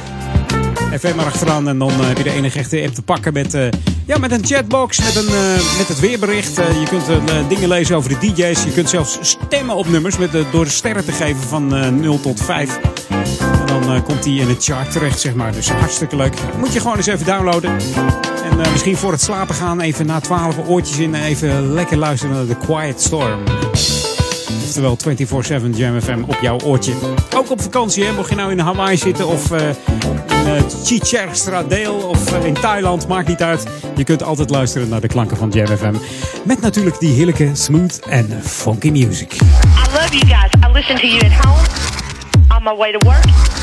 FM 0.99 1.19
erachteraan 1.19 1.67
en 1.67 1.77
dan 1.77 1.89
uh, 1.89 2.07
heb 2.07 2.17
je 2.17 2.23
de 2.23 2.31
enige 2.31 2.59
echte 2.59 2.81
app 2.81 2.93
te 2.93 3.01
pakken 3.01 3.33
met, 3.33 3.53
uh, 3.53 3.65
ja, 4.05 4.17
met 4.17 4.31
een 4.31 4.45
chatbox, 4.45 4.99
met, 4.99 5.15
een, 5.15 5.33
uh, 5.33 5.77
met 5.77 5.87
het 5.87 5.99
weerbericht. 5.99 6.55
je 6.55 6.85
kunt 6.89 7.05
dingen 7.49 7.67
lezen 7.67 7.95
over 7.95 8.09
de 8.09 8.17
DJ's. 8.19 8.63
Je 8.63 8.71
kunt 8.73 8.89
zelfs 8.89 9.17
stemmen 9.21 9.75
op 9.75 9.87
nummers 9.87 10.17
met, 10.17 10.31
door 10.51 10.63
de 10.63 10.71
sterren 10.71 11.05
te 11.05 11.11
geven 11.11 11.41
van 11.41 11.99
0 12.01 12.19
tot 12.19 12.41
5. 12.41 12.79
Dan 13.81 14.03
komt 14.03 14.23
die 14.23 14.41
in 14.41 14.47
het 14.47 14.63
chart 14.63 14.91
terecht, 14.91 15.19
zeg 15.19 15.33
maar. 15.33 15.51
Dus 15.51 15.69
hartstikke 15.69 16.15
leuk. 16.15 16.33
Moet 16.57 16.73
je 16.73 16.79
gewoon 16.79 16.97
eens 16.97 17.05
even 17.05 17.25
downloaden. 17.25 17.71
En 18.43 18.59
uh, 18.59 18.71
misschien 18.71 18.97
voor 18.97 19.11
het 19.11 19.21
slapen 19.21 19.55
gaan 19.55 19.79
even 19.79 20.05
na 20.05 20.19
12 20.19 20.55
oortjes 20.67 20.97
in 20.97 21.15
en 21.15 21.23
even 21.23 21.73
lekker 21.73 21.97
luisteren 21.97 22.35
naar 22.35 22.45
The 22.45 22.65
Quiet 22.65 23.01
Storm. 23.01 23.43
Oftewel 24.63 24.97
24-7 25.71 25.75
Jam 25.75 26.01
FM 26.01 26.23
op 26.27 26.37
jouw 26.41 26.59
oortje. 26.59 26.93
Ook 27.35 27.51
op 27.51 27.61
vakantie, 27.61 28.03
hè? 28.03 28.13
mocht 28.13 28.29
je 28.29 28.35
nou 28.35 28.51
in 28.51 28.59
Hawaii 28.59 28.97
zitten 28.97 29.27
of 29.27 29.51
in 29.51 29.75
uh, 30.45 30.61
Chichester 30.83 31.65
of 32.09 32.33
uh, 32.33 32.45
in 32.45 32.53
Thailand, 32.53 33.07
maakt 33.07 33.27
niet 33.27 33.41
uit. 33.41 33.67
Je 33.95 34.03
kunt 34.03 34.23
altijd 34.23 34.49
luisteren 34.49 34.89
naar 34.89 35.01
de 35.01 35.07
klanken 35.07 35.37
van 35.37 35.49
Jam 35.49 35.77
FM. 35.77 35.93
Met 36.43 36.61
natuurlijk 36.61 36.99
die 36.99 37.13
heerlijke 37.13 37.49
smooth 37.53 37.99
en 37.99 38.41
funky 38.43 38.89
music. 38.89 39.33
I 39.33 39.37
love 39.91 40.17
you 40.17 40.25
guys. 40.25 40.51
I 40.69 40.71
listen 40.71 40.95
to 40.95 41.07
you 41.07 41.25
at 41.25 41.45
home, 41.45 41.67
on 42.57 42.63
my 42.63 42.75
way 42.75 42.91
to 42.91 43.09
work. 43.09 43.62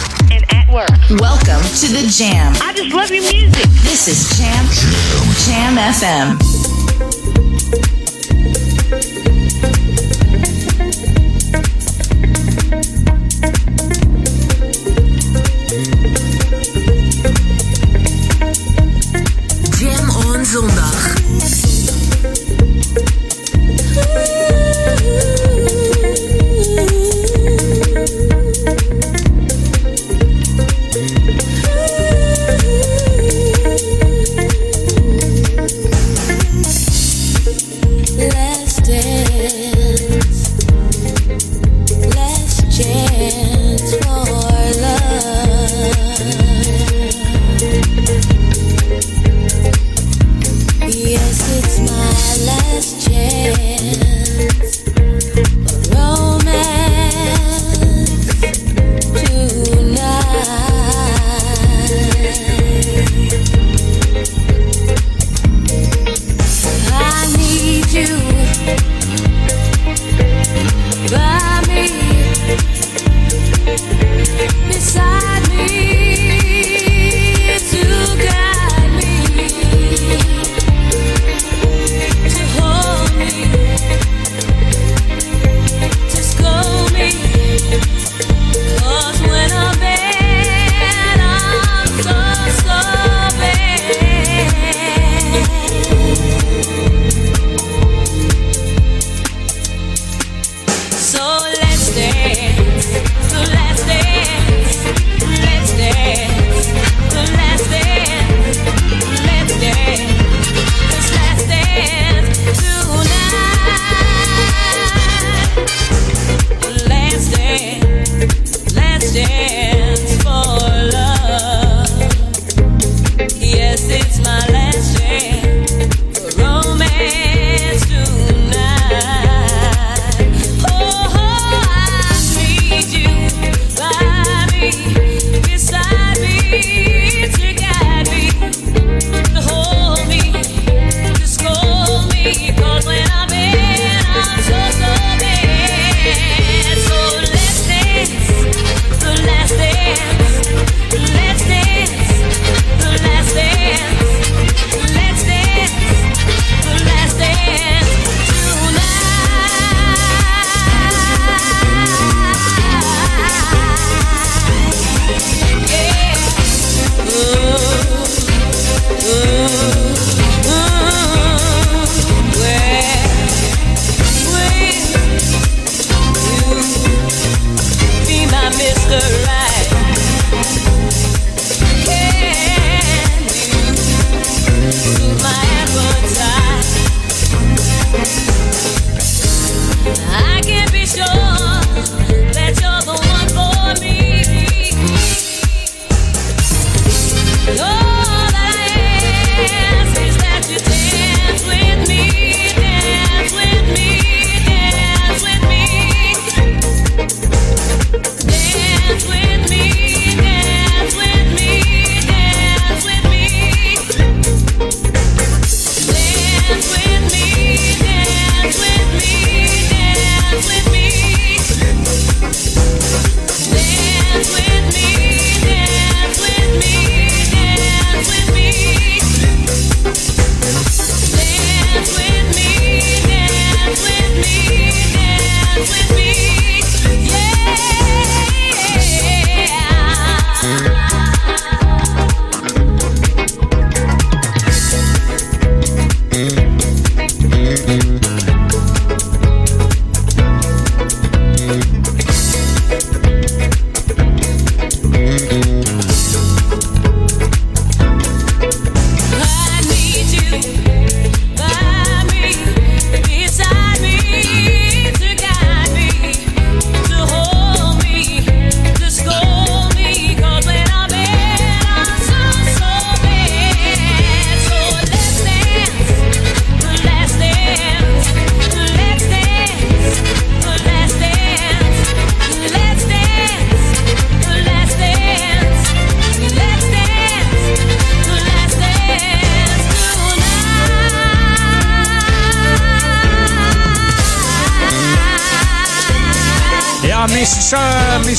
At 0.55 0.69
work. 0.73 0.91
Welcome 1.21 1.63
to 1.81 1.87
the 1.89 2.07
Jam. 2.11 2.53
I 2.61 2.73
just 2.75 2.95
love 2.95 3.11
your 3.11 3.23
music. 3.23 3.69
This 3.83 4.09
is 4.09 4.39
Jam 4.39 4.65
Jam, 4.73 5.77
Jam 5.77 5.77
FM. 5.77 6.50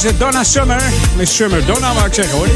Donna 0.02 0.44
Summer. 0.44 0.82
Miss 1.15 1.36
Summer 1.36 1.65
Donna, 1.65 1.94
wou 1.94 2.06
ik 2.06 2.14
zeggen 2.14 2.38
hoor. 2.38 2.48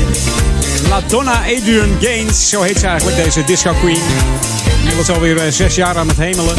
La 0.90 1.02
Donna 1.08 1.40
Adrian 1.40 1.98
Gaines, 2.02 2.50
zo 2.50 2.62
heet 2.62 2.80
ze 2.80 2.88
eigenlijk, 2.88 3.24
deze 3.24 3.44
disco 3.44 3.74
queen. 3.82 4.02
Inmiddels 4.80 5.10
alweer 5.10 5.46
uh, 5.46 5.52
zes 5.52 5.76
jaar 5.76 5.98
aan 5.98 6.08
het 6.08 6.18
hemelen. 6.18 6.56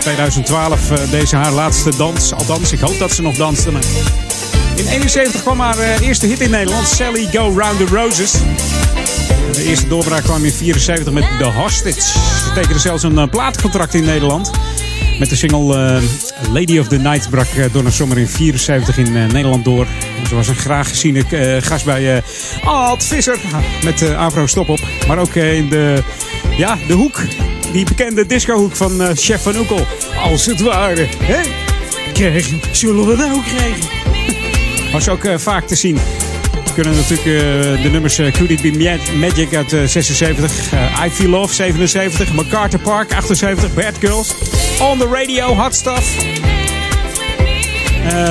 2012 0.00 0.90
uh, 0.90 0.98
deze 1.10 1.36
haar 1.36 1.52
laatste 1.52 1.96
dans. 1.96 2.32
Althans, 2.32 2.72
ik 2.72 2.80
hoop 2.80 2.98
dat 2.98 3.12
ze 3.12 3.22
nog 3.22 3.36
danste. 3.36 3.70
Maar... 3.70 3.82
In 4.74 4.86
71 4.86 5.42
kwam 5.42 5.60
haar 5.60 5.78
uh, 5.78 6.00
eerste 6.00 6.26
hit 6.26 6.40
in 6.40 6.50
Nederland, 6.50 6.88
Sally 6.88 7.28
Go 7.32 7.52
Round 7.56 7.78
the 7.78 7.86
Roses. 7.94 8.32
De 9.52 9.64
eerste 9.64 9.88
doorbraak 9.88 10.22
kwam 10.22 10.44
in 10.44 10.52
74 10.52 11.12
met 11.12 11.24
The 11.38 11.44
Hostage. 11.44 12.00
Ze 12.00 12.50
tekende 12.54 12.78
zelfs 12.78 13.02
een 13.02 13.30
plaatcontract 13.30 13.94
in 13.94 14.04
Nederland. 14.04 14.50
Met 15.20 15.28
de 15.28 15.36
single 15.36 15.76
uh, 15.76 16.02
Lady 16.52 16.78
of 16.78 16.88
the 16.88 16.96
Night 16.96 17.30
brak 17.30 17.46
uh, 17.56 17.64
Donna 17.72 17.90
Summer 17.90 18.18
in 18.18 18.28
74 18.28 18.98
in 18.98 19.12
uh, 19.12 19.26
Nederland 19.26 19.64
door. 19.64 19.86
Ze 20.28 20.34
was 20.34 20.48
een 20.48 20.54
graag 20.54 20.88
geziene 20.88 21.24
gast 21.60 21.84
bij 21.84 22.22
Alt 22.64 23.04
Visser 23.04 23.38
met 23.84 24.14
Avro 24.14 24.46
Stop 24.46 24.68
op. 24.68 24.80
Maar 25.06 25.18
ook 25.18 25.34
in 25.34 25.68
de, 25.68 26.02
ja, 26.56 26.78
de 26.86 26.92
hoek, 26.92 27.20
die 27.72 27.84
bekende 27.84 28.26
discohoek 28.26 28.76
van 28.76 29.16
Chef 29.16 29.42
van 29.42 29.56
Oekel. 29.56 29.86
Als 30.22 30.46
het 30.46 30.60
ware. 30.60 31.06
Hè? 31.22 31.40
Krijgen, 32.12 32.60
zullen 32.72 33.06
we 33.06 33.16
nou 33.16 33.42
krijgen? 33.42 33.88
Was 34.92 35.08
ook 35.08 35.28
vaak 35.36 35.66
te 35.66 35.74
zien. 35.76 35.98
We 36.70 36.82
kunnen 36.82 36.96
natuurlijk 36.96 37.26
uh, 37.26 37.82
de 37.82 37.88
nummers 37.90 38.18
uh, 38.18 38.32
Could 38.32 38.50
It 38.50 38.62
Be 38.62 38.98
Magic 39.16 39.54
uit 39.54 39.72
uh, 39.72 39.86
76, 39.86 40.72
I 41.06 41.10
Feel 41.10 41.28
Love 41.28 41.54
77, 41.54 42.32
MacArthur 42.32 42.78
Park 42.78 43.12
78, 43.12 43.74
Bad 43.74 43.94
Girls, 44.00 44.34
On 44.80 44.98
The 44.98 45.06
Radio, 45.06 45.54
Hot 45.54 45.74
Stuff, 45.74 46.16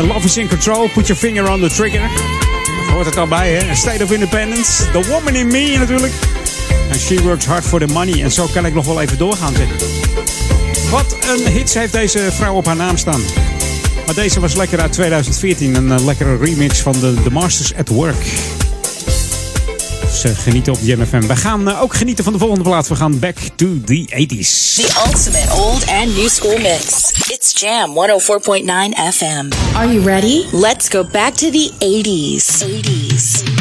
Love 0.07 0.25
Is 0.25 0.37
In 0.37 0.47
Control, 0.47 0.89
Put 0.93 1.07
Your 1.07 1.21
Finger 1.21 1.51
On 1.51 1.59
The 1.59 1.69
Trigger, 1.69 2.09
hoort 2.93 3.05
het 3.05 3.17
al 3.17 3.27
bij 3.27 3.53
hè, 3.53 3.75
State 3.75 4.03
of 4.03 4.11
Independence, 4.11 4.91
The 4.91 5.07
Woman 5.09 5.35
In 5.35 5.47
Me 5.47 5.75
natuurlijk, 5.77 6.13
en 6.89 6.99
She 6.99 7.21
Works 7.21 7.45
Hard 7.45 7.63
For 7.63 7.79
The 7.79 7.93
Money. 7.93 8.23
En 8.23 8.31
zo 8.31 8.47
kan 8.53 8.65
ik 8.65 8.73
nog 8.73 8.85
wel 8.85 9.01
even 9.01 9.17
doorgaan 9.17 9.53
zeggen. 9.55 9.75
Wat 10.89 11.17
een 11.21 11.51
hits 11.51 11.73
heeft 11.73 11.93
deze 11.93 12.31
vrouw 12.31 12.55
op 12.55 12.65
haar 12.65 12.75
naam 12.75 12.97
staan. 12.97 13.21
Maar 14.09 14.23
deze 14.23 14.39
was 14.39 14.55
lekker 14.55 14.79
uit 14.79 14.93
2014. 14.93 15.75
Een 15.75 15.87
uh, 15.87 16.05
lekkere 16.05 16.37
remix 16.37 16.79
van 16.79 16.91
de, 16.91 17.13
The 17.23 17.29
Masters 17.31 17.75
at 17.75 17.87
Work. 17.87 18.25
Dus 20.01 20.25
uh, 20.25 20.31
genieten 20.37 20.73
op 20.73 20.79
JMFM. 20.81 21.27
We 21.27 21.35
gaan 21.35 21.67
uh, 21.67 21.81
ook 21.81 21.95
genieten 21.95 22.23
van 22.23 22.33
de 22.33 22.39
volgende 22.39 22.63
plaat. 22.63 22.87
We 22.87 22.95
gaan 22.95 23.19
back 23.19 23.37
to 23.55 23.67
the 23.85 24.07
80s. 24.09 24.75
The 24.75 25.01
ultimate 25.07 25.53
old 25.53 25.87
and 25.87 26.15
new 26.15 26.27
school 26.27 26.57
mix. 26.57 27.11
It's 27.27 27.61
Jam 27.61 27.89
104.9 27.89 29.13
FM. 29.13 29.75
Are 29.75 29.93
you 29.93 30.05
ready? 30.05 30.43
Let's 30.51 30.87
go 30.89 31.03
back 31.11 31.33
to 31.33 31.49
the 31.49 31.71
80s. 31.79 32.65
80s. 32.65 33.58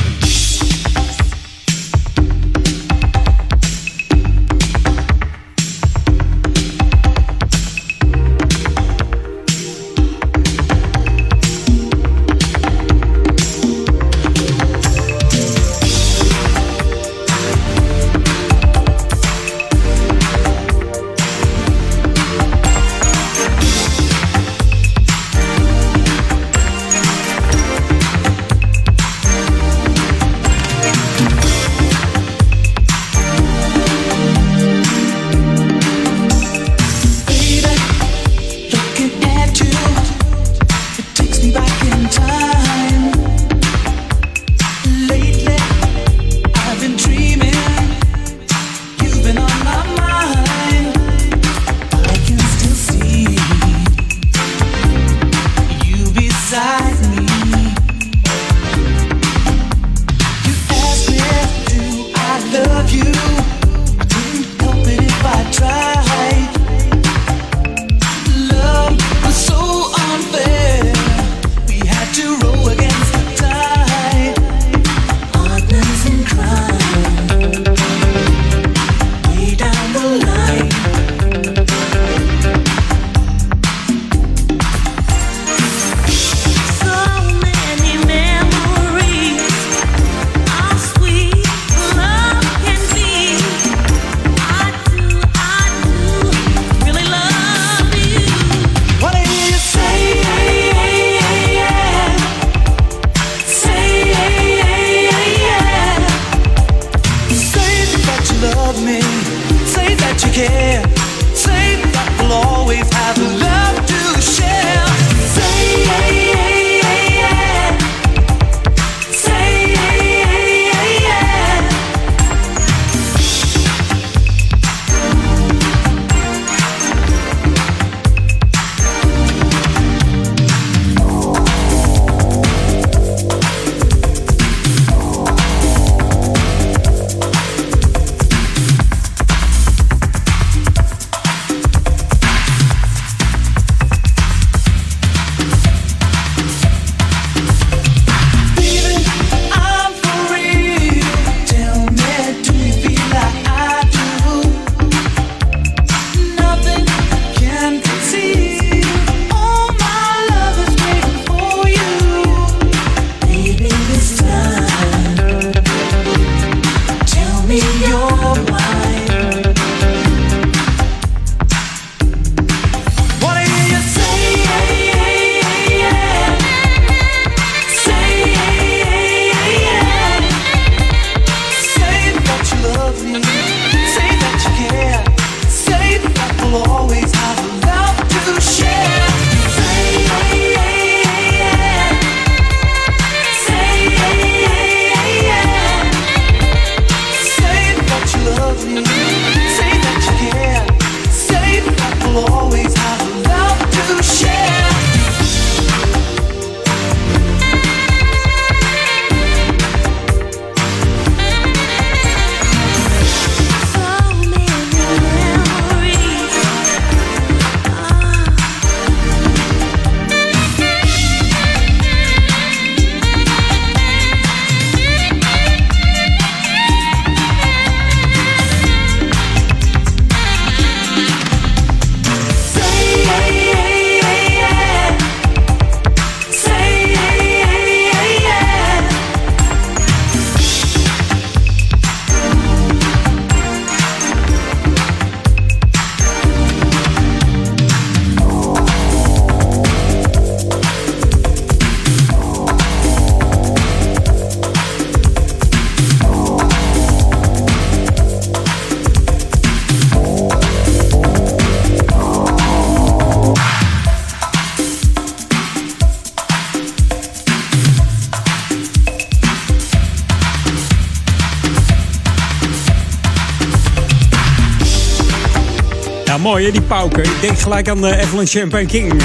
Mooi 276.39 276.53
die 276.53 276.63
pauken. 276.63 277.05
Ik 277.05 277.21
denk 277.21 277.39
gelijk 277.39 277.69
aan 277.69 277.85
uh, 277.85 278.01
Evelyn 278.01 278.27
Champagne 278.27 278.67
King. 278.67 278.93
Uh, 278.93 279.03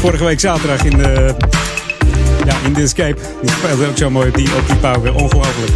vorige 0.00 0.24
week 0.24 0.40
zaterdag 0.40 0.84
in 0.84 0.96
de, 0.96 1.34
ja, 2.44 2.54
in 2.64 2.72
de 2.72 2.82
Escape. 2.82 3.20
Die 3.42 3.50
speelde 3.50 3.86
ook 3.86 3.96
zo 3.96 4.10
mooi 4.10 4.28
op 4.28 4.34
die, 4.34 4.48
op 4.56 4.66
die 4.66 4.76
pauken. 4.76 5.14
Ongelooflijk. 5.14 5.72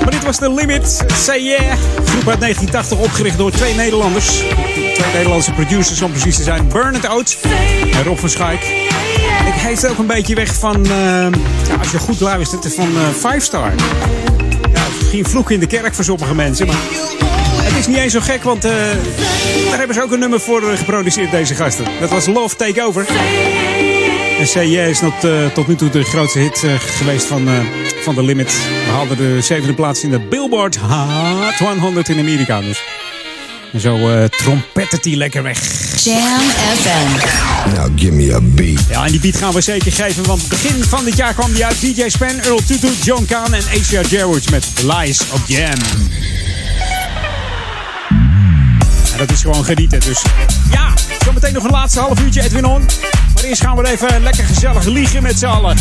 Maar 0.00 0.10
dit 0.10 0.24
was 0.24 0.38
de 0.38 0.52
Limit. 0.52 1.04
Say 1.12 1.40
Yeah. 1.42 1.76
Groep 2.04 2.28
uit 2.28 2.40
1980 2.40 2.98
opgericht 2.98 3.38
door 3.38 3.50
twee 3.50 3.74
Nederlanders. 3.74 4.26
Twee 4.94 5.12
Nederlandse 5.12 5.52
producers 5.52 6.02
om 6.02 6.10
precies 6.10 6.36
te 6.36 6.42
zijn. 6.42 6.68
Bernard 6.68 7.08
Oates 7.08 7.38
en 7.92 8.04
Rob 8.04 8.18
van 8.18 8.28
Schaik. 8.28 8.60
Ik 9.46 9.54
heeft 9.56 9.88
ook 9.88 9.98
een 9.98 10.06
beetje 10.06 10.34
weg 10.34 10.54
van, 10.54 10.84
ja, 10.84 11.30
als 11.78 11.90
je 11.90 11.98
goed 11.98 12.20
luistert, 12.20 12.74
van 12.74 12.88
Five 13.14 13.40
Star. 13.40 13.72
Ja, 14.72 14.82
misschien 14.98 15.26
vloek 15.26 15.50
in 15.50 15.60
de 15.60 15.66
kerk 15.66 15.94
voor 15.94 16.04
sommige 16.04 16.34
mensen, 16.34 16.66
maar 16.66 16.76
is 17.80 17.86
niet 17.86 17.96
eens 17.96 18.12
zo 18.12 18.20
gek, 18.20 18.42
want 18.42 18.64
uh, 18.64 18.70
daar 19.68 19.78
hebben 19.78 19.94
ze 19.96 20.02
ook 20.02 20.12
een 20.12 20.18
nummer 20.18 20.40
voor 20.40 20.62
geproduceerd, 20.62 21.30
deze 21.30 21.54
gasten. 21.54 21.84
Dat 22.00 22.10
was 22.10 22.26
Love 22.26 22.56
Takeover. 22.56 23.06
En 24.38 24.46
Say 24.46 24.66
Yeah 24.66 24.88
is 24.88 25.00
not, 25.00 25.14
tot 25.54 25.66
nu 25.66 25.74
toe 25.74 25.90
de 25.90 26.02
grootste 26.02 26.38
hit 26.38 26.64
geweest 26.78 27.26
van, 27.26 27.48
van 28.02 28.14
The 28.14 28.22
Limit. 28.22 28.52
We 28.84 28.90
hadden 28.90 29.16
de 29.16 29.40
zevende 29.40 29.74
plaats 29.74 30.02
in 30.02 30.10
de 30.10 30.18
Billboard 30.18 30.76
Hot 30.76 31.78
100 31.78 32.08
in 32.08 32.18
Amerika. 32.18 32.60
Dus. 32.60 32.82
En 33.72 33.80
zo 33.80 33.96
uh, 33.96 34.24
trompettert 34.24 35.04
hij 35.04 35.14
lekker 35.14 35.42
weg. 35.42 35.58
Jam 36.04 36.40
FM. 36.76 37.74
Now 37.74 37.98
give 38.00 38.12
me 38.12 38.34
a 38.34 38.40
beat. 38.40 38.80
Ja, 38.88 39.04
en 39.04 39.10
die 39.10 39.20
beat 39.20 39.36
gaan 39.36 39.52
we 39.52 39.60
zeker 39.60 39.92
geven, 39.92 40.24
want 40.24 40.48
begin 40.48 40.84
van 40.84 41.04
dit 41.04 41.16
jaar 41.16 41.34
kwam 41.34 41.52
die 41.52 41.64
uit. 41.64 41.80
DJ 41.80 42.08
Span, 42.08 42.40
Earl 42.40 42.60
Tutu, 42.66 42.88
John 43.02 43.24
Kahn 43.24 43.52
en 43.52 43.62
Asia 43.80 44.00
Jarwood 44.08 44.50
met 44.50 44.66
Lies 44.82 45.20
of 45.20 45.42
Jam. 45.46 45.78
Dat 49.20 49.30
is 49.30 49.40
gewoon 49.40 49.64
genieten, 49.64 50.00
dus 50.00 50.22
ja, 50.70 50.92
zometeen 51.24 51.52
nog 51.52 51.64
een 51.64 51.70
laatste 51.70 52.00
half 52.00 52.20
uurtje 52.20 52.42
Edwin 52.42 52.64
On. 52.64 52.86
Maar 53.34 53.44
eerst 53.44 53.62
gaan 53.62 53.76
we 53.76 53.88
even 53.88 54.22
lekker 54.22 54.44
gezellig 54.44 54.84
liegen 54.84 55.22
met 55.22 55.38
z'n 55.38 55.46
allen. 55.46 55.76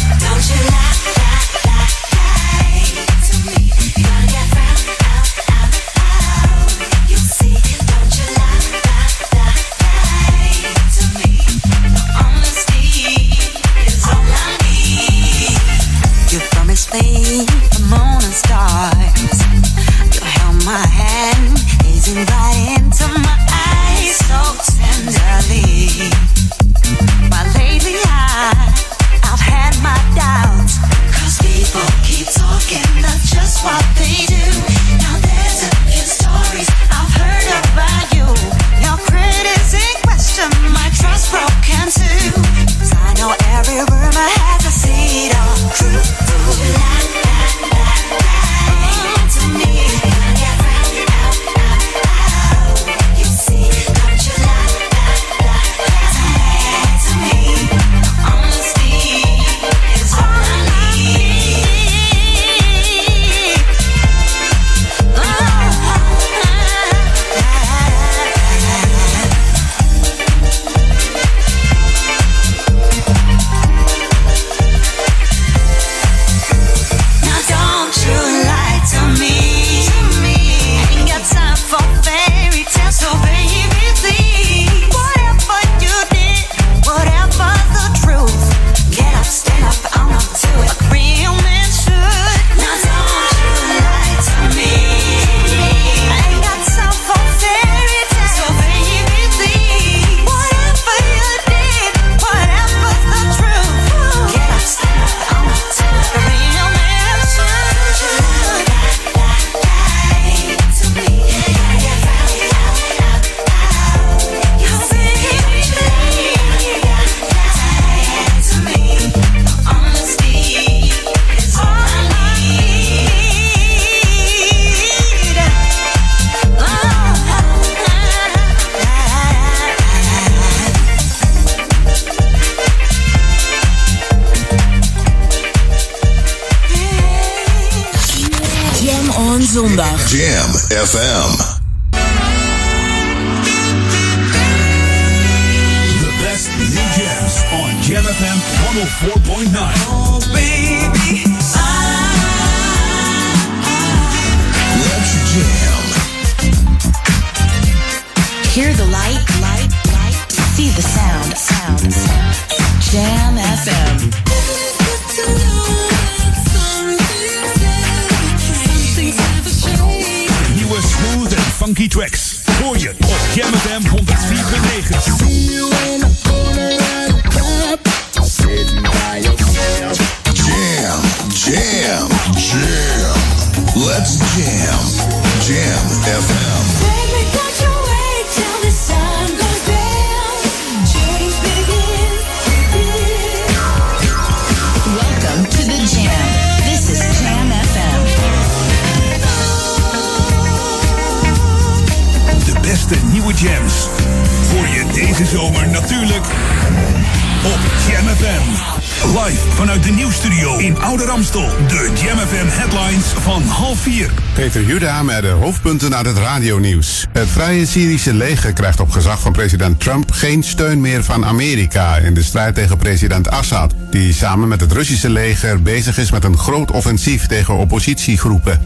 Radionieuws. 216.39 217.07
Het 217.11 217.27
Vrije 217.27 217.65
Syrische 217.65 218.13
leger 218.13 218.53
krijgt 218.53 218.79
op 218.79 218.91
gezag 218.91 219.19
van 219.19 219.31
president 219.31 219.79
Trump 219.79 220.11
geen 220.11 220.43
steun 220.43 220.81
meer 220.81 221.03
van 221.03 221.25
Amerika 221.25 221.97
in 221.97 222.13
de 222.13 222.23
strijd 222.23 222.55
tegen 222.55 222.77
president 222.77 223.29
Assad, 223.29 223.73
die 223.89 224.13
samen 224.13 224.47
met 224.47 224.61
het 224.61 224.71
Russische 224.71 225.09
leger 225.09 225.61
bezig 225.61 225.97
is 225.97 226.11
met 226.11 226.23
een 226.23 226.37
groot 226.37 226.71
offensief 226.71 227.27
tegen 227.27 227.57
oppositiegroepen. 227.57 228.61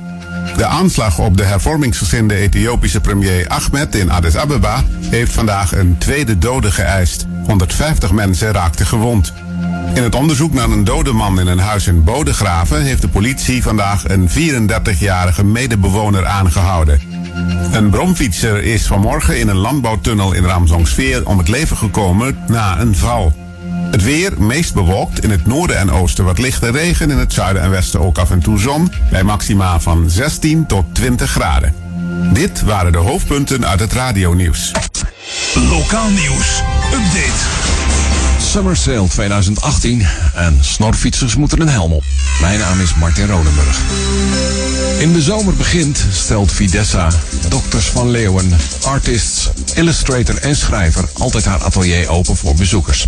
De 0.57 0.65
aanslag 0.65 1.19
op 1.19 1.37
de 1.37 1.43
hervormingsgezinde 1.43 2.35
Ethiopische 2.35 3.01
premier 3.01 3.47
Ahmed 3.47 3.95
in 3.95 4.11
Addis 4.11 4.35
Ababa 4.35 4.83
heeft 5.09 5.31
vandaag 5.31 5.75
een 5.75 5.95
tweede 5.97 6.37
dode 6.37 6.71
geëist. 6.71 7.25
150 7.45 8.11
mensen 8.11 8.51
raakten 8.51 8.85
gewond. 8.85 9.33
In 9.93 10.03
het 10.03 10.15
onderzoek 10.15 10.53
naar 10.53 10.69
een 10.69 10.83
dode 10.83 11.11
man 11.11 11.39
in 11.39 11.47
een 11.47 11.59
huis 11.59 11.87
in 11.87 12.03
Bodegraven 12.03 12.81
heeft 12.81 13.01
de 13.01 13.07
politie 13.07 13.63
vandaag 13.63 14.03
een 14.09 14.29
34-jarige 14.29 15.43
medebewoner 15.43 16.25
aangehouden. 16.25 17.12
Een 17.71 17.89
bromfietser 17.89 18.63
is 18.63 18.87
vanmorgen 18.87 19.39
in 19.39 19.47
een 19.47 19.57
landbouwtunnel 19.57 20.33
in 20.33 20.45
Ramzongsveer 20.45 21.25
om 21.25 21.37
het 21.37 21.47
leven 21.47 21.77
gekomen 21.77 22.37
na 22.47 22.79
een 22.79 22.95
val. 22.95 23.33
Het 23.91 24.03
weer 24.03 24.33
meest 24.37 24.73
bewolkt 24.73 25.23
in 25.23 25.29
het 25.29 25.45
noorden 25.45 25.77
en 25.77 25.91
oosten 25.91 26.25
wat 26.25 26.37
lichte 26.37 26.71
regen, 26.71 27.11
in 27.11 27.17
het 27.17 27.33
zuiden 27.33 27.61
en 27.61 27.69
westen 27.69 27.99
ook 27.99 28.17
af 28.17 28.31
en 28.31 28.39
toe 28.39 28.59
zon, 28.59 28.91
bij 29.09 29.23
maxima 29.23 29.79
van 29.79 30.09
16 30.09 30.65
tot 30.65 30.85
20 30.93 31.29
graden. 31.29 31.75
Dit 32.33 32.61
waren 32.61 32.91
de 32.91 32.97
hoofdpunten 32.97 33.67
uit 33.67 33.79
het 33.79 33.93
radionieuws. 33.93 34.71
Lokaal 35.69 36.09
nieuws. 36.09 36.61
Update. 36.93 37.71
Summer 38.39 38.77
Sale 38.77 39.07
2018 39.07 40.07
en 40.33 40.57
snorfietsers 40.61 41.35
moeten 41.35 41.61
een 41.61 41.69
helm 41.69 41.91
op. 41.91 42.03
Mijn 42.41 42.59
naam 42.59 42.79
is 42.79 42.95
Martin 42.95 43.27
Rodenburg. 43.27 43.77
In 44.99 45.13
de 45.13 45.21
zomer 45.21 45.53
begint 45.53 46.05
stelt 46.11 46.51
Videssa, 46.51 47.09
dokters 47.49 47.85
van 47.85 48.09
Leeuwen, 48.09 48.57
artists, 48.83 49.49
illustrator 49.73 50.37
en 50.37 50.55
schrijver 50.55 51.09
altijd 51.13 51.45
haar 51.45 51.63
atelier 51.63 52.09
open 52.09 52.35
voor 52.35 52.55
bezoekers. 52.55 53.07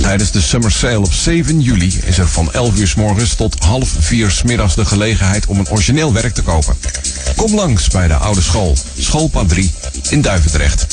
Tijdens 0.00 0.30
de 0.30 0.40
Summer 0.40 0.70
Sale 0.70 0.98
op 0.98 1.12
7 1.12 1.60
juli 1.60 2.00
is 2.04 2.18
er 2.18 2.28
van 2.28 2.52
11 2.52 2.76
uur 2.76 2.88
s 2.88 2.94
morgens 2.94 3.34
tot 3.34 3.58
half 3.58 3.88
4 3.98 4.30
s 4.30 4.42
de 4.74 4.84
gelegenheid 4.84 5.46
om 5.46 5.58
een 5.58 5.70
origineel 5.70 6.12
werk 6.12 6.34
te 6.34 6.42
kopen. 6.42 6.76
Kom 7.36 7.54
langs 7.54 7.88
bij 7.88 8.08
de 8.08 8.14
oude 8.14 8.42
school, 8.42 8.76
schoolpad 8.98 9.48
3 9.48 9.72
in 10.10 10.20
Duivendrecht. 10.20 10.86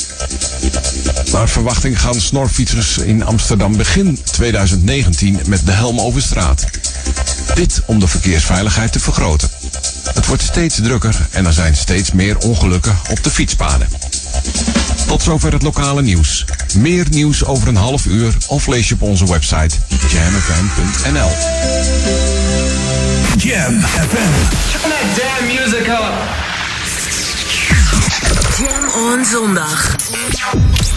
Naar 1.32 1.48
verwachting 1.48 2.00
gaan 2.00 2.20
snorfietsers 2.20 2.98
in 2.98 3.24
Amsterdam 3.24 3.76
begin 3.76 4.18
2019 4.24 5.40
met 5.46 5.66
de 5.66 5.72
helm 5.72 6.00
over 6.00 6.22
straat. 6.22 6.64
Dit 7.54 7.82
om 7.86 7.98
de 7.98 8.08
verkeersveiligheid 8.08 8.92
te 8.92 9.00
vergroten. 9.00 9.50
Het 10.14 10.26
wordt 10.26 10.42
steeds 10.42 10.78
drukker 10.82 11.16
en 11.30 11.46
er 11.46 11.52
zijn 11.52 11.76
steeds 11.76 12.12
meer 12.12 12.38
ongelukken 12.38 12.98
op 13.10 13.22
de 13.22 13.30
fietspaden. 13.30 13.88
Tot 15.06 15.22
zover 15.22 15.52
het 15.52 15.62
lokale 15.62 16.02
nieuws. 16.02 16.44
Meer 16.76 17.06
nieuws 17.10 17.44
over 17.44 17.68
een 17.68 17.76
half 17.76 18.06
uur 18.06 18.36
of 18.46 18.66
lees 18.66 18.88
je 18.88 18.94
op 18.94 19.02
onze 19.02 19.26
website 19.26 19.76
jamfm.nl. 20.08 21.30
Jam 23.36 23.80
FM. 23.80 24.32
Turn 24.70 24.90
that 24.90 25.16
damn 25.16 25.46
music 25.46 25.86
up. 25.86 26.42
Jam 28.58 29.02
on 29.02 29.24
zondag. 29.24 29.96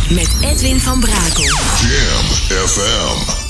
Met 0.09 0.29
Edwin 0.41 0.79
van 0.79 0.99
Brakel. 0.99 1.43
Jam 1.81 2.25
FM. 2.67 3.46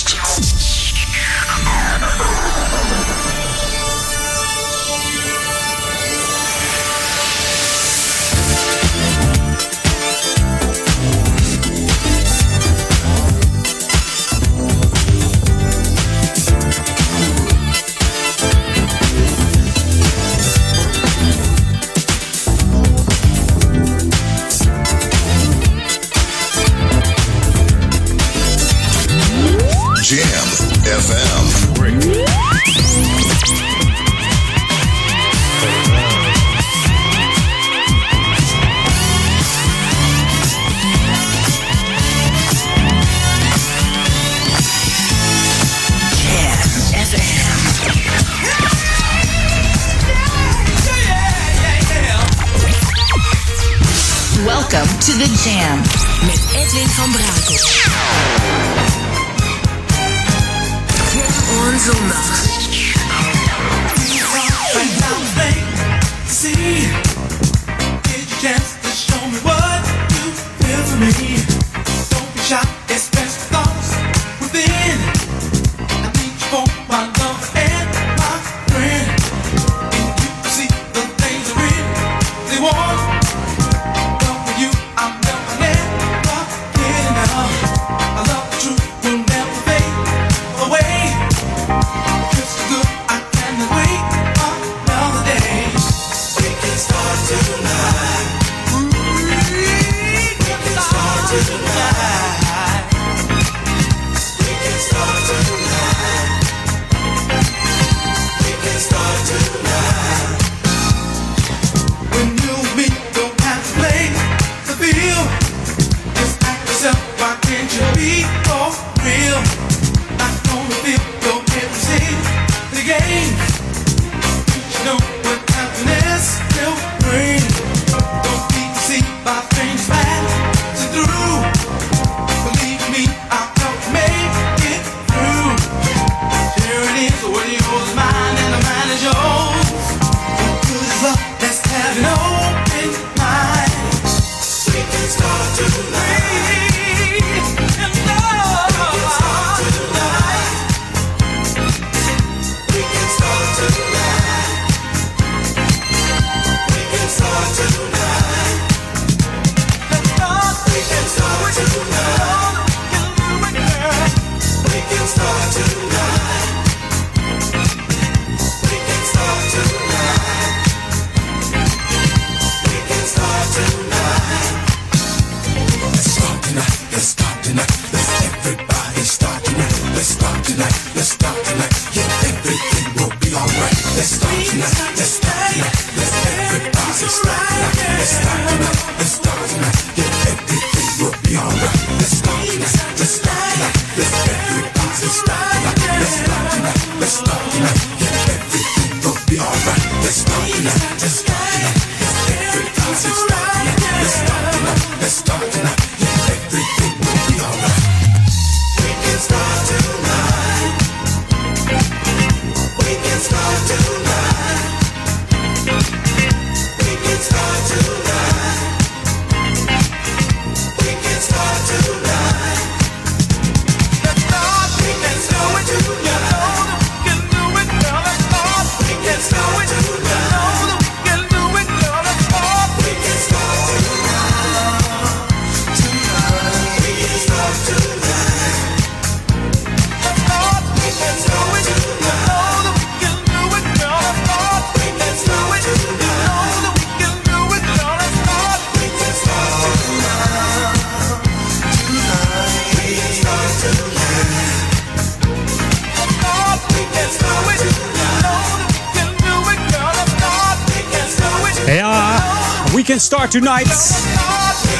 Start 263.17 263.31
Tonight. 263.31 263.67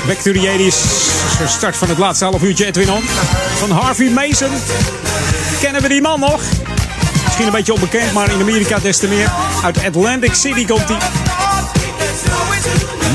Back 0.07 0.17
to 0.17 0.31
the 0.31 0.47
80s. 0.57 1.47
Start 1.47 1.77
van 1.77 1.89
het 1.89 1.97
laatste 1.97 2.25
half 2.25 2.43
uurtje 2.43 2.65
Edwin 2.65 2.91
On. 2.91 3.03
Van 3.55 3.71
Harvey 3.71 4.09
Mason. 4.09 4.49
Kennen 5.61 5.81
we 5.81 5.87
die 5.87 6.01
man 6.01 6.19
nog? 6.19 6.41
Misschien 7.23 7.45
een 7.45 7.51
beetje 7.51 7.73
onbekend, 7.73 8.13
maar 8.13 8.31
in 8.31 8.41
Amerika 8.41 8.79
des 8.79 8.97
te 8.97 9.07
meer. 9.07 9.31
Uit 9.63 9.83
Atlantic 9.85 10.33
City 10.33 10.65
komt 10.65 10.87
hij. 10.87 10.97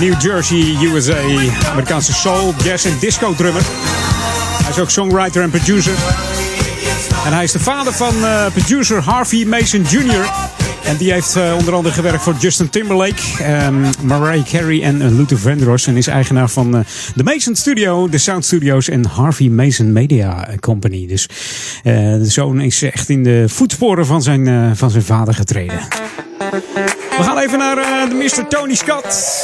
New 0.00 0.22
Jersey, 0.22 0.76
USA. 0.80 1.18
Amerikaanse 1.70 2.12
soul, 2.12 2.54
jazz 2.64 2.84
en 2.84 2.96
disco 2.98 3.34
drummer. 3.34 3.62
Hij 4.62 4.70
is 4.70 4.78
ook 4.78 4.90
songwriter 4.90 5.42
en 5.42 5.50
producer. 5.50 5.94
En 7.24 7.32
hij 7.32 7.44
is 7.44 7.52
de 7.52 7.60
vader 7.60 7.92
van 7.92 8.14
uh, 8.16 8.46
producer 8.52 9.02
Harvey 9.02 9.44
Mason 9.44 9.86
Jr. 9.88 10.24
En 10.84 10.96
die 10.96 11.12
heeft 11.12 11.36
uh, 11.36 11.54
onder 11.58 11.74
andere 11.74 11.94
gewerkt 11.94 12.22
voor 12.22 12.34
Justin 12.38 12.70
Timberlake, 12.70 13.22
um, 13.66 13.84
Mariah 14.02 14.44
Carey 14.44 14.82
en 14.82 15.02
uh, 15.02 15.10
Luther 15.10 15.38
Vandross. 15.38 15.86
En 15.86 15.96
is 15.96 16.06
eigenaar 16.06 16.48
van 16.48 16.76
uh, 16.76 16.80
de 17.14 17.22
Mason 17.22 17.54
Studio, 17.54 18.08
de 18.08 18.18
Sound 18.18 18.44
Studios 18.44 18.88
en 18.88 19.04
Harvey 19.04 19.48
Mason 19.48 19.92
Media 19.92 20.48
Company. 20.60 21.06
Dus 21.06 21.28
de 21.82 22.24
zoon 22.24 22.60
is 22.60 22.82
echt 22.82 23.08
in 23.08 23.22
de 23.22 23.44
voetsporen 23.48 24.06
van 24.06 24.22
zijn, 24.22 24.76
van 24.76 24.90
zijn 24.90 25.04
vader 25.04 25.34
getreden. 25.34 25.78
We 27.16 27.22
gaan 27.22 27.38
even 27.38 27.58
naar 27.58 27.76
de 28.08 28.14
Mr. 28.14 28.48
Tony 28.48 28.74
Scott. 28.74 29.40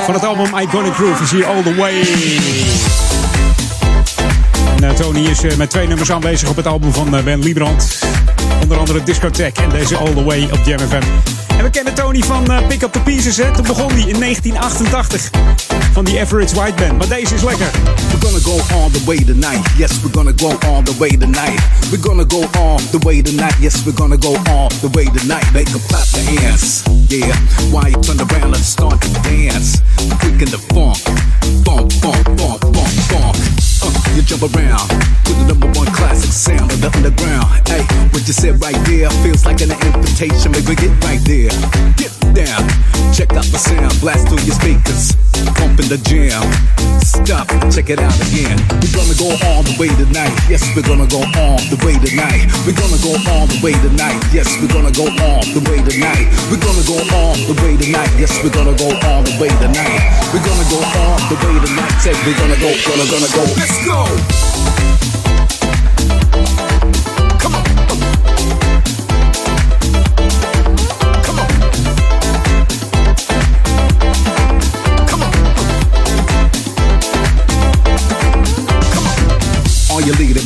Van 0.00 0.14
het 0.14 0.24
album 0.24 0.58
Iconic 0.58 0.92
Groove 0.92 1.22
is 1.22 1.30
hier 1.30 1.46
All 1.46 1.62
The 1.62 1.74
Way. 1.74 2.02
En 4.80 4.94
Tony 4.94 5.26
is 5.26 5.56
met 5.56 5.70
twee 5.70 5.86
nummers 5.86 6.12
aanwezig 6.12 6.48
op 6.48 6.56
het 6.56 6.66
album 6.66 6.92
van 6.92 7.10
Ben 7.24 7.38
Liebrand. 7.38 7.98
Onder 8.66 8.80
andere 8.80 9.02
Discotheque 9.02 9.62
en 9.62 9.68
deze 9.68 9.96
All 9.96 10.14
The 10.14 10.24
Way 10.24 10.42
op 10.42 10.58
Jam 10.64 10.78
FM. 10.78 11.02
En 11.56 11.62
we 11.64 11.70
kennen 11.70 11.94
Tony 11.94 12.22
van 12.22 12.50
uh, 12.50 12.66
Pick 12.66 12.82
Up 12.82 12.92
The 12.92 13.00
Pieces. 13.00 13.36
Hè? 13.36 13.52
Toen 13.52 13.66
begon 13.66 13.90
hij 13.90 14.00
in 14.00 14.20
1988 14.20 15.30
van 15.92 16.04
die 16.04 16.20
Average 16.20 16.54
White 16.54 16.74
Band. 16.74 16.98
Maar 16.98 17.08
deze 17.08 17.34
is 17.34 17.42
lekker. 17.42 17.70
We're 18.10 18.26
gonna 18.26 18.38
go 18.42 18.74
all 18.74 18.90
the 18.90 19.04
way 19.04 19.16
tonight. 19.16 19.68
Yes, 19.76 20.00
we're 20.00 20.12
gonna 20.12 20.32
go 20.36 20.68
all 20.68 20.82
the 20.82 20.94
way 20.98 21.08
tonight. 21.08 21.60
We're 21.90 22.02
gonna 22.02 22.24
go 22.28 22.44
all 22.52 22.78
the 22.90 22.98
way 22.98 23.22
tonight. 23.22 23.54
Yes, 23.60 23.82
we're 23.84 23.96
gonna 23.96 24.18
go 24.20 24.36
all 24.50 24.68
the 24.80 24.90
way 24.90 25.04
tonight. 25.04 25.52
Make 25.52 25.70
them 25.70 25.80
clap 25.88 26.06
their 26.06 26.40
hands. 26.40 26.82
Yeah, 27.08 27.36
why 27.70 27.88
you 27.88 28.00
turn 28.02 28.18
around 28.18 28.54
and 28.54 28.64
start 28.64 29.00
to 29.00 29.08
dance? 29.22 29.80
Quick 30.20 30.40
in 30.40 30.50
the 30.50 30.58
funk. 30.74 30.96
Funk, 31.64 31.92
funk, 31.92 32.38
funk, 32.38 32.60
funk, 32.74 32.92
funk. 33.10 33.55
You 34.16 34.22
jump 34.22 34.48
around 34.56 34.88
to 35.28 35.32
the 35.36 35.44
number 35.52 35.68
one 35.76 35.92
classic 35.92 36.32
sound 36.32 36.72
of 36.72 36.80
the 36.80 36.88
underground. 36.88 37.68
Hey, 37.68 37.84
what 38.16 38.24
you 38.24 38.32
said 38.32 38.56
right 38.64 38.80
there 38.88 39.12
feels 39.20 39.44
like 39.44 39.60
an 39.60 39.76
invitation. 39.76 40.56
Maybe 40.56 40.72
get 40.72 40.88
right 41.04 41.20
there. 41.28 41.52
Get 42.00 42.16
down. 42.32 42.64
Check 43.12 43.36
out 43.36 43.44
the 43.52 43.60
sound. 43.60 43.92
Blast 44.00 44.24
through 44.24 44.40
your 44.48 44.56
speakers. 44.56 45.12
Pump 45.60 45.76
in 45.84 45.92
the 45.92 46.00
jam. 46.08 46.40
Stop. 47.04 47.52
Check 47.68 47.92
it 47.92 48.00
out 48.00 48.16
again. 48.32 48.56
We're 48.80 48.96
gonna 48.96 49.16
go 49.20 49.36
all 49.52 49.60
the 49.60 49.76
way 49.76 49.92
tonight. 50.00 50.32
Yes, 50.48 50.64
we're 50.72 50.88
gonna 50.88 51.04
go 51.12 51.20
all 51.36 51.60
the 51.68 51.76
way 51.84 52.00
tonight. 52.00 52.48
We're 52.64 52.72
gonna 52.72 52.96
go 53.04 53.12
all 53.28 53.44
the 53.44 53.60
way 53.60 53.76
tonight. 53.84 54.16
Yes, 54.32 54.48
we're 54.64 54.72
gonna 54.72 54.96
go 54.96 55.12
all 55.12 55.44
the 55.52 55.60
way 55.68 55.76
tonight. 55.84 56.24
We're 56.48 56.64
gonna 56.64 56.88
go 56.88 56.96
all 57.20 57.36
the 57.36 57.54
way 57.60 57.76
tonight. 57.76 58.10
Yes, 58.16 58.32
we're 58.40 58.54
gonna 58.54 58.72
go 58.80 58.96
all 59.12 59.20
the 59.20 59.36
way 59.36 59.52
tonight. 59.60 60.00
We're 60.32 60.40
gonna 60.40 60.66
go 60.72 60.80
all 61.04 61.20
the 61.28 61.36
way 61.36 61.54
tonight. 61.60 61.94
Say 62.00 62.16
we're 62.24 62.38
gonna 62.40 62.56
go, 62.56 62.72
gonna, 62.72 63.06
gonna 63.12 63.30
go. 63.36 63.44
Let's 63.60 63.76
go. 63.84 64.05
All 64.08 65.15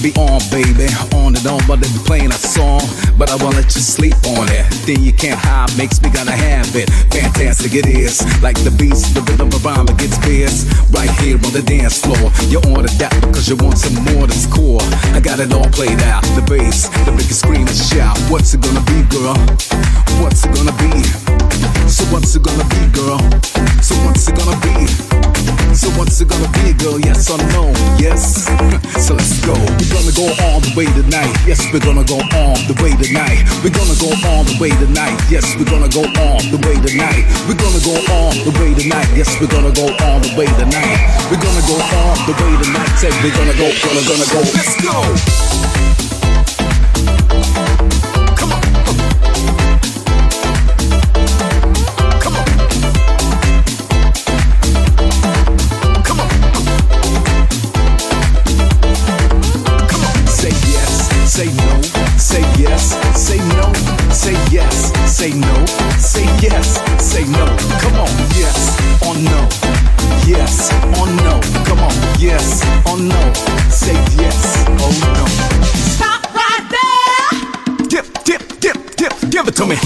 be 0.03 0.13
on, 0.17 0.41
baby. 0.51 0.89
On 1.15 1.37
and 1.37 1.47
on, 1.47 1.61
but 1.69 1.81
they 1.81 1.89
be 1.93 2.01
playing 2.05 2.33
a 2.33 2.41
song. 2.41 2.81
But 3.19 3.31
I 3.31 3.37
won't 3.37 3.57
let 3.57 3.69
you 3.75 3.81
sleep 3.81 4.17
on 4.39 4.49
it. 4.49 4.65
Then 4.87 5.03
you 5.03 5.13
can't 5.13 5.39
hide, 5.39 5.77
makes 5.77 6.01
me 6.01 6.11
gotta 6.11 6.33
have 6.33 6.75
it. 6.75 6.89
Fantastic 7.13 7.75
it 7.75 7.87
is. 7.87 8.25
Like 8.43 8.57
the 8.65 8.71
beast, 8.71 9.15
the 9.15 9.21
rhythm 9.23 9.49
of 9.49 9.65
rhyme 9.65 9.87
gets 10.01 10.17
fierce. 10.25 10.65
Right 10.91 11.11
here 11.21 11.37
on 11.37 11.53
the 11.53 11.63
dance 11.63 12.01
floor. 12.01 12.33
You 12.49 12.65
ordered 12.73 12.97
that 12.97 13.13
because 13.21 13.49
you 13.49 13.57
want 13.57 13.79
some 13.79 13.97
more 14.13 14.27
that's 14.27 14.47
core. 14.47 14.81
I 15.13 15.21
got 15.21 15.41
it 15.41 15.53
all 15.53 15.69
played 15.69 16.01
out. 16.09 16.25
The 16.33 16.45
bass, 16.49 16.89
the 17.05 17.13
biggest 17.13 17.41
scream 17.41 17.67
and 17.67 17.77
shout. 17.77 18.17
What's 18.33 18.55
it 18.55 18.61
gonna 18.63 18.85
be, 18.89 19.05
girl? 19.13 19.37
What's 20.23 20.45
it 20.45 20.53
gonna 20.57 20.77
be? 20.81 21.05
So 21.91 22.05
what's 22.15 22.35
it 22.37 22.43
gonna 22.43 22.65
be, 22.73 22.83
girl? 22.97 23.21
So 23.83 23.95
what's 24.07 24.29
it 24.29 24.37
gonna 24.37 24.57
be? 24.65 24.87
So 25.75 25.89
what's 25.99 26.21
it 26.21 26.29
gonna 26.29 26.51
be, 26.63 26.73
girl? 26.73 27.01
Yes 27.01 27.31
or 27.31 27.39
no? 27.53 27.69
Yes. 27.99 28.47
so 29.07 29.15
let's 29.15 29.45
go. 29.45 29.55
We're 29.91 29.99
gonna 29.99 30.15
go 30.15 30.31
all 30.47 30.61
the 30.63 30.71
way 30.79 30.87
tonight. 30.87 31.35
Yes, 31.51 31.59
we're 31.73 31.83
gonna 31.83 32.05
go 32.07 32.23
all 32.39 32.55
the 32.71 32.79
way 32.79 32.95
tonight. 32.95 33.43
We're 33.59 33.75
gonna 33.75 33.99
go 33.99 34.15
all 34.23 34.47
the 34.47 34.55
way 34.63 34.71
tonight. 34.71 35.19
Yes, 35.27 35.43
we're 35.59 35.67
gonna 35.67 35.91
go 35.91 36.07
all 36.23 36.39
the 36.47 36.63
way 36.63 36.79
tonight. 36.79 37.27
We're 37.51 37.59
gonna 37.59 37.83
go 37.83 37.99
all 38.15 38.31
the 38.31 38.55
way 38.63 38.71
tonight. 38.71 39.11
Yes, 39.19 39.35
we're 39.43 39.51
gonna 39.51 39.75
go 39.75 39.91
all 40.07 40.23
the 40.23 40.31
way 40.39 40.47
tonight. 40.47 40.95
We're 41.27 41.43
gonna 41.43 41.67
go 41.67 41.75
all 41.75 42.15
the 42.23 42.39
way 42.39 42.53
tonight. 42.63 42.95
Say 43.03 43.11
we're 43.19 43.35
gonna 43.35 43.59
go, 43.59 43.67
gonna, 43.83 44.07
gonna 44.07 44.31
go. 44.31 44.39
Let's 44.55 44.79
go. 44.79 45.90
Say 65.11 65.33
no, 65.33 65.67
say 65.99 66.25
yes, 66.41 66.79
say 67.03 67.25
no. 67.25 67.45
Come 67.81 67.97
on, 67.99 68.09
yes. 68.39 68.79
Or 69.03 69.15
no, 69.15 69.49
yes. 70.27 70.73
Or 70.99 71.07
no. 71.25 71.41
Come 71.67 71.81
on, 71.81 71.93
yes. 72.19 72.63
Or 72.87 72.97
no, 72.97 73.33
say 73.69 73.95
yes. 74.17 74.65
Or 74.79 74.93
no. 75.15 75.27
Stop 75.97 76.33
right 76.35 76.67
there. 76.71 77.89
Dip, 77.89 78.25
dip, 78.25 78.61
dip, 78.61 78.97
dip, 78.97 79.31
give 79.31 79.49
it 79.49 79.57
to 79.57 79.67
me. 79.67 79.77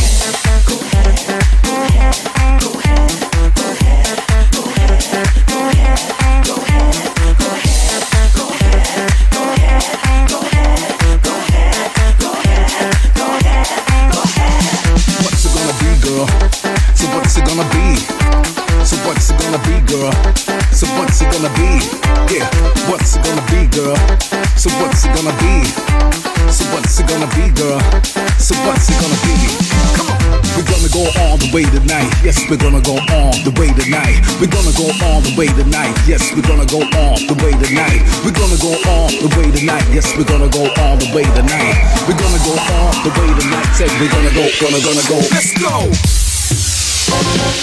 Yes, 32.24 32.40
we're 32.48 32.56
gonna 32.56 32.80
go 32.80 32.96
all 33.12 33.36
the 33.44 33.52
way 33.60 33.68
tonight. 33.76 34.24
We're 34.40 34.48
gonna 34.48 34.72
go 34.72 34.88
all 35.04 35.20
the 35.20 35.36
way 35.36 35.44
tonight. 35.44 35.92
Yes, 36.08 36.32
we're 36.32 36.40
gonna 36.40 36.64
go 36.64 36.80
all 36.96 37.20
the 37.20 37.36
way 37.44 37.52
tonight. 37.52 38.00
We're 38.24 38.32
gonna 38.32 38.56
go 38.56 38.72
all 38.88 39.12
the 39.12 39.28
way 39.36 39.52
tonight. 39.52 39.84
Yes, 39.92 40.08
we're 40.16 40.24
gonna 40.24 40.48
go 40.48 40.64
all 40.80 40.96
the 40.96 41.12
way 41.12 41.24
tonight. 41.36 41.76
We're 42.08 42.16
gonna 42.16 42.40
go 42.40 42.56
all 42.56 42.96
the 43.04 43.12
way 43.12 43.28
tonight. 43.28 43.68
Say 43.76 43.92
we're 44.00 44.08
gonna 44.08 44.32
go, 44.32 44.48
gonna, 44.56 44.80
gonna 44.80 45.04
go. 45.04 45.20
Let's 45.36 45.52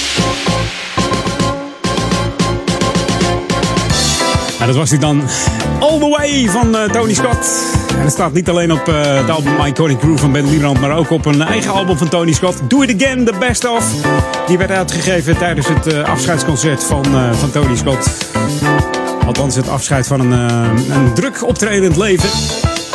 go. 0.05 0.10
Dat 4.65 4.75
was 4.75 4.89
hij 4.89 4.99
dan. 4.99 5.21
All 5.79 5.99
the 5.99 6.09
Way 6.17 6.49
van 6.49 6.77
eh, 6.77 6.89
Tony 6.89 7.13
Scott. 7.13 7.47
En 7.97 8.01
het 8.01 8.11
staat 8.11 8.33
niet 8.33 8.49
alleen 8.49 8.71
op 8.71 8.87
eh, 8.87 9.17
het 9.17 9.29
album 9.29 9.65
Iconic 9.65 9.99
Groove 9.99 10.17
van 10.17 10.31
Ben 10.31 10.49
Liebrand, 10.49 10.79
maar 10.79 10.97
ook 10.97 11.09
op 11.09 11.25
een 11.25 11.41
eigen 11.41 11.71
album 11.71 11.97
van 11.97 12.09
Tony 12.09 12.31
Scott. 12.31 12.61
Do 12.67 12.81
It 12.81 13.01
Again, 13.01 13.25
The 13.25 13.33
Best 13.39 13.67
Of. 13.67 13.93
Die 14.47 14.57
werd 14.57 14.71
uitgegeven 14.71 15.37
tijdens 15.37 15.67
het 15.67 15.87
eh, 15.87 16.03
afscheidsconcert 16.03 16.83
van, 16.83 17.05
van 17.33 17.51
Tony 17.51 17.75
Scott. 17.75 18.09
Althans, 19.25 19.55
het 19.55 19.69
afscheid 19.69 20.07
van 20.07 20.19
een, 20.19 20.31
een 20.91 21.13
druk 21.13 21.47
optredend 21.47 21.95
leven. 21.95 22.29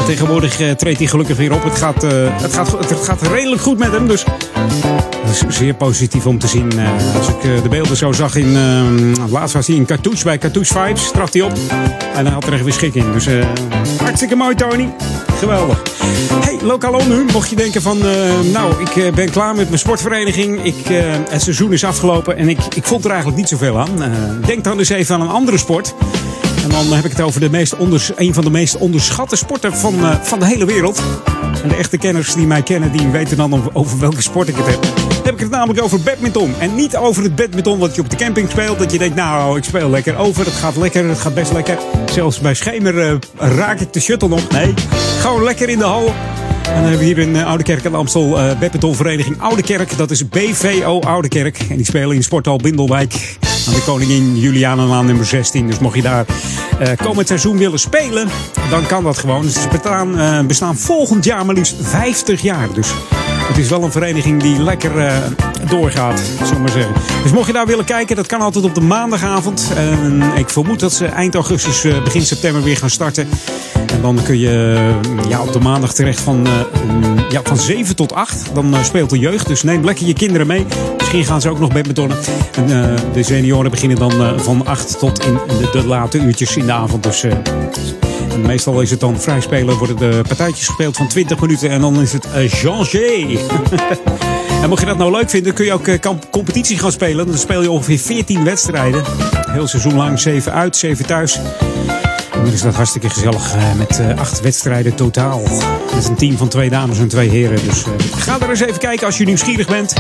Tegenwoordig 0.07 0.57
treedt 0.77 0.99
hij 0.99 1.07
gelukkig 1.07 1.37
weer 1.37 1.53
op. 1.53 1.65
Het 1.65 1.79
gaat, 1.79 2.03
het, 2.43 2.55
gaat, 2.55 2.73
het 2.73 3.05
gaat 3.05 3.23
redelijk 3.23 3.63
goed 3.63 3.79
met 3.79 3.93
hem. 3.93 4.09
Dus 4.09 4.25
zeer 5.49 5.75
positief 5.75 6.27
om 6.27 6.39
te 6.39 6.47
zien. 6.47 6.79
Eh, 6.79 7.17
als 7.17 7.29
ik 7.29 7.45
eh, 7.45 7.63
de 7.63 7.69
beelden 7.69 7.97
zo 7.97 8.13
zag 8.13 8.37
in... 8.37 8.57
eh, 8.57 9.31
laatst 9.31 9.55
was 9.55 9.67
hij 9.67 9.77
in 9.77 9.85
Cartouche. 9.87 10.25
Bij 10.25 10.39
Cartouche 10.39 10.75
Vibes 10.75 11.11
trad 11.11 11.33
hij 11.33 11.43
op. 11.43 11.53
En 12.15 12.25
hij 12.25 12.35
had 12.35 12.47
er 12.47 12.53
echt 12.53 12.65
weer 12.65 12.73
schik. 12.73 12.93
Dus 13.13 13.27
eh, 13.27 13.47
Hartstikke 14.07 14.37
mooi, 14.37 14.55
Tony. 14.55 14.95
Geweldig. 15.39 15.83
Hey, 16.41 16.59
lokaal 16.63 17.07
nu. 17.07 17.25
Mocht 17.33 17.51
je 17.51 17.57
denken 17.57 17.83
van, 17.83 18.07
eh, 18.07 18.41
nou, 18.53 18.81
ik 18.81 18.97
eh, 18.97 19.13
ben 19.13 19.31
klaar 19.31 19.55
met 19.55 19.67
mijn 19.67 19.79
sportvereniging. 19.79 20.65
Ik, 20.65 20.91
eh, 20.91 21.03
het 21.29 21.43
seizoen 21.43 21.73
is 21.73 21.85
afgelopen 21.85 22.37
en 22.37 22.49
ik, 22.49 22.59
ik 22.75 22.85
vond 22.85 23.05
er 23.05 23.11
eigenlijk 23.11 23.41
niet 23.41 23.49
zoveel 23.49 23.79
aan. 23.79 23.91
Denk 24.47 24.65
dan 24.65 24.79
eens 24.79 24.89
even 24.89 25.15
aan 25.15 25.21
een 25.21 25.29
andere 25.29 25.59
sport. 25.59 25.95
En 26.63 26.69
dan 26.71 26.93
heb 26.93 27.05
ik 27.05 27.11
het 27.11 27.21
over 27.21 27.41
de 27.41 27.51
meest 27.51 27.77
onders, 27.77 28.11
een 28.17 28.35
van 28.35 28.45
de 28.45 28.51
meest 28.51 28.77
onderschatte 28.77 29.37
sporten 29.37 29.77
van, 29.77 29.95
van 30.23 30.39
de 30.39 30.47
hele 30.47 30.65
wereld. 30.65 31.03
En 31.63 31.69
de 31.69 31.77
echte 31.77 31.99
kenners 31.99 32.35
die 32.35 32.47
mij 32.47 32.63
kennen, 32.63 32.93
die 32.93 33.09
weten 33.09 33.37
dan 33.37 33.71
over, 33.73 33.99
welke 33.99 34.23
sport 34.23 34.49
ik 34.49 34.57
het 34.57 34.67
heb. 34.67 34.83
Dan 34.83 35.25
heb 35.25 35.35
ik 35.35 35.41
het 35.41 35.51
namelijk 35.51 35.83
over 35.83 36.01
badminton. 36.01 36.55
En 36.59 36.75
niet 36.75 36.97
over 36.97 37.23
het 37.23 37.37
badminton 37.37 37.79
wat 37.79 37.95
je 37.95 38.01
op 38.01 38.11
de 38.11 38.17
camping 38.17 38.51
speelt. 38.51 38.79
Dat 38.79 38.93
je 38.93 38.99
denkt, 38.99 39.17
nou, 39.17 39.57
ik 39.57 39.65
speel 39.65 39.91
lekker 39.91 40.17
over. 40.17 40.45
Het 40.45 40.55
gaat 40.55 40.77
lekker, 40.77 41.09
het 41.09 41.19
gaat 41.19 41.35
best 41.35 41.53
lekker. 41.53 41.79
Zelfs 42.13 42.41
bij 42.41 42.55
schemer 42.55 43.19
raak 43.37 43.81
ik 43.81 43.93
de 43.97 44.03
shuttle 44.03 44.29
nog. 44.29 44.49
Nee, 44.49 44.75
gewoon 45.21 45.43
lekker 45.43 45.69
in 45.69 45.79
de 45.79 45.85
hal. 45.85 46.07
En 46.07 46.75
dan 46.75 46.83
hebben 46.83 46.99
we 46.99 47.05
hier 47.05 47.19
in 47.19 47.37
eh, 47.37 47.47
Oude 47.47 47.63
Kerk 47.63 47.83
de 47.83 47.91
Amstel 47.91 48.39
eh 48.39 48.59
badmintonvereniging 48.59 49.41
Oude 49.41 49.63
Kerk. 49.63 49.97
Dat 49.97 50.11
is 50.11 50.29
BVO 50.29 51.01
Oude 51.01 51.29
Kerk. 51.29 51.59
En 51.71 51.77
die 51.77 51.85
spelen 51.85 52.17
in 52.17 52.23
sporthal 52.23 52.57
Bindelwijk 52.57 53.37
aan 53.69 53.75
de 53.75 53.83
Koningin 53.85 54.39
Julianenlaan 54.39 55.07
nummer 55.07 55.27
16. 55.27 55.67
Dus 55.67 55.79
mocht 55.79 55.97
je 55.97 56.03
daar 56.03 56.25
eh, 56.79 56.89
komend 56.97 57.27
seizoen 57.27 57.59
willen 57.59 57.79
spelen, 57.79 58.29
dan 58.71 58.87
kan 58.87 59.05
dat 59.05 59.19
gewoon. 59.19 59.43
Dus 59.43 59.53
ze 59.53 59.69
bestaan, 59.69 60.47
bestaan 60.47 60.77
volgend 60.77 61.25
jaar 61.25 61.47
maar 61.47 61.55
liefst 61.55 61.75
50 61.81 62.43
jaar. 62.43 62.69
Dus 62.75 62.89
het 63.47 63.59
is 63.59 63.69
wel 63.69 63.83
een 63.83 63.93
vereniging 63.93 64.43
die 64.43 64.63
lekker 64.63 64.99
eh, 64.99 65.17
doorgaat, 65.69 66.21
we 66.39 66.59
maar 66.59 66.71
zeggen. 66.71 66.95
Dus 67.23 67.33
mocht 67.33 67.47
je 67.47 67.53
daar 67.53 67.67
willen 67.67 67.85
kijken, 67.85 68.17
dat 68.17 68.27
kan 68.27 68.41
altijd 68.41 68.65
op 68.65 68.75
de 68.75 68.81
maandagavond. 68.81 69.73
Ik 70.37 70.49
vermoed 70.49 70.81
dat 70.81 70.93
ze 70.93 71.07
eind 71.07 71.35
augustus, 71.35 71.85
eh, 71.85 72.03
begin 72.03 72.23
september 72.23 72.63
weer 72.63 72.77
gaan 72.77 72.91
starten. 72.91 73.29
En 73.93 74.01
dan 74.03 74.19
kun 74.23 74.39
je 74.39 74.75
eh, 75.23 75.29
ja, 75.29 75.43
op 75.43 75.53
de 75.53 75.61
maandag 75.61 75.95
terecht 75.95 76.21
van, 76.21 76.47
ja, 77.29 77.41
van 77.45 77.57
7 77.57 77.97
tot 77.97 78.13
8. 78.13 78.55
Dan 78.55 78.75
speelt 78.83 79.11
de 79.11 79.19
jeugd. 79.19 79.47
Dus 79.47 79.63
neem 79.63 79.85
lekker 79.85 80.07
je 80.07 80.13
kinderen 80.13 80.47
mee. 80.47 80.67
Misschien 80.99 81.25
gaan 81.25 81.41
ze 81.41 81.49
ook 81.49 81.59
nog 81.59 81.73
badmintonnen. 81.73 82.17
En 82.55 82.97
de 83.13 83.23
senioren 83.23 83.71
beginnen 83.71 83.99
dan 83.99 84.41
van 84.41 84.67
8 84.67 84.99
tot 84.99 85.25
in 85.25 85.39
de, 85.49 85.69
de 85.73 85.87
late 85.87 86.19
uurtjes 86.19 86.57
in 86.57 86.67
de 86.67 86.73
avond. 86.73 87.03
Dus 87.03 87.25
meestal 88.41 88.81
is 88.81 88.91
het 88.91 89.01
dan 89.01 89.21
vrij 89.21 89.41
spelen. 89.41 89.77
Worden 89.77 89.97
de 89.97 90.21
partijtjes 90.29 90.67
gespeeld 90.67 90.97
van 90.97 91.09
20 91.09 91.41
minuten. 91.41 91.71
En 91.71 91.81
dan 91.81 92.01
is 92.01 92.13
het 92.13 92.27
uh, 92.37 92.49
Janger. 92.49 93.29
en 94.63 94.69
mocht 94.69 94.81
je 94.81 94.87
dat 94.87 94.99
nou 94.99 95.11
leuk 95.11 95.31
vinden, 95.31 95.55
kun 95.55 95.65
je 95.65 95.73
ook 95.73 95.87
eh, 95.87 96.11
competitie 96.31 96.79
gaan 96.79 96.93
spelen. 96.93 97.27
Dan 97.27 97.39
speel 97.39 97.63
je 97.63 97.71
ongeveer 97.71 97.99
14 97.99 98.45
wedstrijden. 98.45 99.05
Heel 99.51 99.67
seizoen 99.67 99.95
lang 99.95 100.19
7 100.19 100.53
uit, 100.53 100.77
7 100.77 101.07
thuis. 101.07 101.41
Dan 102.45 102.53
is 102.53 102.63
dat 102.63 102.75
hartstikke 102.75 103.11
gezellig 103.11 103.55
eh, 103.55 103.73
met 103.77 103.99
eh, 103.99 104.19
acht 104.19 104.41
wedstrijden 104.41 104.95
totaal. 104.95 105.43
Het 105.91 105.99
is 105.99 106.09
een 106.09 106.15
team 106.15 106.37
van 106.37 106.49
twee 106.49 106.71
dames 106.71 106.99
en 106.99 107.09
twee 107.09 107.29
heren. 107.29 107.65
Dus 107.65 107.85
eh, 107.85 107.91
ga 108.17 108.41
er 108.41 108.51
eens 108.51 108.61
even 108.61 108.79
kijken 108.79 109.07
als 109.07 109.19
je 109.19 109.25
nieuwsgierig 109.25 109.69
bent. 109.69 109.95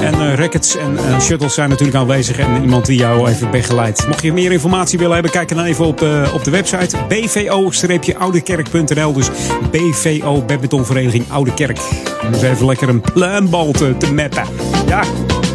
En 0.00 0.36
rackets 0.36 0.76
en 0.76 0.98
shuttles 1.20 1.54
zijn 1.54 1.68
natuurlijk 1.68 1.98
aanwezig. 1.98 2.38
En 2.38 2.62
iemand 2.62 2.86
die 2.86 2.98
jou 2.98 3.28
even 3.28 3.50
begeleidt. 3.50 4.06
Mocht 4.06 4.22
je 4.22 4.32
meer 4.32 4.52
informatie 4.52 4.98
willen 4.98 5.14
hebben, 5.14 5.32
kijk 5.32 5.48
dan 5.48 5.64
even 5.64 5.84
op 5.84 5.98
de, 5.98 6.30
op 6.32 6.44
de 6.44 6.50
website 6.50 6.96
bvo-oudekerk.nl. 7.08 9.12
Dus 9.12 9.30
BVO 9.70 10.42
Badmintonvereniging 10.42 11.24
Oude 11.28 11.54
Kerk. 11.54 11.78
Om 12.26 12.32
eens 12.32 12.42
even 12.42 12.66
lekker 12.66 12.88
een 12.88 13.00
pluimbal 13.00 13.72
te, 13.72 13.94
te 13.98 14.12
mappen. 14.12 14.44
Ja. 14.86 15.02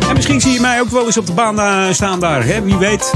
En 0.07 0.15
misschien 0.15 0.41
zie 0.41 0.51
je 0.51 0.59
mij 0.59 0.81
ook 0.81 0.89
wel 0.89 1.05
eens 1.05 1.17
op 1.17 1.25
de 1.25 1.33
baan 1.33 1.59
eh, 1.59 1.93
staan 1.93 2.19
daar. 2.19 2.45
Hè? 2.45 2.61
Wie 2.61 2.77
weet. 2.77 3.13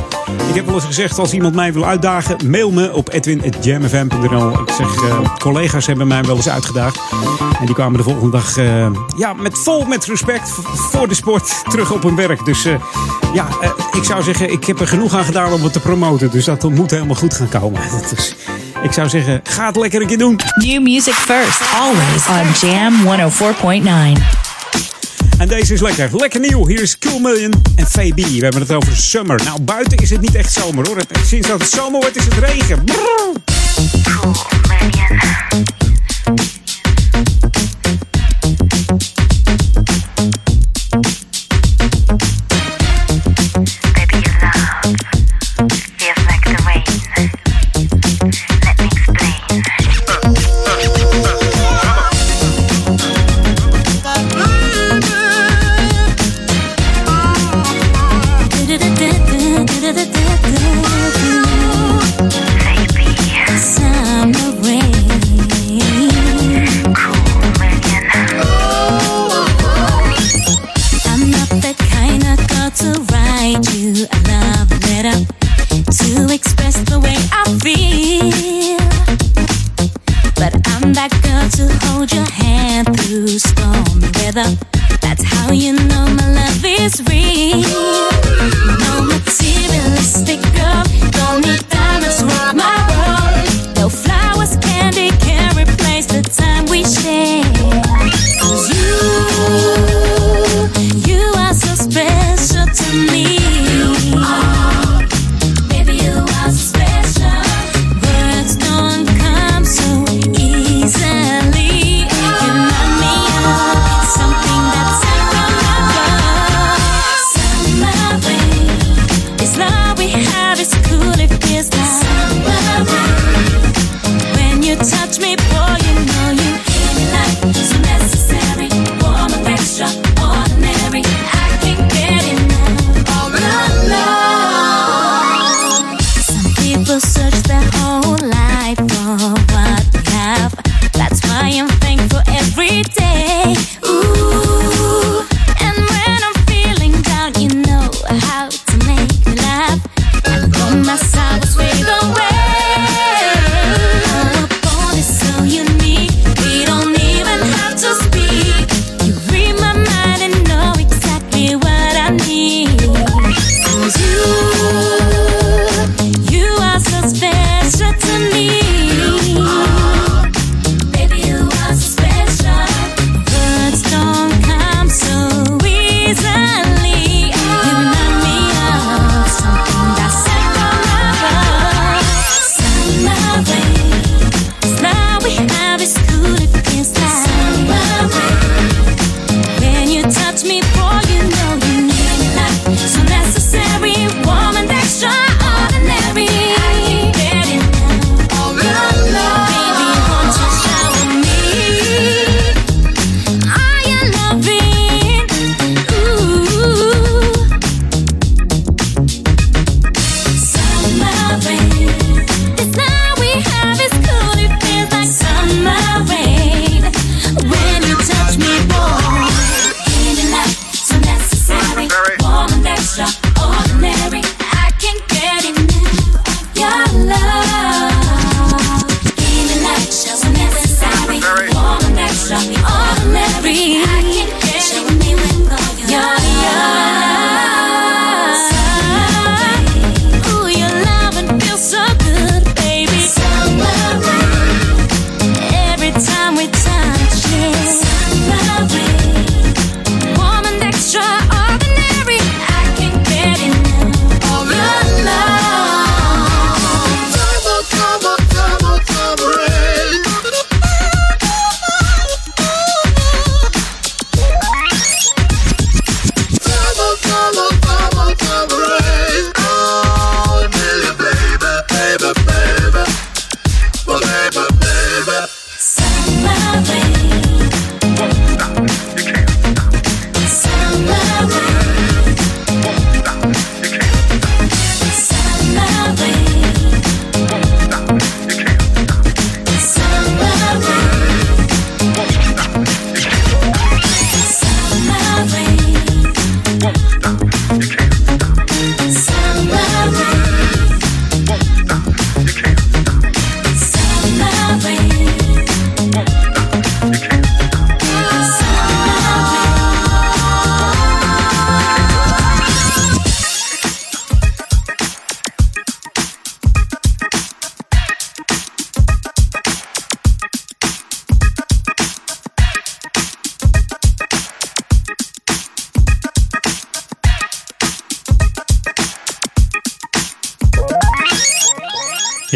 Ik 0.49 0.55
heb 0.55 0.65
wel 0.65 0.75
eens 0.75 0.85
gezegd, 0.85 1.19
als 1.19 1.33
iemand 1.33 1.55
mij 1.55 1.73
wil 1.73 1.85
uitdagen, 1.85 2.37
mail 2.49 2.71
me 2.71 2.93
op 2.93 3.13
edwin.jamfm.nl. 3.13 4.49
Ik 4.51 4.69
zeg, 4.77 5.03
eh, 5.03 5.35
collega's 5.37 5.85
hebben 5.85 6.07
mij 6.07 6.23
wel 6.23 6.35
eens 6.35 6.49
uitgedaagd. 6.49 6.99
En 7.59 7.65
die 7.65 7.75
kwamen 7.75 7.97
de 7.97 8.03
volgende 8.03 8.31
dag 8.31 8.57
eh, 8.57 8.87
ja, 9.17 9.33
met, 9.33 9.57
vol 9.57 9.85
met 9.85 10.05
respect 10.05 10.49
voor 10.73 11.07
de 11.07 11.13
sport 11.13 11.61
terug 11.71 11.91
op 11.91 12.03
hun 12.03 12.15
werk. 12.15 12.45
Dus 12.45 12.63
ja, 13.33 13.47
ik 13.91 14.03
zou 14.03 14.23
zeggen, 14.23 14.51
ik 14.51 14.63
heb 14.63 14.79
er 14.79 14.87
genoeg 14.87 15.15
aan 15.15 15.25
gedaan 15.25 15.53
om 15.53 15.63
het 15.63 15.73
te 15.73 15.79
promoten. 15.79 16.31
Dus 16.31 16.45
dat 16.45 16.69
moet 16.69 16.91
helemaal 16.91 17.15
goed 17.15 17.33
gaan 17.33 17.49
komen. 17.49 17.81
Dus 18.15 18.35
ik 18.83 18.91
zou 18.91 19.09
zeggen, 19.09 19.41
ga 19.43 19.65
het 19.65 19.75
lekker 19.75 20.01
een 20.01 20.07
keer 20.07 20.17
doen. 20.17 20.39
New 20.55 20.81
music 20.81 21.13
first, 21.13 21.61
always 21.79 22.27
on 22.27 22.69
Jam 22.69 22.93
104.9. 24.17 24.38
En 25.39 25.47
deze 25.47 25.73
is 25.73 25.81
lekker. 25.81 26.09
Lekker 26.15 26.39
nieuw. 26.39 26.67
Hier 26.67 26.81
is 26.81 26.97
Cool 26.97 27.19
Million 27.19 27.53
en 27.75 27.85
FB. 27.85 28.15
We 28.15 28.39
hebben 28.39 28.61
het 28.61 28.71
over 28.71 28.95
summer. 28.95 29.43
Nou, 29.43 29.61
buiten 29.61 29.97
is 29.97 30.09
het 30.09 30.21
niet 30.21 30.35
echt 30.35 30.53
zomer 30.53 30.87
hoor. 30.87 31.01
Sinds 31.25 31.47
dat 31.47 31.59
het 31.61 31.69
zomer 31.69 31.99
wordt 31.99 32.15
is 32.15 32.25
het 32.25 32.33
regen. 32.33 32.83
Brrr. 32.83 33.19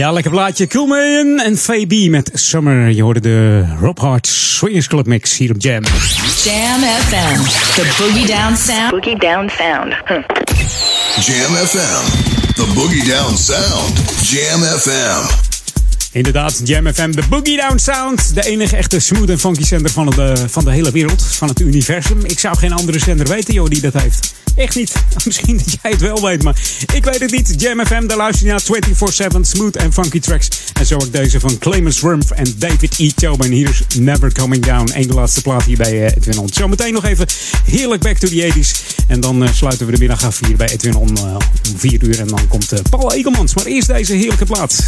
Ja, 0.04 0.12
lekker 0.12 0.32
blaadje. 0.32 0.68
Coolman 0.68 1.40
en 1.40 1.58
Fabi 1.58 2.10
met 2.10 2.32
Summer. 2.34 2.90
Je 2.90 3.02
hoorde 3.02 3.20
de 3.20 3.66
Rob 3.80 4.00
Hart 4.00 4.28
Swingers 4.28 4.88
Club 4.88 5.06
mix 5.06 5.38
hier 5.38 5.52
op 5.52 5.56
Jam. 5.60 5.84
Jam 6.44 6.82
FM. 6.82 7.44
The 7.76 7.94
Boogie 7.98 8.26
Down 8.26 8.56
Sound. 8.56 8.90
Boogie 8.90 9.20
Down 9.20 9.50
Sound. 9.58 9.94
Jam 11.26 11.56
FM. 11.56 12.06
The 12.54 12.66
Boogie 12.74 13.08
Down 13.08 13.38
Sound. 13.38 13.98
Jam 14.30 14.62
FM. 14.64 15.53
Inderdaad, 16.14 16.62
Jam 16.64 16.94
FM, 16.94 17.12
de 17.12 17.22
Boogie 17.30 17.58
Down 17.58 17.78
Sound. 17.78 18.36
De 18.36 18.46
enige 18.46 18.76
echte 18.76 19.00
smooth 19.00 19.30
en 19.30 19.40
funky 19.40 19.64
zender 19.64 19.92
van 19.92 20.10
de, 20.10 20.34
van 20.48 20.64
de 20.64 20.72
hele 20.72 20.92
wereld, 20.92 21.24
van 21.24 21.48
het 21.48 21.60
universum. 21.60 22.26
Ik 22.26 22.40
zou 22.40 22.58
geen 22.58 22.74
andere 22.74 23.00
zender 23.00 23.28
weten, 23.28 23.54
joh, 23.54 23.70
die 23.70 23.82
dat 23.82 23.94
heeft. 23.94 24.34
Echt 24.56 24.76
niet. 24.76 24.94
Misschien 25.26 25.58
dat 25.58 25.78
jij 25.82 25.92
het 25.92 26.02
wel 26.02 26.22
weet, 26.22 26.44
maar 26.44 26.56
ik 26.94 27.06
weet 27.06 27.20
het 27.20 27.32
niet. 27.32 27.62
Jam 27.62 27.86
FM, 27.86 28.08
daar 28.08 28.18
luister 28.18 28.46
je 28.46 28.52
naar 28.52 29.36
24-7 29.38 29.40
smooth 29.42 29.76
en 29.76 29.94
funky 29.94 30.20
tracks. 30.20 30.48
En 30.74 30.86
zo 30.86 30.96
ook 30.96 31.12
deze 31.12 31.40
van 31.40 31.58
Clemens 31.58 32.02
Rumpf 32.02 32.32
en 32.32 32.54
David 32.58 33.00
E. 33.00 33.12
Tobin. 33.16 33.52
Hier 33.52 33.70
is 33.70 33.98
Never 34.00 34.34
Coming 34.34 34.66
Down. 34.66 34.92
Eén 34.94 35.08
de 35.08 35.14
laatste 35.14 35.42
plaat 35.42 35.64
hier 35.64 35.78
bij 35.78 35.94
uh, 35.94 36.06
Edwin 36.06 36.38
On. 36.38 36.50
Zometeen 36.54 36.94
nog 36.94 37.06
even 37.06 37.28
heerlijk 37.66 38.02
back 38.02 38.18
to 38.18 38.28
the 38.28 38.54
80s. 38.54 39.06
En 39.08 39.20
dan 39.20 39.44
uh, 39.44 39.50
sluiten 39.54 39.86
we 39.86 39.92
de 39.92 40.00
middag 40.00 40.26
af 40.26 40.40
hier 40.48 40.56
bij 40.56 40.70
Edwin 40.70 40.96
On 40.96 41.18
om 41.20 41.40
4 41.76 42.04
uur. 42.04 42.20
En 42.20 42.28
dan 42.28 42.48
komt 42.48 42.74
Paul 42.90 43.14
Egelmans. 43.14 43.56
Maar 43.56 43.66
eerst 43.66 43.88
deze 43.88 44.14
heerlijke 44.14 44.46
plaat. 44.46 44.84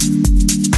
thank 0.00 0.72
you 0.72 0.77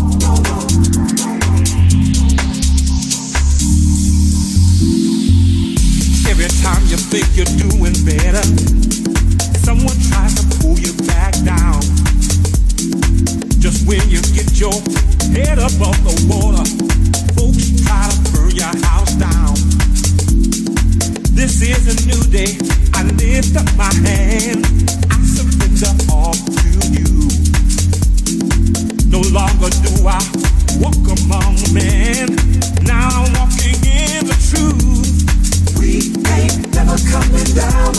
time 6.59 6.83
you 6.91 6.97
think 6.97 7.23
you're 7.37 7.53
doing 7.55 7.95
better, 8.03 8.43
someone 9.63 9.95
tries 10.11 10.35
to 10.35 10.43
pull 10.59 10.75
you 10.77 10.91
back 11.07 11.31
down. 11.47 11.79
Just 13.63 13.87
when 13.87 14.01
you 14.09 14.19
get 14.35 14.59
your 14.59 14.75
head 15.31 15.59
above 15.61 15.95
the 16.03 16.15
water, 16.27 16.65
folks 17.37 17.79
try 17.85 18.03
to 18.09 18.17
burn 18.33 18.51
your 18.51 18.73
house 18.83 19.13
down. 19.15 19.53
This 21.31 21.61
is 21.61 21.87
a 21.87 21.95
new 22.09 22.21
day. 22.27 22.57
I 22.93 23.03
lift 23.15 23.55
up 23.55 23.69
my 23.77 23.93
hand. 24.03 24.65
I 25.09 25.17
surrender 25.23 25.93
all 26.11 26.33
to 26.33 26.69
you. 26.91 27.29
No 29.07 29.21
longer 29.31 29.69
do 29.85 29.93
I 30.07 30.19
walk 30.81 31.05
among 31.21 31.55
men. 31.73 32.35
Now 32.83 33.23
I'm 33.23 33.33
walking 33.39 33.77
in 33.85 34.25
the 34.27 34.37
truth. 34.49 35.20
We 35.91 35.97
ain't 35.97 36.73
never 36.73 36.95
coming 37.11 37.53
down 37.53 37.91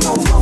no 0.00 0.16
more. 0.16 0.35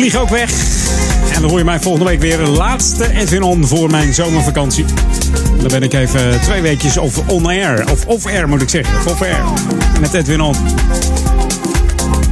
Vlieg 0.00 0.16
ook 0.16 0.28
weg. 0.28 0.50
En 1.34 1.40
dan 1.40 1.50
hoor 1.50 1.58
je 1.58 1.64
mij 1.64 1.80
volgende 1.80 2.06
week 2.06 2.20
weer. 2.20 2.38
Laatste 2.38 3.10
Edwin 3.12 3.42
On 3.42 3.66
voor 3.66 3.90
mijn 3.90 4.14
zomervakantie. 4.14 4.84
Dan 5.58 5.68
ben 5.68 5.82
ik 5.82 5.92
even 5.92 6.40
twee 6.40 6.62
weekjes 6.62 6.98
over 6.98 7.22
on 7.26 7.46
air. 7.46 7.90
Of 7.90 8.06
off 8.06 8.26
air 8.26 8.48
moet 8.48 8.62
ik 8.62 8.68
zeggen. 8.68 8.96
Of 8.98 9.06
off 9.06 9.22
air. 9.22 9.42
Met 10.00 10.14
Edwin 10.14 10.40
On. 10.40 10.54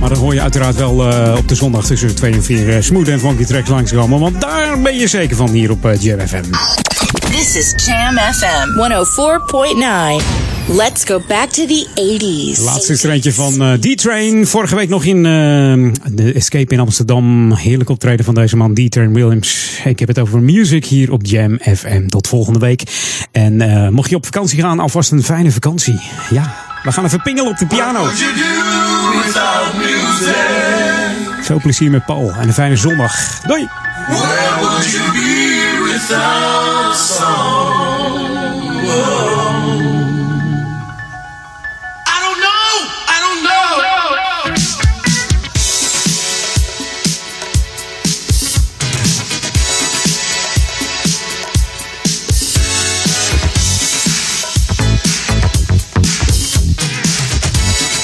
Maar 0.00 0.08
dan 0.08 0.18
hoor 0.18 0.34
je 0.34 0.40
uiteraard 0.40 0.76
wel 0.76 1.12
eh, 1.12 1.34
op 1.36 1.48
de 1.48 1.54
zondag 1.54 1.86
tussen 1.86 2.14
2 2.14 2.32
en 2.32 2.44
4 2.44 2.74
eh, 2.74 2.82
smooth 2.82 3.08
en 3.08 3.20
funky 3.20 3.44
tracks 3.44 3.68
langskomen. 3.68 4.20
Want 4.20 4.40
daar 4.40 4.80
ben 4.80 4.96
je 4.96 5.06
zeker 5.06 5.36
van 5.36 5.50
hier 5.50 5.70
op 5.70 5.86
uh, 5.86 6.00
Jam 6.00 6.18
FM. 6.26 6.44
This 7.30 7.56
is 7.56 7.72
Jam 7.86 8.18
FM 8.18 8.68
104.9. 10.22 10.37
Let's 10.70 11.04
go 11.04 11.20
back 11.28 11.48
to 11.48 11.66
the 11.66 11.86
80s. 11.94 12.64
Laatste 12.64 12.92
is 12.92 13.04
er 13.04 13.10
eentje 13.10 13.32
van 13.32 13.62
eh, 13.62 13.72
D-Train. 13.72 14.46
Vorige 14.46 14.74
week 14.74 14.88
nog 14.88 15.04
in 15.04 15.16
eh, 15.16 16.12
de 16.12 16.32
Escape 16.34 16.72
in 16.72 16.80
Amsterdam. 16.80 17.52
Heerlijk 17.52 17.90
optreden 17.90 18.24
van 18.24 18.34
deze 18.34 18.56
man 18.56 18.74
D-Train 18.74 19.14
Williams. 19.14 19.80
Ik 19.84 19.98
heb 19.98 20.08
het 20.08 20.18
over 20.18 20.40
music 20.40 20.84
hier 20.84 21.12
op 21.12 21.26
Jam 21.26 21.58
FM. 21.76 22.06
Tot 22.06 22.26
volgende 22.28 22.58
week. 22.58 22.82
En 23.32 23.60
eh, 23.60 23.88
mocht 23.88 24.10
je 24.10 24.16
op 24.16 24.24
vakantie 24.24 24.60
gaan, 24.60 24.78
alvast 24.80 25.10
een 25.10 25.22
fijne 25.22 25.50
vakantie. 25.50 26.00
Ja, 26.30 26.54
we 26.82 26.92
gaan 26.92 27.04
even 27.04 27.22
pingelen 27.22 27.50
op 27.50 27.58
de 27.58 27.66
piano. 27.66 28.04
Veel 31.42 31.60
plezier 31.60 31.90
met 31.90 32.04
Paul 32.04 32.32
en 32.32 32.48
een 32.48 32.54
fijne 32.54 32.76
zondag. 32.76 33.40
Doei! 33.46 33.68
Where 34.08 34.60
would 34.60 34.90
you 34.90 35.12
be 35.12 35.90
without 35.92 36.96
song? 36.96 37.68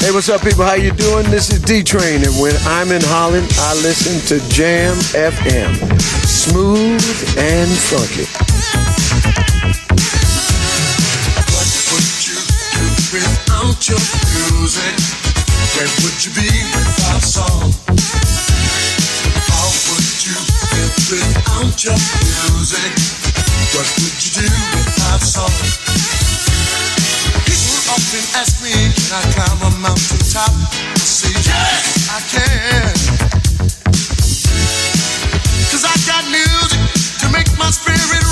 Hey, 0.05 0.11
what's 0.13 0.29
up, 0.29 0.43
people? 0.43 0.65
How 0.65 0.75
you 0.75 0.93
doing? 0.93 1.25
This 1.31 1.49
is 1.49 1.63
D 1.63 1.83
Train, 1.83 2.21
and 2.21 2.37
when 2.37 2.53
I'm 2.69 2.93
in 2.93 3.01
Holland, 3.05 3.49
I 3.57 3.73
listen 3.81 4.21
to 4.29 4.37
Jam 4.53 4.93
FM, 5.17 5.73
smooth 6.29 7.01
and 7.41 7.71
funky. 7.89 8.29
What 11.49 11.69
would 11.89 12.11
you 12.21 12.37
do 12.37 12.85
without 13.17 13.81
your 13.89 14.05
music? 14.45 14.93
Where 15.73 15.89
would 16.05 16.21
you 16.21 16.37
be 16.37 16.53
without 16.77 17.25
song? 17.25 17.73
How 19.49 19.69
would 19.89 20.21
you 20.21 20.37
live 20.69 21.01
without 21.17 21.81
your 21.81 21.97
music? 21.97 22.93
What 23.73 23.89
would 24.05 24.21
you 24.21 24.31
do 24.37 24.53
without 24.53 25.23
song? 25.25 25.84
often 27.89 28.25
ask 28.41 28.63
me, 28.63 28.73
can 28.73 29.13
I 29.13 29.23
climb 29.35 29.61
a 29.61 29.71
mountain 29.79 30.19
top? 30.33 30.51
I 30.51 30.99
say, 30.99 31.33
yes, 31.45 32.09
I 32.09 32.21
can. 32.33 32.95
Cause 35.69 35.85
I 35.85 35.95
got 36.09 36.25
music 36.31 36.81
to 37.21 37.29
make 37.29 37.51
my 37.59 37.71
spirit 37.71 38.24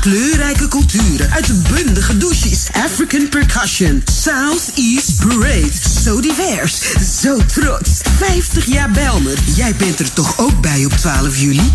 Kleurrijke 0.00 0.68
culturen. 0.68 1.30
Uitbundige 1.30 2.16
douches. 2.16 2.68
African 2.72 3.28
percussion. 3.28 4.02
Southeast 4.22 5.26
Parade. 5.26 5.70
Zo 6.02 6.20
divers. 6.20 6.80
Zo 7.20 7.36
trots. 7.46 7.90
50 8.18 8.66
jaar 8.66 8.90
Belmer. 8.90 9.38
Jij 9.54 9.74
bent 9.74 10.00
er 10.00 10.12
toch 10.12 10.38
ook 10.38 10.60
bij 10.60 10.84
op 10.84 10.92
12 10.92 11.36
juli? 11.36 11.72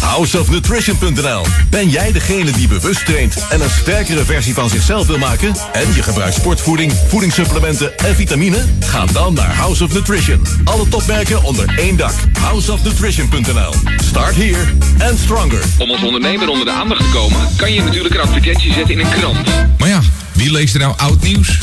Houseofnutrition.nl. 0.00 1.46
Ben 1.70 1.88
jij 1.88 2.12
degene 2.12 2.50
die 2.50 2.68
bewust 2.68 3.06
traint 3.06 3.46
en 3.50 3.60
een 3.60 3.70
sterkere 3.70 4.24
versie 4.24 4.54
van 4.54 4.68
zichzelf 4.68 5.06
wil 5.06 5.18
maken? 5.18 5.54
En 5.72 5.94
je 5.94 6.02
gebruikt 6.02 6.34
sportvoeding, 6.34 6.92
voedingssupplementen 7.08 7.98
en 7.98 8.14
vitamine? 8.14 8.64
Ga 8.80 9.06
dan 9.06 9.34
naar 9.34 9.54
House 9.54 9.84
of 9.84 9.92
Nutrition. 9.92 10.46
Alle 10.64 10.88
topmerken 10.88 11.42
onder 11.42 11.78
één 11.78 11.96
dak. 11.96 12.14
Houseofnutrition.nl. 12.40 13.72
Start 14.12 14.34
here 14.34 14.64
and 15.08 15.18
stronger. 15.18 15.64
Om 15.78 15.90
als 15.90 16.02
ondernemer 16.02 16.48
onder 16.48 16.64
de 16.64 16.70
aandacht 16.70 17.00
te 17.00 17.10
komen, 17.10 17.48
kan 17.56 17.72
je 17.72 17.82
natuurlijk 17.82 18.14
een 18.14 18.20
advertentie 18.20 18.72
zetten 18.72 18.94
in 18.94 19.00
een 19.00 19.10
krant. 19.10 19.48
Maar 19.78 19.88
ja, 19.88 20.00
wie 20.32 20.52
leest 20.52 20.74
er 20.74 20.80
nou 20.80 20.94
oud 20.96 21.22
nieuws? 21.22 21.58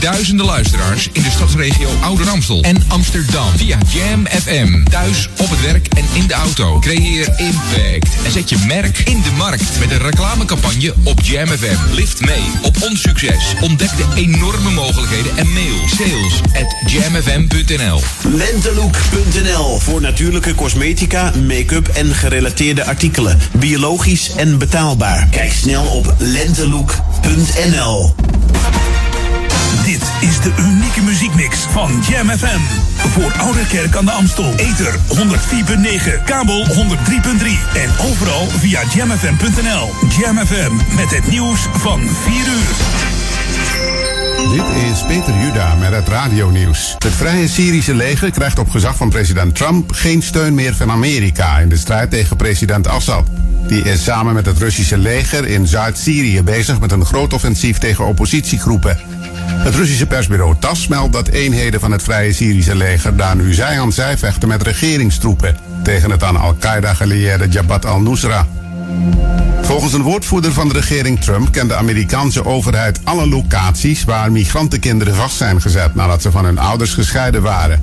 Duizenden 0.00 0.46
luisteraars 0.46 1.08
in 1.12 1.22
de 1.22 1.30
stadsregio 1.30 1.88
Ouder 2.00 2.28
Amstel 2.28 2.62
en 2.62 2.82
Amsterdam 2.88 3.48
via 3.56 3.78
Jam 3.88 4.26
FM. 4.26 4.84
Thuis, 4.84 5.28
op 5.38 5.50
het 5.50 5.60
werk 5.60 5.86
en 5.86 6.04
in 6.12 6.26
de 6.26 6.34
auto. 6.34 6.78
Creëer 6.78 7.28
impact 7.36 8.08
en 8.24 8.30
zet 8.30 8.48
je 8.48 8.56
merk 8.66 8.98
in 8.98 9.22
de 9.22 9.30
markt 9.36 9.78
met 9.78 9.90
een 9.90 9.98
reclamecampagne 9.98 10.94
op 11.04 11.20
Jam 11.20 11.46
FM. 11.46 11.94
Lift 11.94 12.20
mee 12.20 12.42
op 12.62 12.82
ons 12.82 13.00
succes. 13.00 13.54
Ontdek 13.60 13.90
de 13.96 14.04
enorme 14.14 14.70
mogelijkheden 14.70 15.36
en 15.36 15.52
mail 15.52 15.76
sales 15.86 16.40
at 16.42 16.90
jamfm.nl. 16.90 18.00
Lentelook.nl 18.22 19.78
voor 19.78 20.00
natuurlijke 20.00 20.54
cosmetica, 20.54 21.32
make-up 21.46 21.88
en 21.88 22.14
gerelateerde 22.14 22.84
artikelen. 22.84 23.38
Biologisch 23.58 24.32
en 24.36 24.58
betaalbaar. 24.58 25.28
Kijk 25.30 25.52
snel 25.52 25.84
op 25.84 26.14
lentelook.nl. 26.18 28.17
De 30.42 30.52
unieke 30.58 31.02
muziekmix 31.02 31.58
van 31.58 32.02
Jam 32.08 32.28
FM. 32.28 32.60
Voor 32.96 33.32
Oude 33.38 33.66
Kerk 33.66 33.96
aan 33.96 34.04
de 34.04 34.10
Amstel. 34.10 34.54
Ether 34.56 34.94
104.9, 34.94 36.24
kabel 36.24 36.66
103.3 36.66 36.72
en 37.74 37.90
overal 38.10 38.46
via 38.46 38.80
jamfm.nl. 38.94 39.90
Jam 40.18 40.38
FM 40.46 40.72
met 40.96 41.10
het 41.10 41.30
nieuws 41.30 41.60
van 41.72 42.00
4 42.00 42.34
uur. 42.34 42.76
Dit 44.50 44.90
is 44.92 45.02
Peter 45.06 45.34
Juda 45.40 45.74
met 45.74 45.92
het 45.92 46.08
radionieuws. 46.08 46.94
Het 46.98 47.12
Vrije 47.12 47.48
Syrische 47.48 47.94
leger 47.94 48.30
krijgt 48.30 48.58
op 48.58 48.70
gezag 48.70 48.96
van 48.96 49.08
president 49.08 49.54
Trump 49.54 49.92
geen 49.92 50.22
steun 50.22 50.54
meer 50.54 50.74
van 50.74 50.90
Amerika 50.90 51.58
in 51.58 51.68
de 51.68 51.76
strijd 51.76 52.10
tegen 52.10 52.36
president 52.36 52.86
Assad. 52.86 53.26
Die 53.66 53.82
is 53.82 54.04
samen 54.04 54.34
met 54.34 54.46
het 54.46 54.58
Russische 54.58 54.98
leger 54.98 55.46
in 55.46 55.66
Zuid-Syrië 55.66 56.42
bezig 56.42 56.80
met 56.80 56.92
een 56.92 57.04
groot 57.04 57.32
offensief 57.32 57.78
tegen 57.78 58.06
oppositiegroepen. 58.06 59.17
Het 59.50 59.74
Russische 59.74 60.06
persbureau 60.06 60.54
TAS 60.58 60.86
meldt 60.86 61.12
dat 61.12 61.28
eenheden 61.28 61.80
van 61.80 61.92
het 61.92 62.02
Vrije 62.02 62.32
Syrische 62.32 62.76
leger 62.76 63.16
daar 63.16 63.36
nu 63.36 63.54
zij 63.54 63.80
aan 63.80 63.92
zij 63.92 64.18
vechten 64.18 64.48
met 64.48 64.62
regeringstroepen 64.62 65.56
tegen 65.82 66.10
het 66.10 66.22
aan 66.22 66.36
Al-Qaeda 66.36 66.94
gelieerde 66.94 67.48
Jabhat 67.48 67.86
al-Nusra. 67.86 68.46
Volgens 69.62 69.92
een 69.92 70.02
woordvoerder 70.02 70.52
van 70.52 70.68
de 70.68 70.74
regering 70.74 71.20
Trump 71.20 71.52
kent 71.52 71.68
de 71.68 71.74
Amerikaanse 71.74 72.44
overheid 72.44 73.00
alle 73.04 73.28
locaties 73.28 74.04
waar 74.04 74.32
migrantenkinderen 74.32 75.14
vast 75.14 75.36
zijn 75.36 75.60
gezet 75.60 75.94
nadat 75.94 76.22
ze 76.22 76.30
van 76.30 76.44
hun 76.44 76.58
ouders 76.58 76.94
gescheiden 76.94 77.42
waren. 77.42 77.82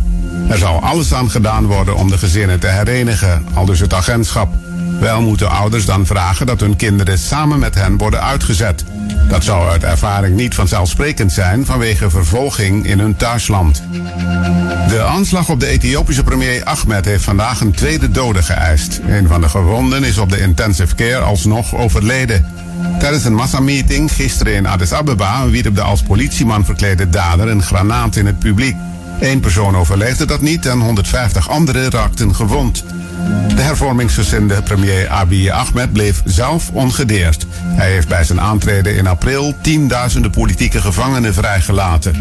Er 0.49 0.57
zal 0.57 0.81
alles 0.81 1.13
aan 1.13 1.29
gedaan 1.29 1.65
worden 1.65 1.95
om 1.95 2.09
de 2.09 2.17
gezinnen 2.17 2.59
te 2.59 2.67
herenigen, 2.67 3.45
al 3.53 3.65
dus 3.65 3.79
het 3.79 3.93
agentschap. 3.93 4.53
Wel 4.99 5.21
moeten 5.21 5.49
ouders 5.49 5.85
dan 5.85 6.05
vragen 6.05 6.45
dat 6.45 6.59
hun 6.59 6.75
kinderen 6.75 7.17
samen 7.19 7.59
met 7.59 7.75
hen 7.75 7.97
worden 7.97 8.23
uitgezet. 8.23 8.83
Dat 9.27 9.43
zou 9.43 9.69
uit 9.69 9.83
ervaring 9.83 10.35
niet 10.35 10.55
vanzelfsprekend 10.55 11.31
zijn 11.31 11.65
vanwege 11.65 12.09
vervolging 12.09 12.85
in 12.85 12.99
hun 12.99 13.15
thuisland. 13.15 13.83
De 14.89 15.01
aanslag 15.01 15.49
op 15.49 15.59
de 15.59 15.67
Ethiopische 15.67 16.23
premier 16.23 16.63
Ahmed 16.63 17.05
heeft 17.05 17.23
vandaag 17.23 17.59
een 17.61 17.71
tweede 17.71 18.11
dode 18.11 18.43
geëist. 18.43 18.99
Een 19.07 19.27
van 19.27 19.41
de 19.41 19.49
gewonden 19.49 20.03
is 20.03 20.17
op 20.17 20.29
de 20.29 20.39
intensive 20.39 20.95
care 20.95 21.19
alsnog 21.19 21.75
overleden. 21.75 22.45
Tijdens 22.99 23.25
een 23.25 23.33
massameeting 23.33 24.11
gisteren 24.11 24.53
in 24.53 24.65
Addis 24.65 24.93
Ababa 24.93 25.49
wierp 25.49 25.75
de 25.75 25.81
als 25.81 26.01
politieman 26.01 26.65
verklede 26.65 27.09
dader 27.09 27.47
een 27.47 27.63
granaat 27.63 28.15
in 28.15 28.25
het 28.25 28.39
publiek. 28.39 28.75
Eén 29.19 29.39
persoon 29.39 29.77
overleefde 29.77 30.25
dat 30.25 30.41
niet 30.41 30.65
en 30.65 30.79
150 30.79 31.49
anderen 31.49 31.91
raakten 31.91 32.35
gewond. 32.35 32.83
De 33.55 33.61
hervormingsgezinde 33.61 34.61
premier 34.61 35.09
Abiy 35.09 35.49
Ahmed 35.49 35.93
bleef 35.93 36.21
zelf 36.25 36.69
ongedeerd. 36.73 37.45
Hij 37.51 37.91
heeft 37.91 38.07
bij 38.07 38.23
zijn 38.23 38.41
aantreden 38.41 38.95
in 38.95 39.07
april 39.07 39.55
tienduizenden 39.61 40.31
politieke 40.31 40.81
gevangenen 40.81 41.33
vrijgelaten. 41.33 42.15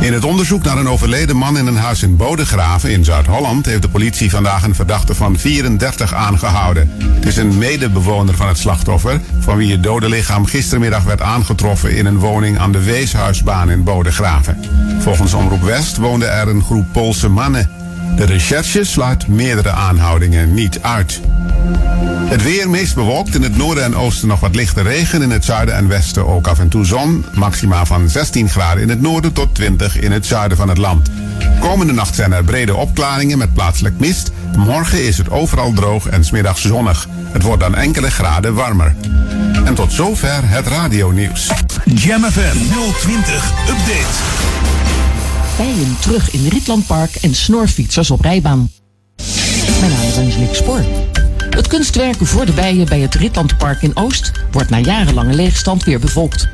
In 0.00 0.12
het 0.12 0.24
onderzoek 0.24 0.62
naar 0.62 0.76
een 0.76 0.88
overleden 0.88 1.36
man 1.36 1.58
in 1.58 1.66
een 1.66 1.76
huis 1.76 2.02
in 2.02 2.16
Bodegraven 2.16 2.90
in 2.90 3.04
Zuid-Holland 3.04 3.66
heeft 3.66 3.82
de 3.82 3.88
politie 3.88 4.30
vandaag 4.30 4.62
een 4.62 4.74
verdachte 4.74 5.14
van 5.14 5.38
34 5.38 6.14
aangehouden. 6.14 6.90
Het 7.14 7.26
is 7.26 7.36
een 7.36 7.58
medebewoner 7.58 8.34
van 8.34 8.48
het 8.48 8.58
slachtoffer, 8.58 9.20
van 9.38 9.56
wie 9.56 9.72
het 9.72 9.82
dode 9.82 10.08
lichaam 10.08 10.46
gistermiddag 10.46 11.02
werd 11.02 11.22
aangetroffen 11.22 11.96
in 11.96 12.06
een 12.06 12.18
woning 12.18 12.58
aan 12.58 12.72
de 12.72 12.82
Weeshuisbaan 12.82 13.70
in 13.70 13.84
Bodegraven. 13.84 14.64
Volgens 14.98 15.34
Omroep 15.34 15.62
West 15.62 15.77
woonde 15.78 16.26
er 16.26 16.48
een 16.48 16.62
groep 16.62 16.86
Poolse 16.92 17.28
mannen. 17.28 17.70
De 18.16 18.24
recherche 18.24 18.84
sluit 18.84 19.28
meerdere 19.28 19.70
aanhoudingen 19.70 20.54
niet 20.54 20.82
uit. 20.82 21.20
Het 22.28 22.42
weer 22.42 22.70
meest 22.70 22.94
bewolkt. 22.94 23.34
In 23.34 23.42
het 23.42 23.56
noorden 23.56 23.84
en 23.84 23.96
oosten 23.96 24.28
nog 24.28 24.40
wat 24.40 24.54
lichte 24.54 24.82
regen. 24.82 25.22
In 25.22 25.30
het 25.30 25.44
zuiden 25.44 25.74
en 25.74 25.88
westen 25.88 26.26
ook 26.26 26.46
af 26.46 26.58
en 26.58 26.68
toe 26.68 26.84
zon. 26.84 27.24
Maxima 27.34 27.84
van 27.84 28.08
16 28.08 28.48
graden 28.48 28.82
in 28.82 28.88
het 28.88 29.00
noorden 29.00 29.32
tot 29.32 29.54
20 29.54 30.00
in 30.00 30.12
het 30.12 30.26
zuiden 30.26 30.56
van 30.56 30.68
het 30.68 30.78
land. 30.78 31.10
Komende 31.60 31.92
nacht 31.92 32.14
zijn 32.14 32.32
er 32.32 32.44
brede 32.44 32.74
opklaringen 32.74 33.38
met 33.38 33.52
plaatselijk 33.52 33.98
mist. 33.98 34.30
Morgen 34.56 35.06
is 35.06 35.18
het 35.18 35.30
overal 35.30 35.72
droog 35.72 36.06
en 36.06 36.24
smiddags 36.24 36.62
zonnig. 36.62 37.08
Het 37.32 37.42
wordt 37.42 37.60
dan 37.60 37.74
enkele 37.74 38.10
graden 38.10 38.54
warmer. 38.54 38.94
En 39.64 39.74
tot 39.74 39.92
zover 39.92 40.40
het 40.42 40.66
radionieuws. 40.66 41.50
Jam 41.84 42.24
FM 42.24 42.56
020 43.00 43.52
Update. 43.68 44.67
Bijen 45.58 45.96
terug 46.00 46.30
in 46.30 46.48
Rietlandpark 46.48 47.14
en 47.14 47.34
snorfietsers 47.34 48.10
op 48.10 48.20
rijbaan. 48.20 48.70
Mijn 49.80 49.92
naam 49.92 50.02
is 50.08 50.16
Angelique 50.16 50.54
Spoor. 50.54 50.84
Het 51.50 51.66
kunstwerk 51.66 52.16
voor 52.20 52.46
de 52.46 52.52
bijen 52.52 52.86
bij 52.86 53.00
het 53.00 53.14
Ritlandpark 53.14 53.82
in 53.82 53.96
Oost 53.96 54.32
wordt 54.50 54.70
na 54.70 54.78
jarenlange 54.78 55.34
leegstand 55.34 55.84
weer 55.84 55.98
bevolkt. 55.98 56.48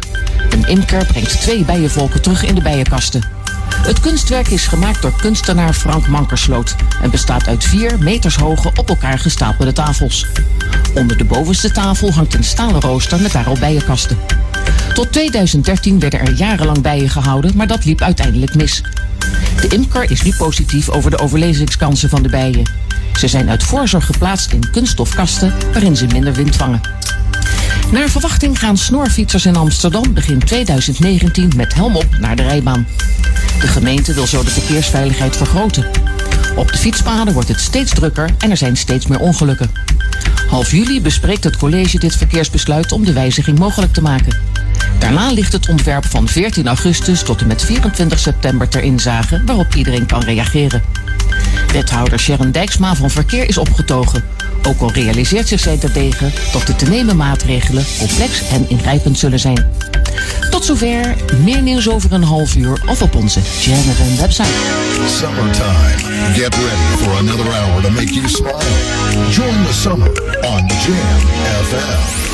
Een 0.51 0.69
imker 0.69 1.07
brengt 1.07 1.41
twee 1.41 1.65
bijenvolken 1.65 2.23
terug 2.23 2.45
in 2.45 2.55
de 2.55 2.63
bijenkasten. 2.63 3.29
Het 3.77 4.01
kunstwerk 4.01 4.49
is 4.49 4.67
gemaakt 4.67 5.03
door 5.03 5.17
kunstenaar 5.17 5.73
Frank 5.73 6.07
Mankersloot 6.07 6.77
en 7.03 7.11
bestaat 7.11 7.47
uit 7.47 7.65
vier 7.65 7.99
meters 7.99 8.37
hoge 8.37 8.71
op 8.77 8.89
elkaar 8.89 9.19
gestapelde 9.19 9.73
tafels. 9.73 10.27
Onder 10.95 11.17
de 11.17 11.25
bovenste 11.25 11.71
tafel 11.71 12.13
hangt 12.13 12.35
een 12.35 12.45
stalen 12.45 12.81
rooster 12.81 13.21
met 13.21 13.33
daarop 13.33 13.59
bijenkasten. 13.59 14.19
Tot 14.95 15.13
2013 15.13 15.99
werden 15.99 16.21
er 16.21 16.33
jarenlang 16.33 16.83
bijen 16.83 17.11
gehouden, 17.11 17.57
maar 17.57 17.67
dat 17.67 17.85
liep 17.85 18.01
uiteindelijk 18.01 18.55
mis. 18.55 18.83
De 19.61 19.69
imker 19.69 20.11
is 20.11 20.23
nu 20.23 20.35
positief 20.37 20.89
over 20.89 21.11
de 21.11 21.19
overlevingskansen 21.19 22.09
van 22.09 22.23
de 22.23 22.29
bijen. 22.29 22.71
Ze 23.15 23.29
zijn 23.29 23.51
uit 23.51 23.63
voorzorg 23.63 24.07
geplaatst 24.07 24.53
in 24.53 24.71
kunststofkasten 24.71 25.53
waarin 25.73 25.97
ze 25.97 26.07
minder 26.07 26.33
wind 26.33 26.57
vangen. 26.57 26.81
Naar 27.93 28.09
verwachting 28.09 28.59
gaan 28.59 28.77
snorfietsers 28.77 29.47
in 29.47 29.57
Amsterdam 29.57 30.15
begin 30.15 30.39
2019 30.39 31.53
met 31.57 31.75
helm 31.75 31.97
op 31.97 32.19
naar 32.19 32.37
de 32.37 32.43
rijbaan. 32.43 32.87
De 33.61 33.67
gemeente 33.67 34.15
wil 34.15 34.27
zo 34.27 34.45
de 34.45 34.51
verkeersveiligheid 34.51 35.37
vergroten. 35.37 35.87
Op 36.57 36.73
de 36.73 36.79
fietspaden 36.79 37.35
wordt 37.35 37.49
het 37.49 37.61
steeds 37.61 37.95
drukker 37.95 38.31
en 38.39 38.51
er 38.51 38.57
zijn 38.57 38.77
steeds 38.77 39.07
meer 39.07 39.21
ongelukken. 39.21 39.71
Half 40.49 40.71
juli 40.71 41.01
bespreekt 41.01 41.45
het 41.45 41.57
college 41.57 41.99
dit 41.99 42.17
verkeersbesluit 42.17 42.93
om 42.93 43.05
de 43.05 43.13
wijziging 43.13 43.59
mogelijk 43.59 43.93
te 43.93 44.03
maken. 44.03 44.41
Daarna 44.99 45.33
ligt 45.33 45.53
het 45.53 45.69
ontwerp 45.69 46.05
van 46.05 46.29
14 46.29 46.67
augustus 46.67 47.23
tot 47.23 47.41
en 47.41 47.47
met 47.47 47.65
24 47.65 48.19
september 48.19 48.69
ter 48.69 48.83
inzage 48.83 49.43
waarop 49.47 49.75
iedereen 49.75 50.07
kan 50.07 50.23
reageren. 50.23 50.83
Wethouder 51.73 52.19
Sharon 52.19 52.51
Dijksma 52.51 52.95
van 52.95 53.11
Verkeer 53.11 53.49
is 53.49 53.59
opgetogen. 53.59 54.25
Ook 54.63 54.81
al 54.81 54.93
realiseert 54.93 55.49
zich 55.49 55.61
zij 55.61 55.77
terdege 55.77 56.31
dat 56.53 56.67
de 56.67 56.77
te 56.77 56.85
nemen 56.85 57.17
maatregelen 57.17 57.85
complex 57.99 58.49
en 58.49 58.69
ingrijpend 58.69 59.19
zullen 59.19 59.41
zijn. 59.41 59.67
Tot 60.51 60.65
zover, 60.65 61.17
meer 61.43 61.63
nieuws 61.63 61.89
over 61.89 62.13
een 62.13 62.23
half 62.23 62.57
uur 62.57 62.83
of 62.87 63.03
op 63.03 63.15
onze 63.15 63.41
FM 63.41 64.21
website. 64.21 64.49
Summertime. 65.07 66.33
Get 66.35 66.55
ready 66.55 67.03
for 67.03 67.17
another 67.19 67.53
hour 67.53 67.83
to 67.83 67.91
make 67.91 68.15
you 68.15 68.29
smile. 68.29 68.59
Join 69.31 69.65
the 69.65 69.73
summer 69.73 70.09
on 70.43 70.67
Jam 70.67 71.21
FM. 71.65 72.34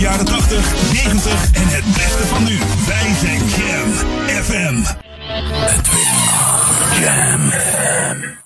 jaren 0.00 0.24
80, 0.24 0.92
90 0.92 1.50
en 1.52 1.68
het 1.68 1.84
beste 1.84 2.26
van 2.26 2.44
nu. 2.44 2.58
Wij 2.86 3.14
zijn 3.20 3.38
Jam 3.38 3.92
FM. 4.42 4.82
Edwin 5.68 6.16
Jam 7.00 7.50
FM. 7.50 8.39